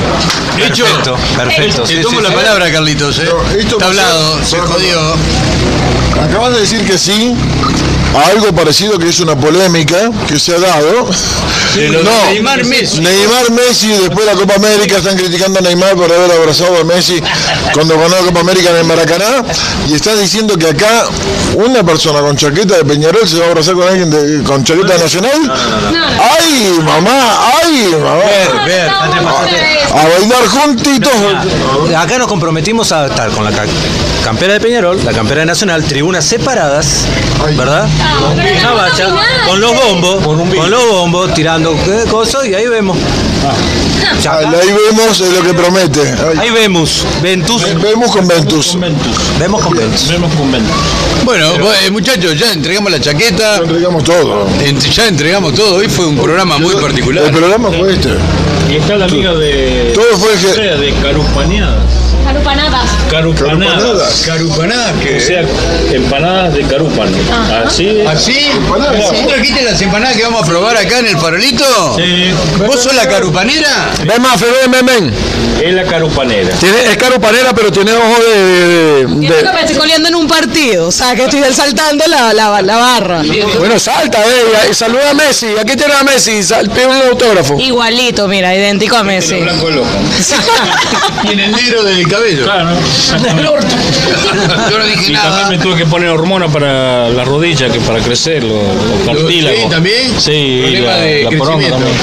Hecho. 0.59 0.85
Perfecto, 0.85 1.17
perfecto. 1.37 1.83
Te 1.83 1.89
sí, 1.89 2.01
tomo 2.03 2.19
sí, 2.19 2.23
la 2.23 2.31
sí. 2.31 2.35
palabra, 2.35 2.71
Carlitos. 2.73 3.19
¿eh? 3.19 3.29
No, 3.31 3.59
esto 3.59 3.79
hablado, 3.83 4.45
se 4.45 4.59
jodió. 4.59 5.17
Acabas 6.19 6.53
de 6.55 6.61
decir 6.61 6.85
que 6.87 6.99
sí 6.99 7.35
a 8.17 8.29
algo 8.31 8.53
parecido 8.53 8.99
que 8.99 9.09
es 9.09 9.21
una 9.21 9.37
polémica 9.37 10.11
que 10.29 10.39
se 10.39 10.55
ha 10.55 10.59
dado. 10.59 11.07
De 11.77 11.89
Neymar 12.33 12.65
Messi. 12.65 13.01
Neymar 13.01 13.51
Messi, 13.53 13.87
después 13.89 14.27
de 14.27 14.35
la 14.35 14.39
Copa 14.39 14.55
América, 14.57 14.97
están 14.99 15.17
criticando 15.17 15.61
a 15.61 15.63
Neymar 15.63 15.95
por 15.95 16.13
haber 16.13 16.31
abrazado 16.33 16.77
a 16.79 16.85
Messi 16.85 17.23
cuando 17.73 17.97
ganó 17.97 18.17
la 18.17 18.23
Copa 18.23 18.41
América 18.41 18.71
en 18.71 18.77
el 18.77 18.85
Maracaná. 18.85 19.45
Y 19.89 19.95
estás 19.95 20.19
diciendo 20.19 20.59
que 20.59 20.67
acá 20.69 21.05
una 21.55 21.85
persona 21.85 22.21
con 22.21 22.37
chaqueta 22.37 22.77
de 22.77 22.85
Peñarol 22.85 23.27
se 23.29 23.39
va 23.39 23.47
a 23.47 23.49
abrazar 23.51 23.75
con 23.75 23.87
alguien 23.89 24.11
de- 24.11 24.43
con 24.43 24.65
chaqueta 24.65 24.99
nacional. 24.99 25.53
¡Ay, 26.39 26.79
mamá! 26.83 27.39
¡Ay, 27.63 27.89
mamá! 27.93 28.65
Ver, 28.67 28.89
A 29.93 30.09
bailar 30.09 30.47
juntitos. 30.49 31.13
Acá 31.97 32.19
nos 32.19 32.27
comprometimos 32.29 32.91
a 32.93 33.07
estar 33.07 33.31
con 33.31 33.45
la 33.45 33.53
ca- 33.53 33.65
campera 34.25 34.55
de 34.55 34.61
Peñarol, 34.61 35.01
la 35.05 35.13
campera 35.13 35.41
de 35.41 35.47
Nacional, 35.47 35.83
tribunas 35.85 36.25
separadas, 36.25 37.05
¿verdad? 37.57 37.89
Una 38.61 38.73
bacha, 38.73 39.09
con 39.47 39.61
los 39.61 39.75
bombos, 39.75 40.25
con 40.25 40.71
los 40.71 40.87
bombos, 40.89 41.35
tirando 41.35 41.75
cosas 42.11 42.47
y 42.47 42.55
ahí 42.55 42.67
vemos. 42.67 42.97
Ya, 44.23 44.37
Ahí 44.39 44.47
vemos 44.89 45.19
es 45.21 45.33
lo 45.33 45.43
que 45.43 45.55
promete. 45.55 46.01
Ay, 46.03 46.39
Ahí 46.41 46.51
vemos, 46.51 47.07
Ventus, 47.23 47.63
Vemos 47.81 48.11
con 48.13 48.27
Ventus. 48.29 48.77
vemos 49.39 49.63
con 49.63 49.75
Ventus. 49.77 50.09
Vemos 50.09 50.35
con 50.35 50.53
Ventus. 50.53 50.77
Bueno, 51.25 51.47
eh, 51.87 51.91
muchachos, 51.91 52.39
ya 52.39 52.53
entregamos 52.53 52.91
la 52.93 53.01
chaqueta, 53.01 53.57
Entregamos 53.59 54.05
todo. 54.05 54.47
ent- 54.63 54.91
ya 54.91 55.07
entregamos 55.07 55.55
todo. 55.55 55.77
Hoy 55.77 55.89
fue 55.89 56.07
un 56.07 56.17
programa 56.19 56.59
muy 56.59 56.75
El 56.75 56.81
particular. 56.81 57.31
programa 57.31 57.71
fue 57.71 57.93
este. 57.95 58.11
Y 58.71 58.77
está 58.77 58.97
la 58.97 59.07
amiga 59.07 59.33
de. 59.35 59.93
Todo 59.95 60.19
fue 60.19 60.33
que- 60.35 60.51
o 60.51 60.55
sea, 60.55 60.77
de 60.77 60.93
Carupaneadas. 61.03 61.85
Carupanadas. 62.35 62.89
Carupanadas. 63.11 64.23
Carupanadas 64.25 64.93
O 64.97 65.01
que. 65.01 65.21
sea, 65.21 65.43
empanadas 65.93 66.55
de 66.55 66.63
carúpano. 66.63 67.11
Así. 67.67 68.03
¿Así? 68.07 68.51
¿Vos 68.69 69.27
trajiste 69.27 69.63
las 69.65 69.81
empanadas 69.83 70.17
que 70.17 70.23
vamos 70.23 70.43
a 70.45 70.47
probar 70.47 70.77
acá 70.77 71.01
en 71.01 71.07
el 71.09 71.19
farolito? 71.19 71.65
Sí. 71.97 72.31
¿Vos 72.67 72.81
sos 72.85 72.95
la 72.95 73.09
carupanera? 73.09 73.91
Ven 74.07 74.23
más, 74.23 74.41
ven, 74.41 74.71
ven, 74.71 74.87
ven. 74.87 75.15
Es 75.61 75.75
la 75.75 75.85
carupanera. 75.85 76.51
Tiene, 76.57 76.85
es 76.91 76.97
carupanera, 76.97 77.53
pero 77.53 77.73
tiene 77.73 77.93
ojo 77.93 78.23
de. 78.23 78.39
de- 78.39 79.07
de- 79.07 79.27
Creo 79.27 79.43
que 79.43 79.53
me 79.53 79.61
estoy 79.63 79.77
coliendo 79.77 80.09
en 80.09 80.15
un 80.15 80.29
partido, 80.29 80.87
o 80.89 80.93
sea, 80.93 81.15
que 81.17 81.25
estoy 81.25 81.43
saltando 81.53 82.05
la, 82.07 82.33
la, 82.33 82.63
la 82.63 82.77
barra. 82.77 83.23
Bueno, 83.59 83.79
salta, 83.79 84.21
y 84.71 84.75
saluda 84.75 85.11
a 85.11 85.15
Messi. 85.15 85.49
Aquí 85.61 85.77
tiene 85.77 85.95
a 85.95 86.05
Messi, 86.05 86.41
pide 86.75 86.87
un 86.87 87.03
autógrafo. 87.11 87.59
Igualito, 87.59 88.29
mira, 88.29 88.55
idéntico 88.55 88.97
a 88.97 89.03
Messi. 89.03 89.35
Blanco 89.41 89.67
de 89.69 89.75
loco. 89.77 89.89
Y 91.25 91.33
en 91.33 91.41
el 91.41 91.53
negro 91.53 91.83
del 91.85 92.07
cabello. 92.21 92.45
Claro. 92.45 92.71
Yo 94.71 94.79
no 94.79 94.85
dije 94.87 95.11
Y 95.11 95.13
nada. 95.15 95.41
también 95.41 95.59
me 95.59 95.65
tuve 95.65 95.77
que 95.79 95.87
poner 95.87 96.09
hormona 96.11 96.49
para 96.49 97.09
las 97.09 97.27
rodillas, 97.27 97.73
que 97.73 97.81
para 97.81 97.99
crecer, 98.01 98.45
los, 98.45 98.63
los 99.07 99.17
cartílagos. 99.17 99.61
sí, 99.63 99.69
¿también? 99.71 100.21
Sí, 100.21 100.61
Problema 100.63 100.87
la, 100.89 100.97
de 100.97 101.23
la 101.25 101.31
poronga 101.39 101.69
también. 101.71 101.95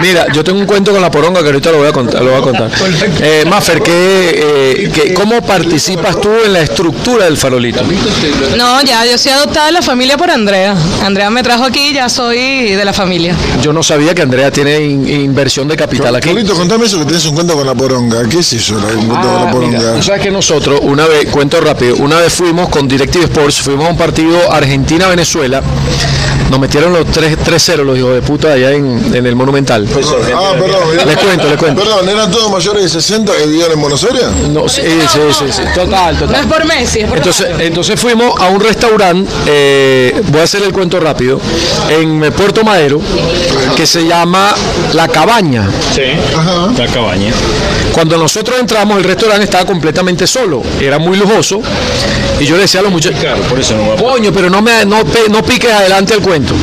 Mira, 0.00 0.26
yo 0.32 0.42
tengo 0.42 0.58
un 0.58 0.66
cuento 0.66 0.90
con 0.92 1.00
la 1.00 1.10
poronga 1.10 1.40
que 1.40 1.46
ahorita 1.46 1.70
lo 1.70 1.78
voy 1.78 1.88
a 1.88 1.92
contar. 1.92 2.22
Lo 2.22 2.30
voy 2.32 2.40
a 2.40 2.42
contar. 2.42 2.70
Eh, 3.20 3.44
Maffer, 3.48 3.80
¿qué, 3.82 3.92
eh, 3.94 4.90
qué- 4.92 5.14
¿cómo 5.14 5.40
participas 5.42 6.20
tú 6.20 6.28
en 6.44 6.52
la 6.52 6.60
estructura 6.62 7.24
del 7.26 7.36
farolito? 7.36 7.82
No, 8.56 8.82
ya, 8.82 9.04
yo 9.06 9.16
soy 9.16 9.32
adoptada 9.32 9.66
de 9.66 9.72
la 9.72 9.82
familia 9.82 10.16
por 10.16 10.30
Andrea. 10.30 10.74
Andrea 11.04 11.30
me 11.30 11.42
trajo 11.42 11.64
aquí, 11.64 11.92
ya 11.92 12.08
soy 12.08 12.72
de 12.74 12.84
la 12.84 12.92
familia. 12.92 13.36
Yo 13.62 13.72
no 13.72 13.82
sabía 13.82 14.14
que 14.14 14.22
Andrea 14.22 14.50
tiene 14.50 14.80
in- 14.80 15.08
inversión 15.08 15.68
de 15.68 15.76
capital 15.76 16.16
aquí. 16.16 16.28
Carlito, 16.28 16.54
contame 16.54 16.86
eso 16.86 16.98
que 16.98 17.04
tenés 17.04 17.24
un 17.26 17.34
cuento 17.34 17.54
con 17.54 17.66
la 17.66 17.74
poronga. 17.74 18.28
¿Qué 18.28 18.38
es 18.40 18.52
eso, 18.54 18.74
la- 18.74 18.86
un 18.98 19.06
cuento 19.06 19.14
con 19.14 19.22
la 19.24 19.32
Ah, 19.34 19.38
mira, 19.40 19.52
poronga? 19.52 19.94
tú 19.96 20.02
sabes 20.02 20.22
que 20.22 20.30
nosotros, 20.30 20.80
una 20.82 21.06
vez, 21.06 21.26
cuento 21.30 21.60
rápido, 21.60 21.96
una 21.96 22.16
vez 22.16 22.32
fuimos 22.32 22.68
con 22.70 22.88
Directive 22.88 23.24
Sports, 23.26 23.60
fuimos 23.60 23.86
a 23.86 23.90
un 23.90 23.96
partido 23.96 24.50
Argentina-Venezuela, 24.50 25.62
nos 26.50 26.58
metieron 26.60 26.92
los 26.92 27.06
3 27.06 27.36
3-0 27.38 27.84
los 27.84 27.96
hijos 27.98 28.14
de 28.14 28.22
puta 28.22 28.52
allá 28.52 28.72
en, 28.72 29.14
en 29.14 29.26
el 29.26 29.36
Monumental. 29.36 29.81
Ah, 30.34 30.52
perdón. 30.58 30.96
Les 31.06 31.16
cuento, 31.16 31.48
les 31.48 31.58
cuento. 31.58 31.82
Perdón, 31.82 32.08
¿eran 32.08 32.30
todos 32.30 32.50
mayores 32.50 32.84
de 32.84 32.88
60 32.88 33.32
que 33.36 33.46
vivían 33.46 33.72
en 33.72 33.80
Buenos 33.80 34.04
Aires? 34.04 34.24
No, 34.50 34.68
sí, 34.68 34.82
sí, 34.82 35.18
sí, 35.30 35.44
sí, 35.50 35.62
total, 35.74 36.14
No 36.14 36.26
total. 36.26 36.40
es 36.40 36.46
por 36.46 36.64
Messi, 36.64 37.00
es 37.00 37.08
por 37.08 37.18
Entonces, 37.18 37.46
entonces 37.58 38.00
fuimos 38.00 38.38
a 38.40 38.48
un 38.48 38.60
restaurante, 38.60 39.30
eh, 39.46 40.22
voy 40.28 40.40
a 40.40 40.44
hacer 40.44 40.62
el 40.62 40.72
cuento 40.72 41.00
rápido, 41.00 41.40
en 41.88 42.32
Puerto 42.32 42.64
Madero, 42.64 43.00
que 43.76 43.86
se 43.86 44.06
llama 44.06 44.54
La 44.94 45.08
Cabaña. 45.08 45.68
Sí. 45.94 46.02
La 46.78 46.86
cabaña. 46.86 47.32
Cuando 47.92 48.16
nosotros 48.16 48.58
entramos, 48.58 48.98
el 48.98 49.04
restaurante 49.04 49.44
estaba 49.44 49.64
completamente 49.64 50.26
solo, 50.26 50.62
era 50.80 50.98
muy 50.98 51.16
lujoso, 51.16 51.60
y 52.40 52.44
yo 52.46 52.56
le 52.56 52.62
decía 52.62 52.80
a 52.80 52.82
los 52.84 52.92
muchachos, 52.92 53.20
por 53.48 53.58
eso 53.60 53.76
no 53.76 53.88
va 53.88 53.94
a 53.94 53.96
coño, 53.96 54.32
pero 54.32 54.48
no, 54.48 54.62
me, 54.62 54.84
no, 54.84 55.02
no 55.30 55.42
piques 55.42 55.70
adelante 55.72 56.14
el 56.14 56.20
cuento. 56.20 56.54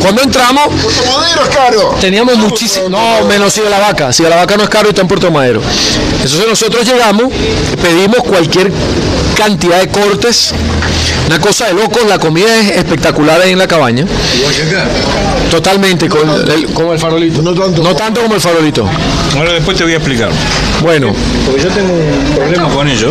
Cuando 0.00 0.22
entramos, 0.22 0.68
Puerto 0.82 1.02
Madero 1.06 1.42
es 1.42 1.56
caro. 1.56 1.96
teníamos 2.00 2.36
muchísimo. 2.36 2.88
No, 2.88 3.24
menos 3.26 3.52
si 3.52 3.60
la 3.62 3.78
vaca. 3.78 4.12
Si 4.12 4.22
la 4.22 4.36
vaca 4.36 4.56
no 4.56 4.64
es 4.64 4.68
caro 4.68 4.86
y 4.86 4.90
está 4.90 5.02
en 5.02 5.08
Puerto 5.08 5.30
Madero. 5.30 5.60
Entonces 6.22 6.46
nosotros 6.48 6.86
llegamos, 6.86 7.32
pedimos 7.82 8.18
cualquier 8.22 8.70
cantidad 9.36 9.80
de 9.80 9.88
cortes. 9.88 10.52
Una 11.26 11.40
cosa 11.40 11.66
de 11.66 11.74
locos, 11.74 12.06
la 12.06 12.18
comida 12.18 12.54
es 12.56 12.70
espectacular 12.76 13.40
ahí 13.40 13.50
en 13.52 13.58
la 13.58 13.66
cabaña. 13.66 14.04
Totalmente, 15.50 16.08
con 16.08 16.28
el, 16.28 16.66
como 16.72 16.92
el 16.92 16.98
farolito. 16.98 17.42
No 17.42 17.54
tanto. 17.54 17.82
No 17.82 17.94
tanto 17.96 18.22
como 18.22 18.34
el 18.34 18.40
farolito. 18.40 18.88
Ahora 19.36 19.52
después 19.52 19.76
te 19.76 19.84
voy 19.84 19.92
a 19.94 19.96
explicar. 19.96 20.30
Bueno, 20.82 21.12
Porque 21.46 21.62
yo 21.62 21.68
tengo 21.70 21.92
un 21.92 22.34
problema 22.34 22.68
con 22.68 22.86
ello, 22.88 23.10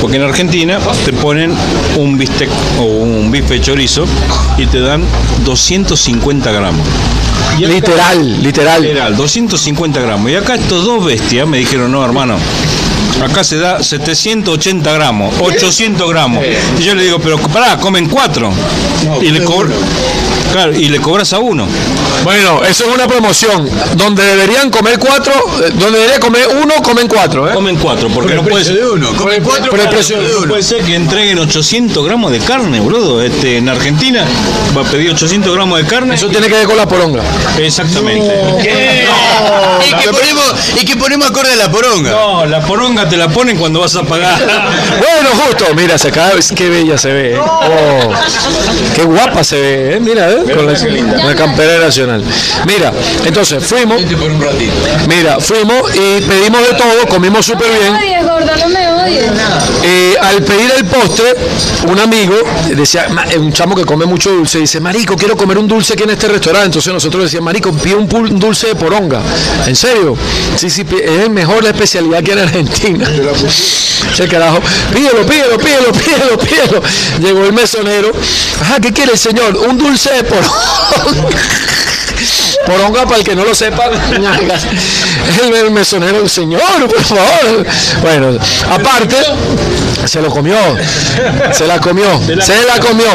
porque 0.00 0.16
en 0.16 0.22
Argentina 0.22 0.78
te 1.04 1.12
ponen 1.12 1.54
un 1.96 2.16
bistec 2.18 2.48
o 2.78 2.84
un 2.84 3.30
bife 3.30 3.60
chorizo 3.60 4.04
y 4.58 4.66
te 4.66 4.80
dan 4.80 5.04
250 5.44 6.50
gramos. 6.52 6.86
Y 7.58 7.64
acá- 7.64 7.72
literal, 7.74 8.42
literal. 8.42 8.82
Literal, 8.82 9.16
250 9.16 10.00
gramos. 10.00 10.30
Y 10.30 10.34
acá 10.36 10.54
estos 10.54 10.84
dos 10.84 11.04
bestias 11.04 11.46
me 11.46 11.58
dijeron, 11.58 11.92
no, 11.92 12.04
hermano, 12.04 12.36
acá 13.22 13.44
se 13.44 13.58
da 13.58 13.82
780 13.82 14.92
gramos, 14.92 15.34
800 15.40 16.08
gramos. 16.10 16.42
Y 16.78 16.82
yo 16.84 16.94
le 16.94 17.04
digo, 17.04 17.18
pero 17.18 17.38
pará, 17.38 17.76
comen 17.78 18.08
cuatro. 18.08 18.52
y, 19.20 19.30
le 19.30 19.44
cobr- 19.44 19.70
claro, 20.50 20.72
y 20.72 20.88
le 20.88 20.98
cobras 21.00 21.32
a 21.32 21.38
uno. 21.38 21.66
Bueno, 22.24 22.62
eso 22.64 22.84
es 22.86 22.94
una 22.94 23.06
promoción. 23.06 23.68
Donde 23.96 24.24
deberían 24.24 24.70
comer 24.70 24.98
cuatro, 24.98 25.32
eh, 25.62 25.70
donde 25.74 25.98
debería 25.98 26.20
comer 26.20 26.46
uno, 26.62 26.74
comen 26.82 27.08
cuatro, 27.08 27.48
¿eh? 27.50 27.54
Comen 27.54 27.76
cuatro, 27.76 28.08
porque 28.08 28.34
no 28.34 28.42
puede 28.44 28.64
ser. 28.64 28.76
de 28.76 28.88
uno. 28.88 29.12
Come 29.16 29.40
cuatro 29.40 29.70
Por 29.70 29.80
el 29.80 29.88
precio 29.88 30.16
de 30.20 30.26
de 30.26 30.32
No 30.32 30.38
uno. 30.40 30.48
puede 30.48 30.62
ser 30.62 30.82
que 30.82 30.94
entreguen 30.94 31.38
800 31.38 32.04
gramos 32.04 32.30
de 32.32 32.38
carne, 32.40 32.80
boludo. 32.80 33.22
Este, 33.22 33.58
en 33.58 33.68
Argentina 33.68 34.24
va 34.76 34.82
a 34.82 34.84
pedir 34.84 35.10
800 35.10 35.52
gramos 35.54 35.78
de 35.78 35.86
carne. 35.86 36.14
Eso 36.14 36.28
tiene 36.28 36.46
que 36.48 36.54
ver 36.54 36.66
con 36.66 36.76
la 36.76 36.86
poronga. 36.86 37.22
Exactamente. 37.58 38.32
Y 39.86 39.94
que 40.02 40.08
ponemos, 40.10 40.54
y 40.80 40.84
que 40.84 40.96
ponemos 40.96 41.30
acorde 41.30 41.52
a 41.52 41.56
la 41.56 41.70
poronga. 41.70 42.10
No, 42.10 42.46
la 42.46 42.60
poronga 42.60 43.08
te 43.08 43.16
la 43.16 43.28
ponen 43.28 43.56
cuando 43.56 43.80
vas 43.80 43.96
a 43.96 44.02
pagar. 44.04 44.32
Bueno, 45.02 45.30
justo, 45.44 45.64
mira, 45.74 45.98
se 45.98 46.08
acaba, 46.08 46.32
qué 46.54 46.68
bella 46.68 46.96
se 46.96 47.12
ve, 47.12 47.34
¿eh? 47.34 47.38
Oh, 47.40 48.12
qué 48.94 49.02
guapa 49.04 49.42
se 49.44 49.60
ve, 49.60 49.96
¿eh? 49.96 50.00
Mira, 50.00 50.31
¿eh? 50.32 50.52
Con 50.52 50.66
la, 50.66 50.74
con 50.74 51.26
la 51.28 51.34
campera 51.34 51.78
nacional. 51.78 52.22
Mira, 52.66 52.92
entonces 53.24 53.64
fuimos, 53.64 54.00
mira, 55.08 55.38
fuimos 55.40 55.94
y 55.94 56.20
pedimos 56.22 56.60
de 56.68 56.74
todo, 56.76 57.06
comimos 57.08 57.46
súper 57.46 57.68
bien. 57.70 58.22
Eh, 59.04 60.14
al 60.20 60.42
pedir 60.42 60.72
el 60.76 60.84
postre, 60.84 61.34
un 61.88 61.98
amigo 61.98 62.34
decía, 62.74 63.06
eh, 63.30 63.38
un 63.38 63.52
chamo 63.52 63.74
que 63.74 63.84
come 63.84 64.06
mucho 64.06 64.30
dulce, 64.30 64.58
dice, 64.58 64.80
Marico, 64.80 65.16
quiero 65.16 65.36
comer 65.36 65.58
un 65.58 65.66
dulce 65.66 65.94
aquí 65.94 66.04
en 66.04 66.10
este 66.10 66.28
restaurante. 66.28 66.66
Entonces 66.66 66.92
nosotros 66.92 67.24
decíamos, 67.24 67.46
Marico, 67.46 67.72
pide 67.72 67.96
un, 67.96 68.08
dulce 68.38 68.68
de 68.68 68.74
poronga. 68.74 69.20
¿En 69.66 69.74
serio? 69.74 70.16
Sí, 70.56 70.70
sí, 70.70 70.86
es 71.02 71.20
el 71.20 71.30
mejor 71.30 71.64
la 71.64 71.70
especialidad 71.70 72.22
que 72.22 72.32
en 72.32 72.38
Argentina. 72.38 73.10
Che, 74.14 74.28
carajo, 74.28 74.60
pídelo, 74.92 75.24
pídelo, 75.24 75.58
pídelo, 75.58 75.92
pídelo, 75.92 76.38
pídelo. 76.38 76.82
Llegó 77.20 77.44
el 77.44 77.52
mesonero. 77.52 78.12
Ajá, 78.60 78.80
¿qué 78.80 78.92
quiere 78.92 79.12
el 79.12 79.18
señor? 79.18 79.56
Un 79.56 79.78
dulce 79.78 80.12
de 80.12 80.24
poronga. 80.24 80.52
Poronga, 82.66 83.04
para 83.04 83.18
el 83.18 83.24
que 83.24 83.34
no 83.34 83.44
lo 83.44 83.54
sepa, 83.54 83.84
el, 85.44 85.54
el 85.54 85.70
mesonero, 85.70 86.28
señor, 86.28 86.88
por 86.88 87.02
favor. 87.02 87.66
Bueno, 88.02 88.38
aparte, 88.70 89.16
se 90.06 90.20
lo 90.20 90.30
comió, 90.30 90.56
se 91.52 91.66
la 91.66 91.80
comió, 91.80 92.06
se 92.40 92.64
la 92.64 92.78
comió. 92.80 93.06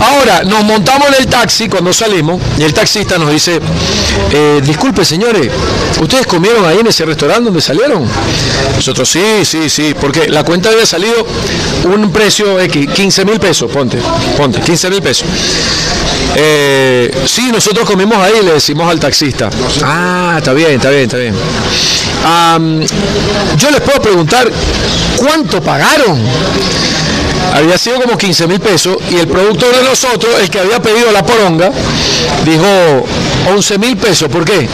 Ahora, 0.00 0.42
nos 0.44 0.64
montamos 0.64 1.08
en 1.08 1.14
el 1.22 1.26
taxi 1.26 1.68
cuando 1.68 1.92
salimos 1.92 2.40
y 2.58 2.62
el 2.62 2.72
taxista 2.74 3.18
nos 3.18 3.30
dice, 3.30 3.60
eh, 4.32 4.60
disculpe 4.64 5.04
señores, 5.04 5.50
¿ustedes 6.00 6.26
comieron 6.26 6.64
ahí 6.66 6.78
en 6.78 6.86
ese 6.86 7.04
restaurante 7.04 7.44
donde 7.44 7.60
salieron? 7.60 8.06
Nosotros, 8.76 9.08
sí, 9.08 9.44
sí, 9.44 9.70
sí, 9.70 9.94
porque 9.98 10.28
la 10.28 10.44
cuenta 10.44 10.70
había 10.70 10.86
salido 10.86 11.26
un 11.84 12.10
precio 12.12 12.60
X, 12.60 12.88
15 12.92 13.24
mil 13.24 13.40
pesos, 13.40 13.70
ponte, 13.70 13.98
ponte, 14.36 14.60
15 14.60 14.90
mil 14.90 15.02
pesos. 15.02 15.26
Eh, 16.36 17.14
sí, 17.26 17.50
nosotros 17.52 17.88
comimos 17.88 18.18
ahí, 18.18 18.42
le 18.42 18.54
decimos 18.54 18.90
al 18.90 18.98
taxista. 19.04 19.50
Ah, 19.82 20.36
está 20.38 20.54
bien, 20.54 20.72
está 20.72 20.88
bien, 20.88 21.02
está 21.02 21.18
bien. 21.18 21.34
Yo 23.58 23.70
les 23.70 23.80
puedo 23.82 24.00
preguntar, 24.00 24.50
¿cuánto 25.18 25.60
pagaron? 25.62 26.18
Había 27.52 27.76
sido 27.76 28.00
como 28.00 28.16
15 28.16 28.46
mil 28.46 28.60
pesos 28.60 28.96
y 29.10 29.16
el 29.16 29.28
productor 29.28 29.76
de 29.76 29.82
nosotros, 29.82 30.34
el 30.40 30.48
que 30.48 30.60
había 30.60 30.80
pedido 30.80 31.12
la 31.12 31.22
poronga, 31.22 31.70
dijo 32.46 33.06
11 33.54 33.78
mil 33.78 33.96
pesos. 33.98 34.30
¿Por 34.30 34.46
qué? 34.46 34.66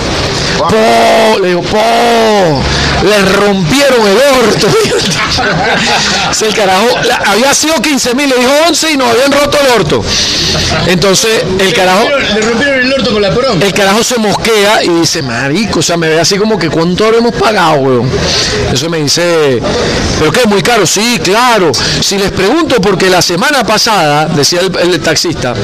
Po, 0.58 1.38
le 1.40 1.48
digo, 1.48 1.62
po, 1.62 2.62
le 3.04 3.18
rompieron 3.36 4.06
el 4.06 4.18
orto. 4.46 4.68
El 6.46 6.54
carajo, 6.54 6.86
la- 7.04 7.16
había 7.32 7.52
sido 7.54 7.74
15 7.80 8.14
mil, 8.14 8.28
le 8.28 8.36
dijo 8.36 8.50
11 8.68 8.90
y 8.92 8.96
nos 8.96 9.10
habían 9.10 9.30
roto 9.32 9.58
el 9.60 9.80
orto. 9.80 10.02
Entonces, 10.86 11.42
el 11.58 11.72
carajo, 11.74 12.08
Le 12.08 12.40
rompieron 12.40 12.80
el 12.80 12.92
orto 12.92 13.12
con 13.12 13.22
la 13.22 13.30
poronga. 13.34 13.64
el 13.66 13.72
carajo 13.74 14.02
se 14.02 14.18
mosquea 14.18 14.82
y 14.84 14.88
dice, 14.88 15.22
marico, 15.22 15.80
o 15.80 15.82
sea, 15.82 15.96
me 15.96 16.08
ve 16.08 16.20
así 16.20 16.36
como 16.38 16.58
que 16.58 16.68
cuánto 16.70 17.04
habremos 17.06 17.34
pagado, 17.34 17.74
weón. 17.80 18.10
Eso 18.72 18.88
me 18.88 18.98
dice, 18.98 19.60
pero 20.18 20.32
qué, 20.32 20.46
muy 20.46 20.62
caro, 20.62 20.86
sí, 20.86 21.18
claro. 21.22 21.72
Si 22.00 22.16
les 22.18 22.30
pregunto, 22.30 22.80
porque 22.80 23.10
la 23.10 23.20
semana 23.22 23.62
pasada, 23.64 24.26
decía 24.26 24.60
el, 24.60 24.74
el 24.92 25.00
taxista, 25.00 25.54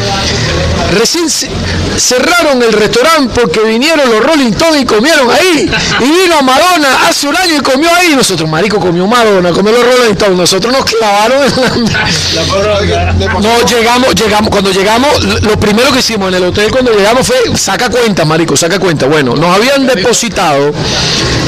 recién 0.98 1.28
ce- 1.30 1.50
cerraron 1.96 2.62
el 2.62 2.72
restaurante 2.72 3.40
porque 3.40 3.60
vinieron 3.60 4.10
los 4.10 4.22
Rolling 4.24 4.52
Stones 4.52 4.75
y 4.80 4.84
comieron 4.84 5.30
ahí. 5.30 5.70
Y 6.00 6.04
vino 6.04 6.42
Madonna 6.42 7.08
hace 7.08 7.28
un 7.28 7.36
año 7.36 7.56
y 7.56 7.60
comió 7.60 7.88
ahí. 7.94 8.14
Nosotros, 8.14 8.48
marico, 8.48 8.78
comió 8.78 9.06
Madonna, 9.06 9.52
comió 9.52 9.72
los 9.72 9.84
Rolling 9.84 10.12
Stones. 10.12 10.38
Nosotros 10.38 10.72
nos 10.72 10.84
clavaron 10.84 11.42
en 11.42 11.84
la... 11.92 13.12
No, 13.40 13.66
llegamos, 13.66 14.14
llegamos, 14.14 14.50
cuando 14.50 14.70
llegamos, 14.70 15.42
lo 15.42 15.58
primero 15.58 15.92
que 15.92 16.00
hicimos 16.00 16.28
en 16.28 16.34
el 16.34 16.44
hotel 16.44 16.70
cuando 16.70 16.92
llegamos 16.92 17.26
fue, 17.26 17.36
saca 17.56 17.88
cuenta, 17.88 18.24
marico, 18.24 18.56
saca 18.56 18.78
cuenta. 18.78 19.06
Bueno, 19.06 19.34
nos 19.34 19.54
habían 19.54 19.86
depositado 19.86 20.72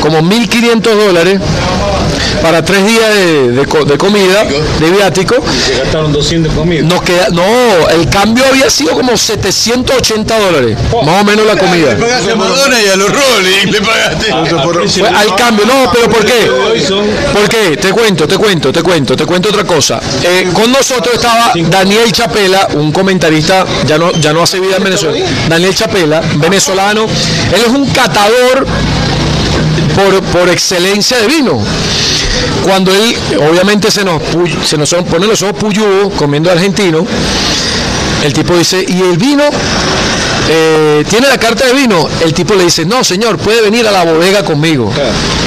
como 0.01 0.20
1.500 0.20 0.81
dólares 0.81 1.41
para 2.42 2.64
tres 2.64 2.86
días 2.86 3.09
de, 3.14 3.52
de 3.52 3.66
co- 3.66 3.84
de 3.84 3.96
comida, 3.98 4.44
de 4.44 4.90
viático. 4.90 5.36
Se 5.66 5.78
gastaron 5.78 6.12
200 6.12 6.52
comidas. 6.54 6.84
Nos 6.86 7.02
queda, 7.02 7.28
no, 7.30 7.42
el 7.90 8.09
cambio 8.09 8.44
había 8.46 8.70
sido 8.70 8.92
como 8.92 9.16
780 9.16 10.38
dólares, 10.38 10.76
más 11.04 11.22
o 11.22 11.24
menos 11.24 11.46
la 11.46 11.56
comida. 11.56 11.94
Le 11.94 11.96
pagaste 11.96 12.32
a 12.32 12.36
Madonna 12.36 12.82
y 12.82 12.88
a 12.88 12.96
los 12.96 13.09
Rolling, 13.11 13.72
le 13.72 13.80
pagaste. 13.80 14.26
Fue 15.00 15.09
al 15.09 15.34
cambio, 15.36 15.66
no, 15.66 15.90
pero 15.92 16.09
¿por 16.09 16.24
qué? 16.24 16.50
¿Por 17.32 17.48
qué? 17.48 17.76
Te 17.76 17.90
cuento, 17.90 18.26
te 18.26 18.36
cuento, 18.36 18.72
te 18.72 18.82
cuento, 18.82 19.16
te 19.16 19.24
cuento 19.26 19.48
otra 19.48 19.64
cosa. 19.64 20.00
Eh, 20.22 20.48
con 20.52 20.70
nosotros 20.72 21.14
estaba 21.14 21.52
Daniel 21.68 22.11
Chapela, 22.12 22.68
un 22.74 22.92
comentarista, 22.92 23.64
ya 23.86 23.98
no, 23.98 24.12
ya 24.12 24.32
no 24.32 24.42
hace 24.42 24.61
vida 24.61 24.76
en 24.76 24.84
Venezuela. 24.84 25.18
Daniel 25.48 25.74
Chapela, 25.74 26.20
venezolano. 26.36 27.04
Él 27.54 27.61
es 27.66 27.68
un 27.68 27.86
catador 27.90 28.66
por, 29.95 30.22
por 30.24 30.49
excelencia 30.49 31.18
de 31.18 31.26
vino. 31.26 31.59
Cuando 32.64 32.93
él, 32.95 33.16
obviamente 33.51 33.91
se 33.91 34.05
nos, 34.05 34.22
se 34.64 34.76
nos 34.76 34.95
ponen 35.11 35.29
los 35.29 35.43
ojos 35.43 35.57
puyudos 35.57 36.12
comiendo 36.14 36.51
argentino, 36.51 37.07
el 38.24 38.33
tipo 38.33 38.57
dice, 38.57 38.85
¿y 38.87 39.01
el 39.01 39.16
vino? 39.16 39.45
Eh, 40.51 41.05
¿Tiene 41.09 41.28
la 41.28 41.36
carta 41.38 41.66
de 41.66 41.74
vino? 41.74 42.09
El 42.24 42.32
tipo 42.32 42.55
le 42.55 42.64
dice, 42.64 42.84
no 42.86 43.05
señor, 43.05 43.36
puede 43.38 43.61
venir 43.62 43.86
a 43.86 43.90
la 43.92 44.05
bodega 44.05 44.42
conmigo. 44.44 44.90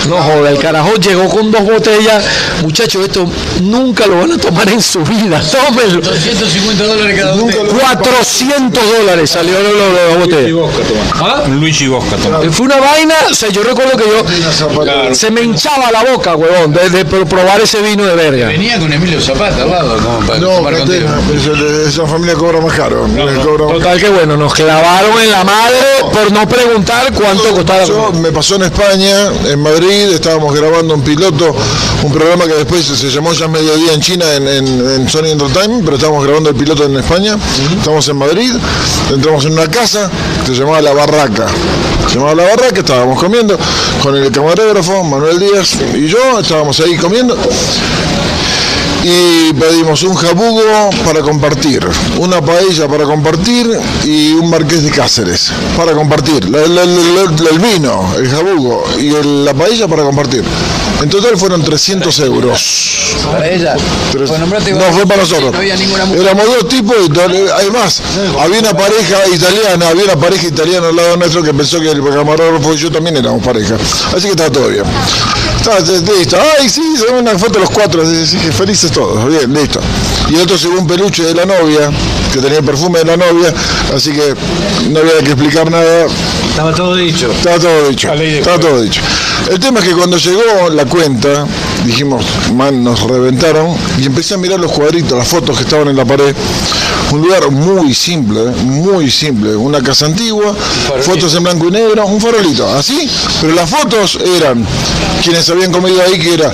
No 0.07 0.17
joda, 0.21 0.49
el 0.49 0.59
carajo 0.59 0.93
llegó 0.95 1.27
con 1.29 1.51
dos 1.51 1.63
botellas. 1.63 2.23
Muchachos, 2.61 3.03
esto 3.05 3.25
nunca 3.61 4.05
lo 4.07 4.17
van 4.19 4.33
a 4.33 4.37
tomar 4.37 4.69
en 4.69 4.81
su 4.81 4.99
vida. 5.03 5.41
Tómenlo. 5.51 6.01
250 6.01 6.83
dólares 6.85 7.19
cada 7.19 7.33
uno. 7.35 7.51
400 7.79 8.83
dólares 8.99 9.29
salió 9.29 9.53
lo- 9.61 9.71
lo- 9.71 9.89
lo- 9.89 10.09
la 10.09 10.17
botella. 10.17 10.55
¿Ah? 11.15 11.43
Luigi 11.49 11.87
Bosca, 11.87 12.15
toma. 12.17 12.39
Fue 12.51 12.65
una 12.65 12.77
vaina, 12.79 13.15
o 13.29 13.33
sea, 13.33 13.49
yo 13.49 13.63
recuerdo 13.63 13.97
que 13.97 14.05
yo 14.05 15.15
se 15.15 15.31
me 15.31 15.41
hinchaba 15.41 15.91
la 15.91 16.03
boca, 16.11 16.35
huevón, 16.35 16.73
de, 16.73 16.89
de 16.89 17.05
probar 17.05 17.59
ese 17.61 17.81
vino 17.81 18.05
de 18.05 18.15
verga. 18.15 18.47
Venía 18.47 18.79
con 18.79 18.91
Emilio 18.91 19.19
Zapata 19.21 19.63
al 19.63 19.69
lado, 19.69 19.97
como 19.97 20.19
para 20.27 20.39
No, 20.39 20.49
contigo. 20.61 20.85
Catena, 20.85 21.83
esa- 21.87 22.05
familia 22.07 22.35
cobra 22.35 22.59
más 22.61 22.73
caro. 22.75 23.07
les 23.07 23.39
cobra 23.39 23.65
más 23.65 23.73
Total 23.73 23.99
que 23.99 24.09
bueno, 24.09 24.37
nos 24.37 24.53
clavaron 24.91 25.21
en 25.21 25.31
la 25.31 25.43
madre 25.43 25.77
por 26.11 26.31
no 26.31 26.47
preguntar 26.47 27.11
cuánto 27.13 27.43
costaba. 27.55 27.83
Yo- 27.85 28.11
me 28.13 28.31
pasó 28.31 28.55
en 28.55 28.63
España, 28.63 29.29
en 29.47 29.59
Madrid, 29.61 30.11
estábamos 30.13 30.53
grabando 30.53 30.93
un 30.95 31.01
piloto, 31.01 31.55
un 32.03 32.11
programa 32.11 32.45
que 32.45 32.53
después 32.55 32.85
se 32.85 33.09
llamó 33.09 33.31
ya 33.33 33.47
Mediodía 33.47 33.93
en 33.93 34.01
China, 34.01 34.25
en, 34.33 34.47
en, 34.47 34.67
en 34.95 35.09
Sony 35.09 35.27
Entertainment, 35.27 35.83
pero 35.85 35.95
estábamos 35.95 36.23
grabando 36.25 36.49
el 36.49 36.55
piloto 36.55 36.83
en 36.85 36.97
España, 36.97 37.37
estamos 37.77 38.07
en 38.09 38.17
Madrid, 38.17 38.51
entramos 39.13 39.45
en 39.45 39.53
una 39.53 39.67
casa 39.69 40.09
que 40.45 40.53
se 40.53 40.59
llamaba 40.59 40.81
La 40.81 40.93
Barraca. 40.93 41.47
Se 42.09 42.15
llamaba 42.15 42.35
La 42.35 42.43
Barraca, 42.49 42.79
estábamos 42.79 43.19
comiendo 43.19 43.57
con 44.03 44.15
el 44.17 44.29
camarógrafo 44.31 45.03
Manuel 45.03 45.39
Díaz 45.39 45.77
y 45.95 46.07
yo, 46.07 46.39
estábamos 46.39 46.79
ahí 46.81 46.97
comiendo 46.97 47.37
y 49.03 49.53
pedimos 49.53 50.03
un 50.03 50.13
jabugo 50.15 50.61
para 51.05 51.21
compartir, 51.21 51.85
una 52.19 52.41
paella 52.41 52.87
para 52.87 53.03
compartir 53.05 53.67
y 54.05 54.33
un 54.33 54.49
marqués 54.49 54.83
de 54.83 54.91
Cáceres 54.91 55.51
para 55.75 55.93
compartir. 55.93 56.47
La- 56.49 56.61
la- 56.67 56.85
la- 56.85 57.23
la- 57.23 57.49
el 57.49 57.59
vino, 57.59 58.13
el 58.17 58.29
jabugo 58.29 58.83
y 58.99 59.07
el- 59.15 59.45
la 59.45 59.53
paella 59.53 59.87
para 59.87 60.03
compartir. 60.03 60.43
En 61.01 61.09
total 61.09 61.35
fueron 61.37 61.63
300 61.63 62.19
euros. 62.19 62.89
Para 63.31 63.49
ella. 63.49 63.75
Tres- 64.11 64.29
Pues 64.29 64.39
no 64.39 64.45
fue 64.47 65.05
para 65.05 65.21
nosotros. 65.21 65.51
No 65.51 65.57
había 65.57 65.75
ninguna 65.75 66.05
mujer. 66.05 66.21
Éramos 66.21 66.45
dos 66.45 66.67
tipos, 66.69 66.95
además 67.55 68.01
había 68.39 68.59
una 68.59 68.73
pareja 68.73 69.17
italiana, 69.33 69.87
había 69.89 70.03
una 70.05 70.15
pareja 70.15 70.47
italiana 70.47 70.87
al 70.89 70.95
lado 70.95 71.17
nuestro 71.17 71.41
que 71.43 71.53
pensó 71.53 71.79
que 71.79 71.89
el 71.89 72.03
camarógrafo 72.03 72.73
y 72.73 72.77
yo 72.77 72.91
también 72.91 73.17
éramos 73.17 73.43
pareja. 73.43 73.75
Así 74.15 74.23
que 74.23 74.29
estaba 74.31 74.51
todo 74.51 74.67
bien. 74.69 74.83
Estaba 75.61 75.79
listo. 75.79 76.37
Ay, 76.59 76.67
sí, 76.67 76.81
se 76.97 77.13
una 77.13 77.37
foto 77.37 77.53
de 77.53 77.59
los 77.59 77.69
cuatro, 77.69 78.01
así, 78.01 78.35
felices 78.51 78.91
todos. 78.91 79.27
Bien, 79.27 79.53
listo. 79.53 79.79
Y 80.27 80.37
otro 80.37 80.57
según 80.57 80.79
un 80.79 80.87
peluche 80.87 81.23
de 81.23 81.35
la 81.35 81.45
novia, 81.45 81.91
que 82.33 82.39
tenía 82.39 82.57
el 82.57 82.65
perfume 82.65 82.97
de 82.99 83.05
la 83.05 83.17
novia, 83.17 83.53
así 83.95 84.11
que 84.11 84.33
no 84.89 84.99
había 85.01 85.19
que 85.19 85.33
explicar 85.33 85.69
nada, 85.69 86.07
Estaba 86.49 86.73
todo 86.73 86.95
dicho. 86.95 87.31
estaba 87.31 87.59
todo 87.59 87.89
dicho. 87.89 88.11
Estaba 88.11 88.59
todo 88.59 88.81
dicho. 88.81 89.01
El 89.51 89.59
tema 89.59 89.79
es 89.81 89.85
que 89.85 89.93
cuando 89.93 90.17
llegó 90.17 90.69
la 90.71 90.85
cuenta, 90.85 91.45
dijimos, 91.85 92.23
man, 92.53 92.83
nos 92.83 93.01
reventaron, 93.01 93.75
y 93.99 94.05
empecé 94.05 94.35
a 94.35 94.37
mirar 94.37 94.59
los 94.59 94.71
cuadritos, 94.71 95.17
las 95.17 95.27
fotos 95.27 95.57
que 95.57 95.63
estaban 95.63 95.87
en 95.87 95.95
la 95.95 96.05
pared. 96.05 96.35
Un 97.11 97.21
lugar 97.21 97.51
muy 97.51 97.93
simple, 97.93 98.39
muy 98.63 99.11
simple. 99.11 99.53
Una 99.55 99.81
casa 99.81 100.05
antigua, 100.05 100.55
fotos 101.01 101.35
en 101.35 101.43
blanco 101.43 101.67
y 101.67 101.71
negro, 101.71 102.05
un 102.05 102.21
farolito, 102.21 102.67
así. 102.73 103.09
Pero 103.41 103.53
las 103.53 103.69
fotos 103.69 104.17
eran 104.37 104.65
quienes 105.21 105.49
habían 105.49 105.71
comido 105.71 106.01
ahí, 106.01 106.17
que 106.17 106.35
era 106.35 106.53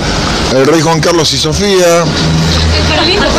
el 0.55 0.65
rey 0.65 0.81
Juan 0.81 0.99
Carlos 0.99 1.31
y 1.33 1.37
Sofía, 1.37 2.03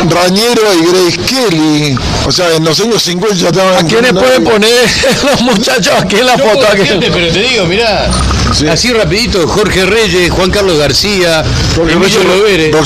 Rañero 0.09 0.61
y 0.73 0.85
Grace 0.85 1.17
Kelly. 1.27 1.95
O 2.25 2.31
sea, 2.31 2.55
en 2.55 2.63
los 2.63 2.79
años 2.79 3.01
50 3.03 3.35
ya 3.35 3.49
estaban. 3.49 3.85
¿A 3.85 3.87
quiénes 3.87 4.13
pueden 4.13 4.43
poner 4.43 4.71
los 5.31 5.41
muchachos 5.41 5.93
aquí 5.99 6.17
en 6.17 6.25
la 6.25 6.37
No 6.37 6.43
foto? 6.45 6.65
decirte, 6.75 7.09
pero 7.11 7.31
te 7.31 7.39
digo, 7.41 7.65
mirá, 7.65 8.09
Sí. 8.53 8.67
así 8.67 8.91
rapidito, 8.91 9.47
Jorge 9.47 9.85
Reyes, 9.85 10.31
Juan 10.31 10.49
Carlos 10.49 10.77
García, 10.79 11.43
Emilio 11.77 12.23
Lovera. 12.23 12.79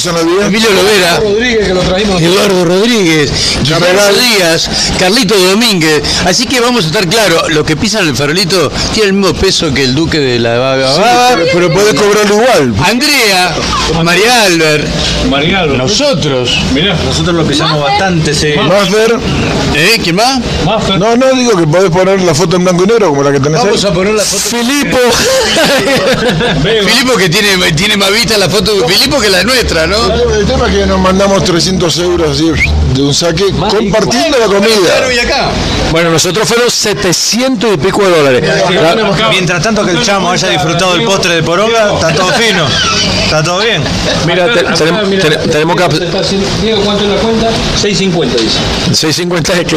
Emilio 0.45 0.69
Lovera, 0.71 1.19
Rodríguez 1.21 1.67
que 1.67 1.73
lo 1.73 1.79
trajimos. 1.81 2.21
Eduardo 2.21 2.65
Rodríguez, 2.65 3.31
Guillermo. 3.63 4.01
Díaz, 4.37 4.69
Carlito 4.99 5.35
Domínguez. 5.37 6.03
Así 6.25 6.45
que 6.45 6.59
vamos 6.59 6.83
a 6.83 6.87
estar 6.87 7.07
claros, 7.07 7.49
los 7.53 7.65
que 7.65 7.77
pisan 7.77 8.07
el 8.07 8.15
farolito 8.15 8.69
tienen 8.93 9.15
el 9.15 9.21
mismo 9.21 9.33
peso 9.39 9.73
que 9.73 9.83
el 9.85 9.95
duque 9.95 10.19
de 10.19 10.39
la 10.39 10.57
Baba. 10.57 11.31
pero, 11.35 11.45
pero 11.53 11.73
podés 11.73 11.93
cobrarlo 11.93 12.35
igual. 12.41 12.73
Andrea, 12.85 13.55
María 14.03 14.43
Albert, 14.43 14.87
Mariano. 15.29 15.75
nosotros. 15.75 16.42
Mirá. 16.73 16.95
Nosotros 17.05 17.35
lo 17.35 17.45
pisamos 17.45 17.81
bastante, 17.81 18.33
sí. 18.33 18.53
Maffer. 18.57 19.17
¿Eh? 19.75 19.99
¿Quién 20.03 20.15
más? 20.15 20.39
No, 20.99 21.15
no, 21.15 21.31
digo 21.33 21.57
que 21.57 21.65
podés 21.67 21.89
poner 21.89 22.21
la 22.21 22.33
foto 22.35 22.55
en 22.57 22.63
blanco 22.63 22.83
y 22.83 22.87
negro 22.87 23.09
como 23.09 23.23
la 23.23 23.31
que 23.31 23.39
tenés 23.39 23.59
ahí. 23.59 23.65
Vamos 23.67 23.85
a 23.85 23.93
poner 23.93 24.13
la 24.13 24.23
foto. 24.23 24.41
Filipo. 24.57 24.97
Filipo 26.87 27.17
que 27.17 27.29
tiene, 27.29 27.71
tiene 27.73 27.97
más 27.97 28.11
vista 28.11 28.37
la 28.37 28.49
foto 28.49 28.75
de 28.75 28.87
Filipo 28.87 29.19
que 29.19 29.29
la 29.29 29.43
nuestra, 29.43 29.87
¿no? 29.87 29.97
El 30.33 30.45
tema 30.45 30.67
es 30.67 30.75
que 30.75 30.85
nos 30.85 30.99
mandamos 30.99 31.43
300 31.43 31.97
euros 31.99 32.31
así, 32.31 32.51
de 32.93 33.01
un 33.01 33.13
saque 33.13 33.45
compartiendo 33.51 34.37
la 34.37 34.45
comida. 34.45 35.11
y 35.13 35.19
acá. 35.19 35.49
Bueno, 35.91 36.09
nosotros 36.11 36.47
fueron 36.47 36.69
700 36.69 37.73
y 37.73 37.77
pico 37.77 38.03
de 38.03 38.09
dólares. 38.17 38.43
La- 38.43 39.29
Mientras 39.29 39.61
tanto 39.61 39.85
que 39.85 39.91
el 39.91 40.01
chamo 40.01 40.31
haya 40.31 40.49
disfrutado 40.49 40.93
del 40.93 41.03
postre 41.03 41.35
de 41.35 41.43
poronga, 41.43 41.93
está 41.93 42.13
todo 42.13 42.31
fino. 42.33 42.65
Está 43.25 43.43
todo 43.43 43.59
bien. 43.61 43.81
Mira, 44.27 44.51
te- 44.53 44.63
tenemos, 44.63 45.09
te- 45.09 45.37
tenemos 45.49 45.75
que... 45.75 45.83
Diego, 46.61 46.81
¿cuánto 46.81 47.03
es 47.03 47.09
la 47.09 47.17
cuenta? 47.17 47.47
6.50 47.81 48.29
dice. 48.31 48.59
650 48.93 49.53
es 49.53 49.67
que... 49.67 49.75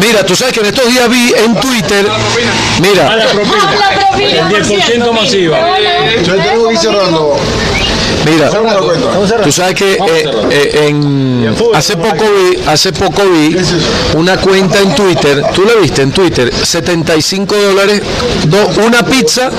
Mira, 0.00 0.24
tú 0.24 0.34
sabes 0.36 0.54
que 0.54 0.60
en 0.60 0.66
estos 0.66 0.88
días 0.88 1.08
vi 1.08 1.32
en 1.44 1.54
Twitter... 1.60 2.06
Mira, 2.80 3.16
la 3.16 3.26
propina. 3.26 3.74
El 4.18 4.64
10% 4.64 5.12
masiva. 5.12 5.58
Ya 6.24 6.32
tenemos 6.34 6.68
que 6.68 6.72
ir 6.74 6.78
cerrando. 6.78 7.36
Mira. 8.30 8.50
Tú 9.42 9.52
sabes 9.52 9.74
que 9.74 9.92
eh, 9.94 10.30
eh, 10.50 10.86
en, 10.88 11.54
hace 11.74 11.96
poco 11.96 12.24
vi, 12.24 12.60
hace 12.66 12.92
poco 12.92 13.22
vi 13.24 13.56
una 14.16 14.36
cuenta 14.36 14.78
en 14.80 14.94
Twitter, 14.94 15.42
tú 15.54 15.64
la 15.64 15.74
viste 15.80 16.02
en 16.02 16.12
Twitter, 16.12 16.52
75 16.54 17.56
dólares, 17.56 18.02
do- 18.44 18.70
una 18.86 19.02
pizza, 19.04 19.50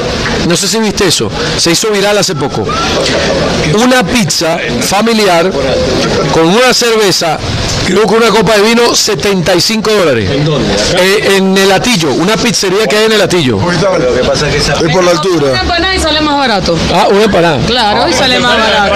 no 0.48 0.56
sé 0.56 0.68
si 0.68 0.80
viste 0.80 1.08
eso, 1.08 1.30
se 1.58 1.72
hizo 1.72 1.90
viral 1.90 2.18
hace 2.18 2.36
poco. 2.36 2.66
Una 3.84 4.04
pizza 4.04 4.58
familiar 4.82 5.52
con 6.34 6.48
una 6.48 6.74
cerveza, 6.74 7.38
creo 7.86 8.06
que 8.08 8.16
una 8.16 8.30
copa 8.30 8.56
de 8.58 8.62
vino, 8.64 8.94
75 8.96 9.92
dólares. 9.92 10.30
¿En 10.32 10.46
dónde? 10.46 10.72
en 11.36 11.58
el 11.58 11.72
Atillo, 11.72 12.12
una 12.14 12.36
pizzería 12.38 12.86
que 12.88 12.98
hay 12.98 13.06
en 13.06 13.12
el 13.14 13.22
Atillo. 13.22 13.58
Lo 13.60 14.14
que 14.16 14.24
pasa 14.28 14.50
es 14.50 14.64
que 14.66 14.90
por 14.90 15.04
la 15.04 15.12
Una 15.12 15.22
altura. 15.22 15.62
empanada 15.62 15.96
y 15.96 16.00
sale 16.00 16.22
más 16.22 16.38
barato. 16.38 16.78
Ah, 16.94 17.08
una 17.10 17.24
empanada. 17.24 17.60
Claro, 17.66 18.08
y 18.10 18.14
sale 18.14 18.40
más 18.42 18.58
barato. 18.58 18.96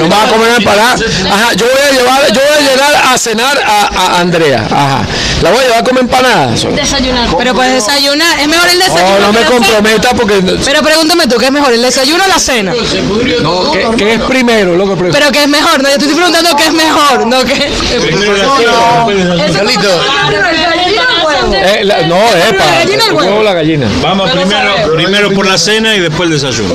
No 0.00 0.08
vas 0.08 0.24
a 0.26 0.28
comer 0.32 0.50
empanada. 0.56 0.94
Ajá, 0.94 1.52
yo 1.54 1.66
voy 1.66 1.82
a 1.88 1.92
llevar, 1.92 2.32
yo 2.32 2.40
voy 2.40 2.66
a 2.66 2.70
llevar 2.70 2.94
a 3.14 3.18
cenar 3.18 3.58
a, 3.64 3.86
a 4.16 4.20
Andrea. 4.20 4.64
Ajá. 4.70 5.02
La 5.42 5.50
voy 5.50 5.60
a 5.60 5.62
llevar 5.64 5.78
a 5.80 5.84
comer 5.84 6.02
empanadas. 6.04 6.62
Desayunar. 6.74 7.28
Pero 7.36 7.54
pues 7.54 7.72
desayunar, 7.72 8.38
es 8.40 8.48
mejor 8.48 8.68
el 8.68 8.78
desayuno. 8.78 9.18
No, 9.20 9.26
no 9.26 9.32
me 9.32 9.44
comprometa 9.44 10.14
porque. 10.14 10.42
Pero 10.64 10.82
pregúntame 10.82 11.26
tú, 11.26 11.36
¿qué 11.38 11.46
es 11.46 11.52
mejor, 11.52 11.72
el 11.72 11.82
desayuno 11.82 12.24
o 12.24 12.28
la 12.28 12.38
cena? 12.38 12.72
No, 13.42 13.70
¿qué, 13.72 13.86
qué 13.96 14.14
es 14.14 14.20
primero? 14.22 14.76
Lo 14.76 14.88
que 14.88 14.96
pre- 14.96 15.10
Pero 15.12 15.30
¿qué 15.32 15.42
es 15.42 15.48
mejor? 15.48 15.82
No, 15.82 15.88
yo 15.90 15.98
te 15.98 16.04
estoy 16.04 16.14
preguntando 16.16 16.56
qué 16.56 16.66
es 16.66 16.72
mejor, 16.72 17.26
no 17.26 17.44
qué. 17.44 17.70
Carlito, 19.54 20.00
Eh, 21.52 21.84
la- 21.84 22.02
no, 22.06 22.16
es 22.34 22.52
¿La 22.56 22.66
gallina 22.84 23.04
o 23.04 23.08
el 23.08 23.14
huevo? 23.14 23.42
la 23.42 23.54
gallina. 23.54 23.86
Vamos 24.02 24.30
Pero 24.30 24.42
primero, 24.46 24.92
primero 24.94 25.30
por 25.32 25.46
la 25.46 25.58
cena 25.58 25.94
y 25.96 26.00
después 26.00 26.28
el 26.30 26.34
desayuno. 26.40 26.74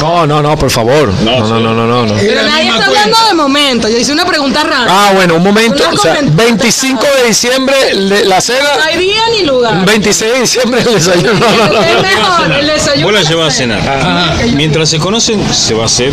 No, 0.00 0.26
no, 0.26 0.42
no, 0.42 0.56
por 0.58 0.70
favor. 0.70 1.12
No, 1.24 1.40
no, 1.40 1.60
no, 1.60 1.74
no, 1.74 1.86
no. 1.86 2.06
no. 2.06 2.14
Pero 2.14 2.42
nadie 2.42 2.68
está 2.68 2.86
hablando 2.86 3.16
de 3.28 3.34
momento. 3.34 3.88
Yo 3.88 3.98
hice 3.98 4.12
una 4.12 4.24
pregunta 4.24 4.62
rara. 4.64 4.86
Ah, 4.88 5.12
bueno, 5.14 5.34
un 5.36 5.42
momento. 5.42 5.82
O 5.92 5.96
sea, 5.98 6.16
comentario. 6.16 6.46
25 6.46 7.06
de 7.22 7.28
diciembre 7.28 7.76
la 7.94 8.36
No 8.36 8.40
cena, 8.40 8.68
hay 8.84 8.96
día 8.98 9.20
ni 9.32 9.44
lugar. 9.46 9.84
26 9.84 10.32
de 10.32 10.40
diciembre 10.40 10.80
el 10.86 10.94
desayuno. 10.94 11.32
No, 11.34 11.50
no, 11.50 11.72
no. 11.72 11.82
Es 11.82 12.02
mejor 12.02 12.52
el 12.52 12.66
desayuno. 12.66 13.06
Vos 13.06 13.12
la 13.14 13.18
que 13.20 13.24
la 13.24 13.30
llevas 13.30 13.54
a 13.54 13.56
cena. 13.56 13.80
cenar. 13.80 14.46
Mientras 14.54 14.88
se 14.88 14.98
conocen, 14.98 15.42
se 15.52 15.74
va 15.74 15.82
a 15.82 15.86
hacer 15.86 16.12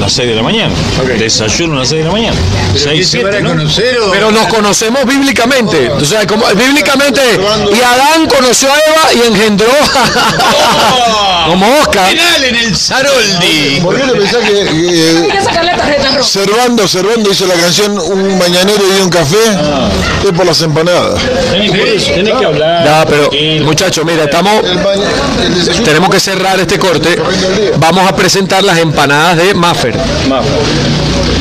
las 0.00 0.12
6 0.12 0.28
de 0.28 0.34
la 0.34 0.42
mañana. 0.42 0.72
Desayuno 1.18 1.76
a 1.76 1.78
las 1.80 1.88
6 1.88 2.00
de 2.00 2.06
la 2.06 2.12
mañana. 2.12 2.36
6, 2.76 3.08
¿se 3.08 3.22
van 3.22 3.32
7, 3.32 3.36
a 3.36 3.40
¿no? 3.40 3.48
conocer 3.50 3.98
o...? 3.98 4.10
Pero 4.10 4.30
nos 4.30 4.46
conocemos 4.48 5.04
bíblicamente. 5.06 5.90
O 5.90 6.04
sea, 6.04 6.26
como 6.26 6.44
bíblicamente. 6.54 7.01
Y 7.08 7.80
Adán 7.82 8.26
conoció 8.28 8.68
a 8.72 8.76
Eva 8.76 9.14
y 9.14 9.26
engendró. 9.28 9.72
Como 11.48 11.66
Oscar. 11.80 12.08
Penal 12.08 12.44
en 12.44 12.56
el 12.56 12.76
Zaroldi. 12.76 13.80
¿Por 13.82 13.96
qué 13.98 14.06
le 14.06 14.12
pensás 14.12 14.40
que, 14.44 14.64
que. 14.64 16.22
Servando, 16.22 16.86
Servando 16.86 17.30
hizo 17.30 17.46
la 17.46 17.54
canción 17.54 17.98
Un 17.98 18.38
mañanero 18.38 18.82
y 18.96 19.00
un 19.02 19.10
café? 19.10 19.36
Es 20.24 20.32
por 20.32 20.46
las 20.46 20.62
empanadas. 20.62 21.20
Tenés, 21.50 22.06
tenés 22.06 22.34
que 22.34 22.44
hablar. 22.44 22.84
Ya, 22.84 23.04
pero 23.06 23.30
muchachos, 23.64 24.04
mira, 24.04 24.24
estamos 24.24 24.62
tenemos 25.84 26.10
que 26.10 26.20
cerrar 26.20 26.60
este 26.60 26.78
corte. 26.78 27.20
Vamos 27.78 28.08
a 28.08 28.14
presentar 28.14 28.62
las 28.62 28.78
empanadas 28.78 29.36
de 29.36 29.54
Maffer. 29.54 29.94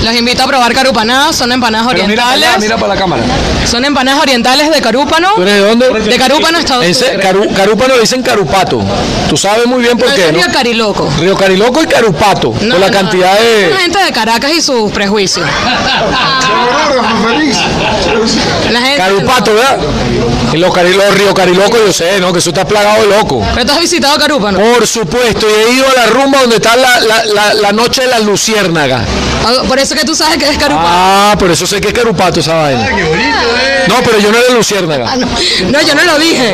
Los 0.03 0.15
invito 0.15 0.41
a 0.43 0.47
probar 0.47 0.73
carupanadas, 0.73 1.35
son 1.35 1.51
empanadas 1.51 1.87
Pero 1.93 2.07
mira 2.07 2.23
para 2.23 2.33
orientales. 2.33 2.55
allá, 2.57 2.59
mira 2.65 2.77
para 2.77 2.93
la 2.95 2.99
cámara. 2.99 3.23
Son 3.65 3.85
empanadas 3.85 4.19
orientales 4.21 4.71
de 4.71 4.81
carúpano. 4.81 5.29
¿Tú 5.35 5.43
eres 5.43 5.53
de 5.55 5.59
dónde? 5.61 5.89
De 5.91 6.17
Carúpano, 6.17 6.57
Estados 6.57 6.83
Unidos. 6.85 7.03
Caru- 7.23 7.53
Carúpano 7.55 7.93
le 7.95 8.01
dicen 8.01 8.23
Carupato. 8.23 8.81
Tú 9.29 9.37
sabes 9.37 9.67
muy 9.67 9.81
bien 9.83 9.97
por 9.97 10.09
No, 10.09 10.15
qué, 10.15 10.25
es 10.27 10.33
¿no? 10.33 10.39
Río 10.39 10.51
Cariloco. 10.51 11.09
Río 11.19 11.35
Cariloco 11.37 11.83
y 11.83 11.85
Carupato. 11.85 12.53
No, 12.61 12.71
por 12.71 12.79
la 12.79 12.87
no, 12.87 12.93
cantidad 12.93 13.37
Es 13.39 13.61
de. 13.67 13.67
una 13.71 13.79
gente 13.81 14.03
de 14.03 14.11
Caracas 14.11 14.51
y 14.51 14.61
sus 14.61 14.91
prejuicios. 14.91 15.45
Feliz. 17.27 17.57
La 18.71 18.81
gente, 18.81 18.97
Carupato, 18.97 19.51
no. 19.51 19.57
¿verdad? 19.57 19.77
Y 20.53 20.57
los, 20.57 20.71
cari- 20.73 20.93
los 20.95 21.13
Río 21.15 21.33
Cariloco, 21.33 21.77
yo 21.77 21.93
sé, 21.93 22.19
¿no? 22.19 22.31
Que 22.33 22.39
eso 22.39 22.49
está 22.49 22.65
plagado 22.65 23.01
de 23.03 23.07
loco. 23.17 23.41
Pero 23.53 23.65
tú 23.65 23.71
has 23.73 23.79
visitado 23.79 24.17
Carúpano. 24.17 24.59
Por 24.59 24.85
supuesto, 24.85 25.47
y 25.49 25.53
he 25.53 25.73
ido 25.75 25.85
a 25.89 25.93
la 25.93 26.05
rumba 26.07 26.41
donde 26.41 26.57
está 26.57 26.75
la, 26.75 26.99
la, 26.99 27.23
la, 27.25 27.53
la 27.53 27.71
noche 27.71 28.01
de 28.01 28.07
la 28.07 28.19
luciérnaga. 28.19 29.03
Ah, 29.45 29.63
Por 29.67 29.79
eso 29.79 29.95
que 29.95 30.03
tú 30.05 30.13
sabes 30.15 30.37
que 30.37 30.49
es 30.49 30.57
Carúpano. 30.57 30.87
Ah, 30.87 31.35
por 31.39 31.49
eso 31.51 31.65
sé 31.65 31.79
que 31.81 31.87
es 31.89 31.93
Carupato 31.93 32.39
esa 32.41 32.53
vaina. 32.55 32.85
Qué 32.87 33.03
bonito, 33.03 33.37
¿eh? 33.61 33.83
No, 33.87 33.95
pero 34.03 34.19
yo 34.19 34.31
no 34.31 34.37
era 34.37 34.53
luciérnaga. 34.53 35.05
Ah, 35.11 35.15
no. 35.17 35.27
No, 35.71 35.81
yo 35.81 35.95
no 35.95 36.03
lo 36.03 36.19
dije. 36.19 36.53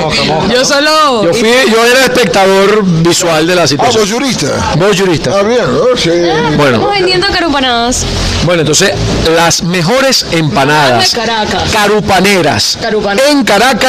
Yo 0.54 0.64
solo. 0.64 1.26
Yo 1.26 1.34
fui, 1.34 1.52
yo 1.72 1.86
era 1.86 2.04
espectador 2.06 2.84
visual 2.86 3.46
de 3.48 3.56
la 3.56 3.64
Ah, 3.64 3.68
situación. 3.68 4.04
vos 4.04 4.12
jurista. 4.14 4.48
Vos 4.78 4.98
jurista. 5.00 5.32
Ah, 5.38 5.44
bien, 5.44 5.60
¿no? 5.74 5.98
Sí. 5.98 6.10
Bueno, 6.56 6.76
Estamos 6.76 6.92
vendiendo 6.92 7.28
carupanadas. 7.28 8.06
bueno, 8.44 8.62
entonces 8.62 8.92
las 9.36 9.64
mejores 9.64 10.26
empanadas 10.32 11.12
De 11.12 11.20
Caracas. 11.20 11.64
carupaneras 11.72 12.78
Carupaneras. 12.82 13.30
en 13.32 13.44
Caracas, 13.44 13.87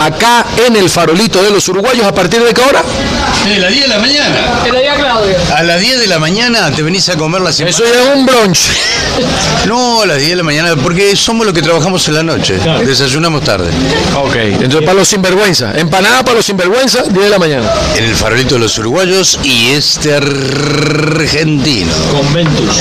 acá 0.00 0.46
en 0.66 0.76
el 0.76 0.88
farolito 0.90 1.42
de 1.42 1.50
los 1.50 1.66
uruguayos, 1.68 2.06
¿a 2.06 2.14
partir 2.14 2.42
de 2.42 2.52
qué 2.54 2.60
hora? 2.60 2.82
Eh, 3.48 3.58
las 3.58 3.70
10 3.70 3.82
de 3.82 3.88
la 3.88 3.98
mañana. 3.98 4.36
Diga 4.64 4.94
Claudio. 4.96 5.34
A 5.56 5.62
las 5.62 5.80
10 5.80 5.98
de 6.00 6.06
la 6.06 6.18
mañana 6.18 6.70
te 6.70 6.82
venís 6.82 7.08
a 7.08 7.16
comer 7.16 7.40
las 7.40 7.58
Eso 7.58 7.84
empanadas. 7.84 8.04
ya 8.06 8.10
es 8.12 8.16
un 8.18 8.26
brunch. 8.26 8.60
No, 9.66 10.02
a 10.02 10.06
las 10.06 10.18
10 10.18 10.30
de 10.30 10.36
la 10.36 10.42
mañana, 10.42 10.76
porque 10.76 11.16
somos 11.16 11.44
los 11.46 11.54
que 11.54 11.62
trabajamos 11.62 12.06
en 12.08 12.14
la 12.14 12.22
noche. 12.22 12.58
Desayunamos 12.84 13.42
tarde. 13.42 13.70
Ok, 14.16 14.36
entonces 14.36 14.82
para 14.82 14.94
los 14.94 15.08
sinvergüenza. 15.08 15.72
Empanada 15.76 16.22
para 16.22 16.36
los 16.36 16.46
sinvergüenza, 16.46 17.02
10 17.02 17.12
de 17.24 17.30
la 17.30 17.38
mañana. 17.38 17.68
En 17.96 18.04
el 18.04 18.14
farolito 18.14 18.54
de 18.54 18.60
los 18.60 18.78
uruguayos 18.78 19.38
y 19.42 19.72
este 19.72 20.14
argentino. 20.14 21.90
Con 22.12 22.32
Ventus. 22.32 22.76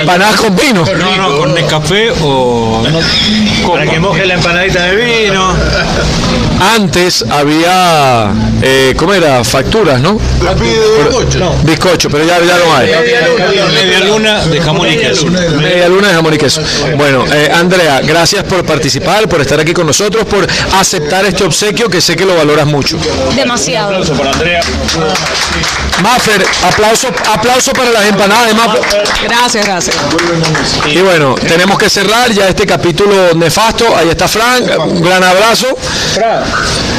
Empanadas 0.00 0.36
con 0.36 0.54
vino. 0.56 0.84
No, 0.98 1.16
no, 1.16 1.38
con 1.38 1.54
Nescafé 1.54 2.12
o. 2.22 2.82
Para 3.66 3.86
que 3.86 3.98
moje 3.98 4.24
la 4.26 4.34
empanadita 4.34 4.82
de 4.84 4.96
vino. 4.96 5.54
Antes 6.76 7.24
había, 7.30 8.32
eh, 8.62 8.94
¿cómo 8.96 9.12
era? 9.12 9.44
Facturas, 9.44 10.00
¿no? 10.00 10.18
Bizcocho, 11.62 12.08
pero 12.08 12.24
ya, 12.24 12.38
ya 12.40 12.58
no 12.58 12.74
hay. 12.74 12.90
Media 13.74 14.00
luna 14.00 14.44
de 14.44 14.60
jamón 14.60 14.90
y 14.90 14.96
queso. 14.96 15.26
Media 15.26 15.88
luna 15.88 16.08
de 16.08 16.14
jamón 16.14 16.34
y 16.34 16.38
queso. 16.38 16.62
Bueno, 16.96 17.24
eh, 17.32 17.50
Andrea, 17.52 18.00
gracias 18.02 18.44
por 18.44 18.64
participar, 18.64 19.28
por 19.28 19.40
estar 19.40 19.60
aquí 19.60 19.72
con 19.72 19.86
nosotros, 19.86 20.24
por 20.24 20.46
aceptar 20.78 21.24
este 21.26 21.44
obsequio 21.44 21.88
que 21.88 22.00
sé 22.00 22.16
que 22.16 22.24
lo 22.24 22.36
valoras 22.36 22.66
mucho. 22.66 22.98
Demasiado. 23.34 24.02
Para 24.16 24.30
Andrea. 24.30 24.60
Maffer, 26.02 26.44
aplauso, 26.64 27.08
aplauso 27.32 27.72
para 27.72 27.90
las 27.90 28.06
empanadas 28.06 28.48
de 28.48 28.54
Maffer. 28.54 28.82
Gracias, 29.24 29.66
gracias. 29.66 29.96
Y 30.86 30.98
bueno, 30.98 31.34
tenemos 31.34 31.78
que 31.78 31.88
cerrar 31.88 32.30
ya 32.32 32.48
este 32.48 32.66
capítulo 32.66 33.34
nefasto. 33.34 33.94
Ahí 33.96 34.08
está 34.08 34.28
Frank, 34.28 34.64
un 34.86 35.02
gran 35.02 35.22
abrazo. 35.22 35.53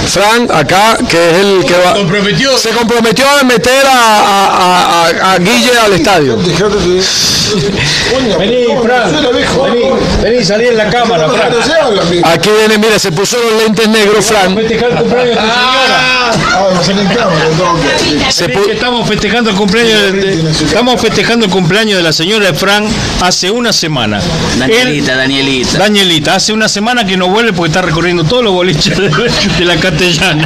Frank, 0.07 0.51
acá, 0.51 0.97
que 1.09 1.29
es 1.31 1.37
el 1.37 1.65
que 1.65 1.73
va. 1.77 1.93
Comprometió. 1.93 2.57
Se 2.57 2.69
comprometió 2.69 3.25
a 3.29 3.43
meter 3.43 3.85
a, 3.85 3.91
a- 3.91 5.07
a- 5.07 5.33
a 5.33 5.37
Guille 5.39 5.71
al 5.83 5.93
estadio. 5.93 6.37
Vení, 8.39 8.65
Fran. 8.83 9.11
Vení, 9.11 9.83
vení, 10.21 10.43
salí 10.43 10.67
en 10.67 10.77
la 10.77 10.89
cámara, 10.89 11.29
Fran. 11.29 11.51
Aquí 12.23 12.49
viene, 12.49 12.77
mira, 12.77 12.99
se 12.99 13.11
puso 13.11 13.37
los 13.37 13.63
lentes 13.63 13.87
negros, 13.87 14.25
Frank. 14.25 14.55
Festejar 14.55 14.89
el 14.91 14.97
cumpleaños 14.97 15.35
de 15.35 15.41
tu 15.41 15.41
señora. 15.41 15.97
Ah. 15.97 16.31
Se 18.29 18.47
pu- 18.49 18.65
que 18.65 18.71
estamos 18.73 19.07
festejando 19.07 19.49
el 19.51 19.55
cumpleaños 19.55 20.01
de, 20.01 20.11
de- 20.11 20.49
estamos 20.65 20.99
festejando 21.01 21.45
el 21.45 21.51
cumpleaños 21.51 21.97
de 21.97 22.03
la 22.03 22.13
señora 22.13 22.47
de 22.47 22.53
Fran 22.53 22.87
hace 23.21 23.51
una 23.51 23.71
semana. 23.73 24.19
Danielita. 24.57 25.15
Danielita, 25.77 26.35
hace 26.35 26.51
una 26.53 26.67
semana 26.67 27.05
que 27.05 27.15
no 27.17 27.27
vuelve 27.29 27.53
porque 27.53 27.69
está 27.69 27.81
recorriendo 27.81 28.23
todos 28.23 28.43
los 28.45 28.53
boliches 28.53 28.95
de, 28.97 29.09
de 29.09 29.65
la 29.65 29.75
castellana. 29.77 30.45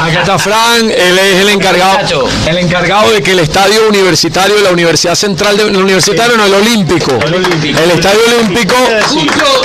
Acá 0.00 0.20
está 0.20 0.38
Frank, 0.38 0.84
él 0.84 1.18
es 1.18 1.40
el 1.40 1.48
encargado, 1.50 2.28
el 2.46 2.58
encargado 2.58 3.12
de 3.12 3.22
que 3.22 3.32
el 3.32 3.40
estadio 3.40 3.88
universitario 3.88 4.56
de 4.56 4.62
la 4.62 4.70
Universidad 4.70 5.14
Central 5.14 5.56
de 5.56 5.70
la 5.70 5.78
Universitario, 5.78 6.36
no 6.36 6.46
el 6.46 6.54
Olímpico, 6.54 7.18
el 7.22 7.90
estadio 7.90 8.20
Olímpico 8.28 8.76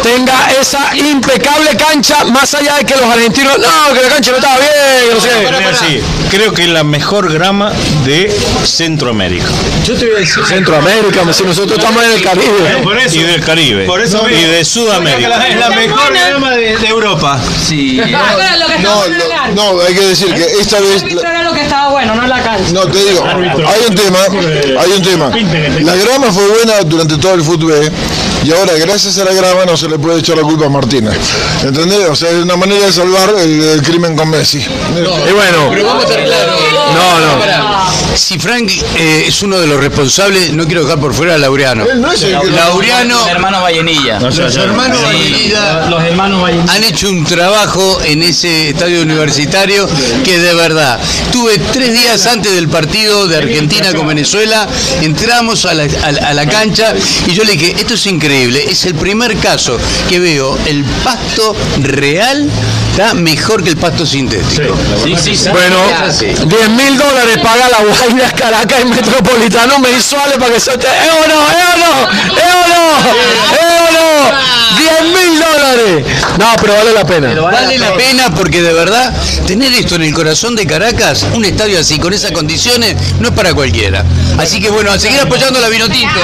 tenga 0.02 0.52
esa 0.60 0.96
impecable 0.98 1.78
cancha, 1.78 2.26
más 2.26 2.54
allá 2.56 2.78
de 2.78 2.86
que 2.86 2.96
los 2.96 3.06
argentinos, 3.06 3.58
no, 3.60 3.94
que 3.94 4.02
la 4.02 4.10
cancha 4.10 4.32
no 4.32 4.38
estaba 4.38 4.58
bien, 4.58 5.14
no 5.14 5.22
sé 5.22 6.02
creo 6.34 6.52
que 6.52 6.64
es 6.64 6.70
la 6.70 6.84
mejor 6.84 7.32
grama 7.32 7.72
de 8.06 8.36
Centroamérica. 8.64 9.46
Yo 9.86 9.96
te 9.96 10.06
voy 10.08 10.16
a 10.16 10.20
decir. 10.20 10.44
Centroamérica, 10.44 11.32
si 11.32 11.44
nosotros 11.44 11.78
estamos 11.78 12.04
en 12.04 12.12
el 12.12 12.22
Caribe. 12.24 12.78
Por 12.82 12.98
eso. 12.98 13.16
Y 13.18 13.24
del 13.24 13.44
Caribe. 13.44 13.86
Por 13.86 14.02
eso 14.02 14.28
y 14.28 14.44
de 14.44 14.66
Sudamérica. 14.66 15.30
la, 15.30 15.48
es 15.48 15.60
la 15.60 15.70
mejor 15.70 16.12
grama 16.12 16.52
de, 16.52 16.76
de 16.76 16.88
Europa. 16.88 17.40
Sí. 17.64 18.02
No, 19.54 19.80
hay 19.82 19.94
que 19.94 20.08
decir 20.08 20.34
que 20.34 20.44
esta 20.60 20.80
vez. 20.80 21.04
El 21.04 21.10
árbitro 21.10 21.30
era 21.30 21.44
lo 21.44 21.54
que 21.54 21.62
estaba 21.62 21.92
bueno, 21.92 22.16
no 22.16 22.28
la 22.28 22.42
cancha. 22.42 22.74
No, 22.74 22.88
te 22.88 22.98
digo, 23.06 23.24
hay 23.24 23.82
un 23.88 23.96
tema, 23.96 24.20
hay 24.80 24.92
un 24.92 25.02
tema. 25.02 25.32
La 25.82 25.96
grama 25.96 26.32
fue 26.32 26.48
buena 26.48 26.82
durante 26.84 27.18
todo 27.18 27.36
el 27.36 27.44
fútbol 27.44 27.74
¿eh? 27.74 27.92
Y 28.44 28.52
ahora 28.52 28.74
gracias 28.78 29.18
a 29.18 29.26
la 29.26 29.34
grama 29.34 29.66
no 29.66 29.78
se 29.78 29.88
le 29.88 29.98
puede 29.98 30.20
echar 30.20 30.38
la 30.38 30.44
culpa 30.44 30.66
a 30.66 30.70
Martínez. 30.70 31.14
¿Entendés? 31.64 32.10
O 32.10 32.16
sea, 32.16 32.30
es 32.30 32.44
una 32.44 32.56
manera 32.58 32.86
de 32.86 32.92
salvar 32.92 33.34
el, 33.40 33.62
el 33.64 33.82
crimen 33.82 34.16
con 34.16 34.30
Messi. 34.30 34.60
Y 34.60 35.32
bueno, 35.34 35.70
Pero 35.70 35.86
vamos 35.86 36.06
a 36.06 36.08
estar 36.08 36.24
claros. 36.26 36.60
No, 36.94 37.20
no. 37.20 37.84
Si 38.16 38.38
Frank 38.38 38.70
eh, 38.96 39.26
es 39.28 39.42
uno 39.42 39.58
de 39.60 39.68
los 39.68 39.80
responsables, 39.80 40.54
no 40.54 40.66
quiero 40.66 40.84
dejar 40.84 41.00
por 41.00 41.14
fuera 41.14 41.36
a 41.36 41.38
Laureano. 41.38 41.86
Él 41.86 42.00
no 42.02 42.12
es 42.12 42.22
el 42.24 42.40
que- 42.40 42.52
Laureano, 42.52 43.18
Los 43.20 43.28
hermanos 43.28 43.62
Vallenilla. 43.64 44.20
los 44.20 44.40
hermanos 44.56 44.98
Sí, 45.00 45.04
Vallenilla 45.06 45.88
Los 45.90 46.04
hermanos 46.04 46.42
Vallenilla. 46.42 46.74
han 46.74 46.84
hecho 46.84 47.10
un 47.10 47.26
trabajo 47.26 48.00
en 48.04 48.24
ese 48.24 48.70
estadio 48.70 49.02
universitario 49.02 49.88
que 50.24 50.40
de 50.40 50.54
verdad. 50.54 51.00
Tuve 51.32 51.58
tres 51.72 51.94
días 51.94 52.26
antes 52.28 52.54
del 52.54 52.70
partido 52.70 53.28
de 53.28 53.38
Argentina 53.38 53.94
con 53.94 54.08
Venezuela, 54.08 54.68
entramos 55.02 55.66
a 55.66 55.74
la, 55.74 55.84
a 56.04 56.12
la- 56.12 56.28
a 56.30 56.34
la 56.34 56.46
cancha 56.48 56.94
y 57.28 57.34
yo 57.34 57.44
le 57.44 57.54
dije, 57.54 57.76
esto 57.78 57.96
es 57.96 58.06
increíble, 58.06 58.64
es 58.70 58.86
el 58.86 58.96
primer 58.96 59.36
caso 59.38 59.78
que 60.10 60.20
veo 60.20 60.58
el 60.68 60.84
pasto 61.04 61.56
real 61.82 62.50
está 62.94 63.16
mejor 63.16 63.64
que 63.64 63.72
el 63.72 63.78
pasto 63.78 64.06
sintético. 64.06 64.76
Sí, 65.04 65.16
sí, 65.20 65.36
sí. 65.36 65.50
bueno, 65.50 65.78
Sí. 66.12 66.28
10 66.28 66.70
mil 66.70 66.96
dólares 66.96 67.40
paga 67.42 67.68
la 67.68 67.80
Guaira 67.80 68.30
Caracas 68.32 68.82
y 68.82 68.86
Metropolitano 68.86 69.80
mensuales 69.80 70.38
para 70.38 70.54
que 70.54 70.60
se 70.60 70.78
te... 70.78 70.86
¡Eh 70.86 71.10
o 71.10 71.28
no! 71.28 71.34
¡Eh 71.34 71.64
o 71.74 71.78
no! 71.80 72.12
¡Eh 72.38 72.52
o 72.54 72.68
no! 72.70 73.10
¡Eh 73.56 73.68
o 73.80 73.92
no! 73.94 74.54
¡10 74.78 75.32
mil 75.32 75.40
dólares! 75.40 76.06
No, 76.38 76.46
pero 76.62 76.74
vale 76.76 76.94
la 76.94 77.04
pena. 77.04 77.42
Vale 77.42 77.80
la 77.80 77.96
pena 77.96 78.30
porque 78.36 78.62
de 78.62 78.74
verdad 78.74 79.12
tener 79.48 79.74
esto 79.74 79.96
en 79.96 80.04
el 80.04 80.14
corazón 80.14 80.56
de 80.56 80.68
Caracas, 80.68 81.26
un 81.34 81.46
estadio 81.46 81.80
así, 81.80 81.98
con 81.98 82.14
esas 82.14 82.32
condiciones, 82.32 82.96
no 83.20 83.30
es 83.30 83.34
para 83.34 83.56
cualquiera. 83.56 84.06
Así 84.38 84.60
que 84.62 84.70
bueno, 84.70 84.92
a 84.92 85.00
seguir 85.00 85.20
apoyando 85.20 85.60
la 85.60 85.70
Vinotinto. 85.70 86.20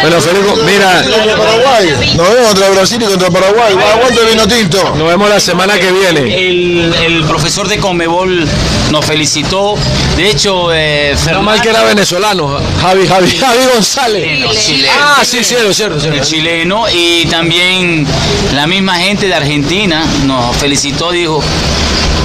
Bueno, 0.00 0.20
Federico, 0.20 0.56
mira, 0.64 1.04
Paraguay. 1.36 2.14
Nos 2.16 2.28
vemos 2.30 2.48
contra 2.48 2.68
Brasil 2.70 3.02
y 3.02 3.04
contra 3.06 3.30
Paraguay. 3.30 3.74
Aguanta 3.74 4.20
el 4.20 4.28
vino 4.28 4.46
tinto. 4.46 4.94
nos 4.96 5.08
vemos 5.08 5.28
la 5.28 5.40
semana 5.40 5.67
que 5.74 5.90
viene. 5.92 6.48
El, 6.48 6.94
el 7.06 7.24
profesor 7.24 7.68
de 7.68 7.78
Conmebol 7.78 8.46
nos 8.90 9.04
felicitó. 9.04 9.74
De 10.16 10.30
hecho, 10.30 10.72
eh, 10.72 11.14
No 11.32 11.42
mal 11.42 11.60
que 11.60 11.70
era 11.70 11.82
venezolano, 11.82 12.58
Javi, 12.80 13.06
Javi, 13.06 13.36
Javi 13.36 13.58
González. 13.74 14.22
Chileno, 14.24 14.52
chileno. 14.54 14.92
Ah, 15.00 15.22
sí, 15.24 15.42
cierto, 15.44 15.72
cierto, 15.74 15.94
el 15.96 16.00
cierto. 16.00 16.24
chileno 16.24 16.84
y 16.92 17.26
también 17.26 18.06
la 18.54 18.66
misma 18.66 18.96
gente 18.98 19.26
de 19.26 19.34
Argentina 19.34 20.04
nos 20.24 20.56
felicitó, 20.56 21.10
dijo, 21.12 21.42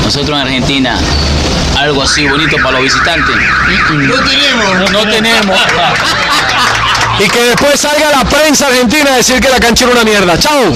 nosotros 0.04 0.38
en 0.40 0.46
Argentina, 0.48 0.98
algo 1.78 2.04
así 2.04 2.28
bonito 2.28 2.58
para 2.58 2.72
los 2.72 2.84
visitantes. 2.84 3.36
No 3.92 4.16
tenemos. 4.24 4.92
No 4.92 5.00
tenemos. 5.10 5.60
Y 7.20 7.28
que 7.30 7.44
después 7.44 7.80
salga 7.80 8.10
la 8.12 8.24
prensa 8.24 8.68
argentina 8.68 9.14
a 9.14 9.18
decir 9.18 9.40
que 9.40 9.50
la 9.50 9.60
cancha 9.60 9.86
era 9.86 9.94
una 9.94 10.04
mierda. 10.04 10.38
¡Chao! 10.40 10.74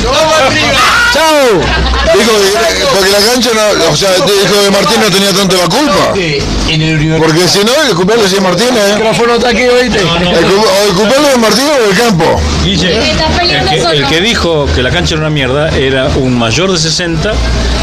¡Chao! 1.14 1.62
Dijo, 2.14 2.32
eh, 2.32 2.86
porque 2.94 3.12
la 3.12 3.20
cancha 3.20 3.50
no, 3.54 3.92
o 3.92 3.96
sea, 3.96 4.12
dijo 4.14 4.62
que 4.64 4.72
Martín 4.72 5.02
no 5.02 5.10
tenía 5.10 5.34
tanto 5.34 5.58
la 5.58 5.68
culpa. 5.68 6.14
Porque 7.20 7.48
si 7.48 7.64
no, 7.64 7.74
el 7.88 7.96
culpable 7.96 8.26
es 8.26 8.42
Martínez. 8.42 8.84
El 8.84 8.92
¿eh? 8.92 8.96
micrófono 8.96 9.34
está 9.36 9.50
aquí, 9.50 9.64
oíste. 9.64 10.00
El, 10.00 10.38
el 10.88 10.94
culpable 10.94 11.32
es 11.34 11.38
Martínez 11.38 11.72
o 11.86 11.90
el 11.90 11.98
campo. 11.98 12.42
Guille, 12.64 12.98
el 12.98 13.70
que, 13.70 13.98
el 13.98 14.08
que 14.08 14.22
dijo 14.22 14.68
que 14.74 14.84
la 14.84 14.92
cancha 14.92 15.16
era 15.16 15.22
una 15.22 15.30
mierda 15.30 15.70
era 15.70 16.08
un 16.16 16.38
mayor 16.38 16.72
de 16.72 16.78
60 16.78 17.34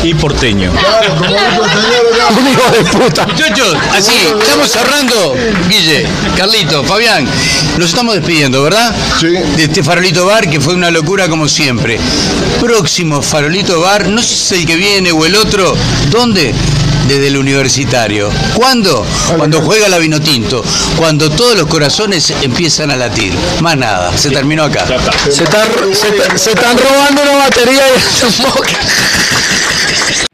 y 0.02 0.14
porteño. 0.14 0.70
Un 0.70 2.48
hijo 2.48 2.70
de 2.70 2.84
puta. 2.84 3.26
Muchachos, 3.26 3.76
así, 3.92 4.12
estamos 4.42 4.70
cerrando. 4.70 5.34
Guille, 5.68 6.06
Carlito, 6.36 6.84
Fabián, 6.84 7.26
nos 7.78 7.88
estamos 7.88 8.14
despidiendo, 8.14 8.43
¿verdad? 8.50 8.94
Sí. 9.20 9.28
De 9.28 9.64
este 9.64 9.82
Farolito 9.82 10.26
Bar 10.26 10.48
que 10.48 10.60
fue 10.60 10.74
una 10.74 10.90
locura 10.90 11.28
como 11.28 11.48
siempre. 11.48 11.98
Próximo 12.60 13.22
Farolito 13.22 13.80
Bar, 13.80 14.08
no 14.08 14.22
sé 14.22 14.28
si 14.28 14.34
es 14.54 14.60
el 14.60 14.66
que 14.66 14.76
viene 14.76 15.12
o 15.12 15.24
el 15.26 15.36
otro. 15.36 15.74
¿Dónde? 16.10 16.54
Desde 17.08 17.26
el 17.28 17.36
universitario. 17.36 18.30
¿Cuándo? 18.54 19.04
Cuando 19.36 19.60
juega 19.60 19.88
la 19.88 19.98
Vinotinto. 19.98 20.64
Cuando 20.96 21.30
todos 21.30 21.56
los 21.56 21.66
corazones 21.66 22.32
empiezan 22.42 22.90
a 22.90 22.96
latir. 22.96 23.32
Más 23.60 23.76
nada, 23.76 24.16
se 24.16 24.30
terminó 24.30 24.64
acá. 24.64 24.86
Se, 25.30 25.44
está- 25.44 25.64
se 25.92 26.08
está- 26.08 26.38
se 26.38 26.50
están 26.50 26.76
robando 26.78 27.22
una 27.22 27.36
batería 27.36 27.82
y 27.88 28.00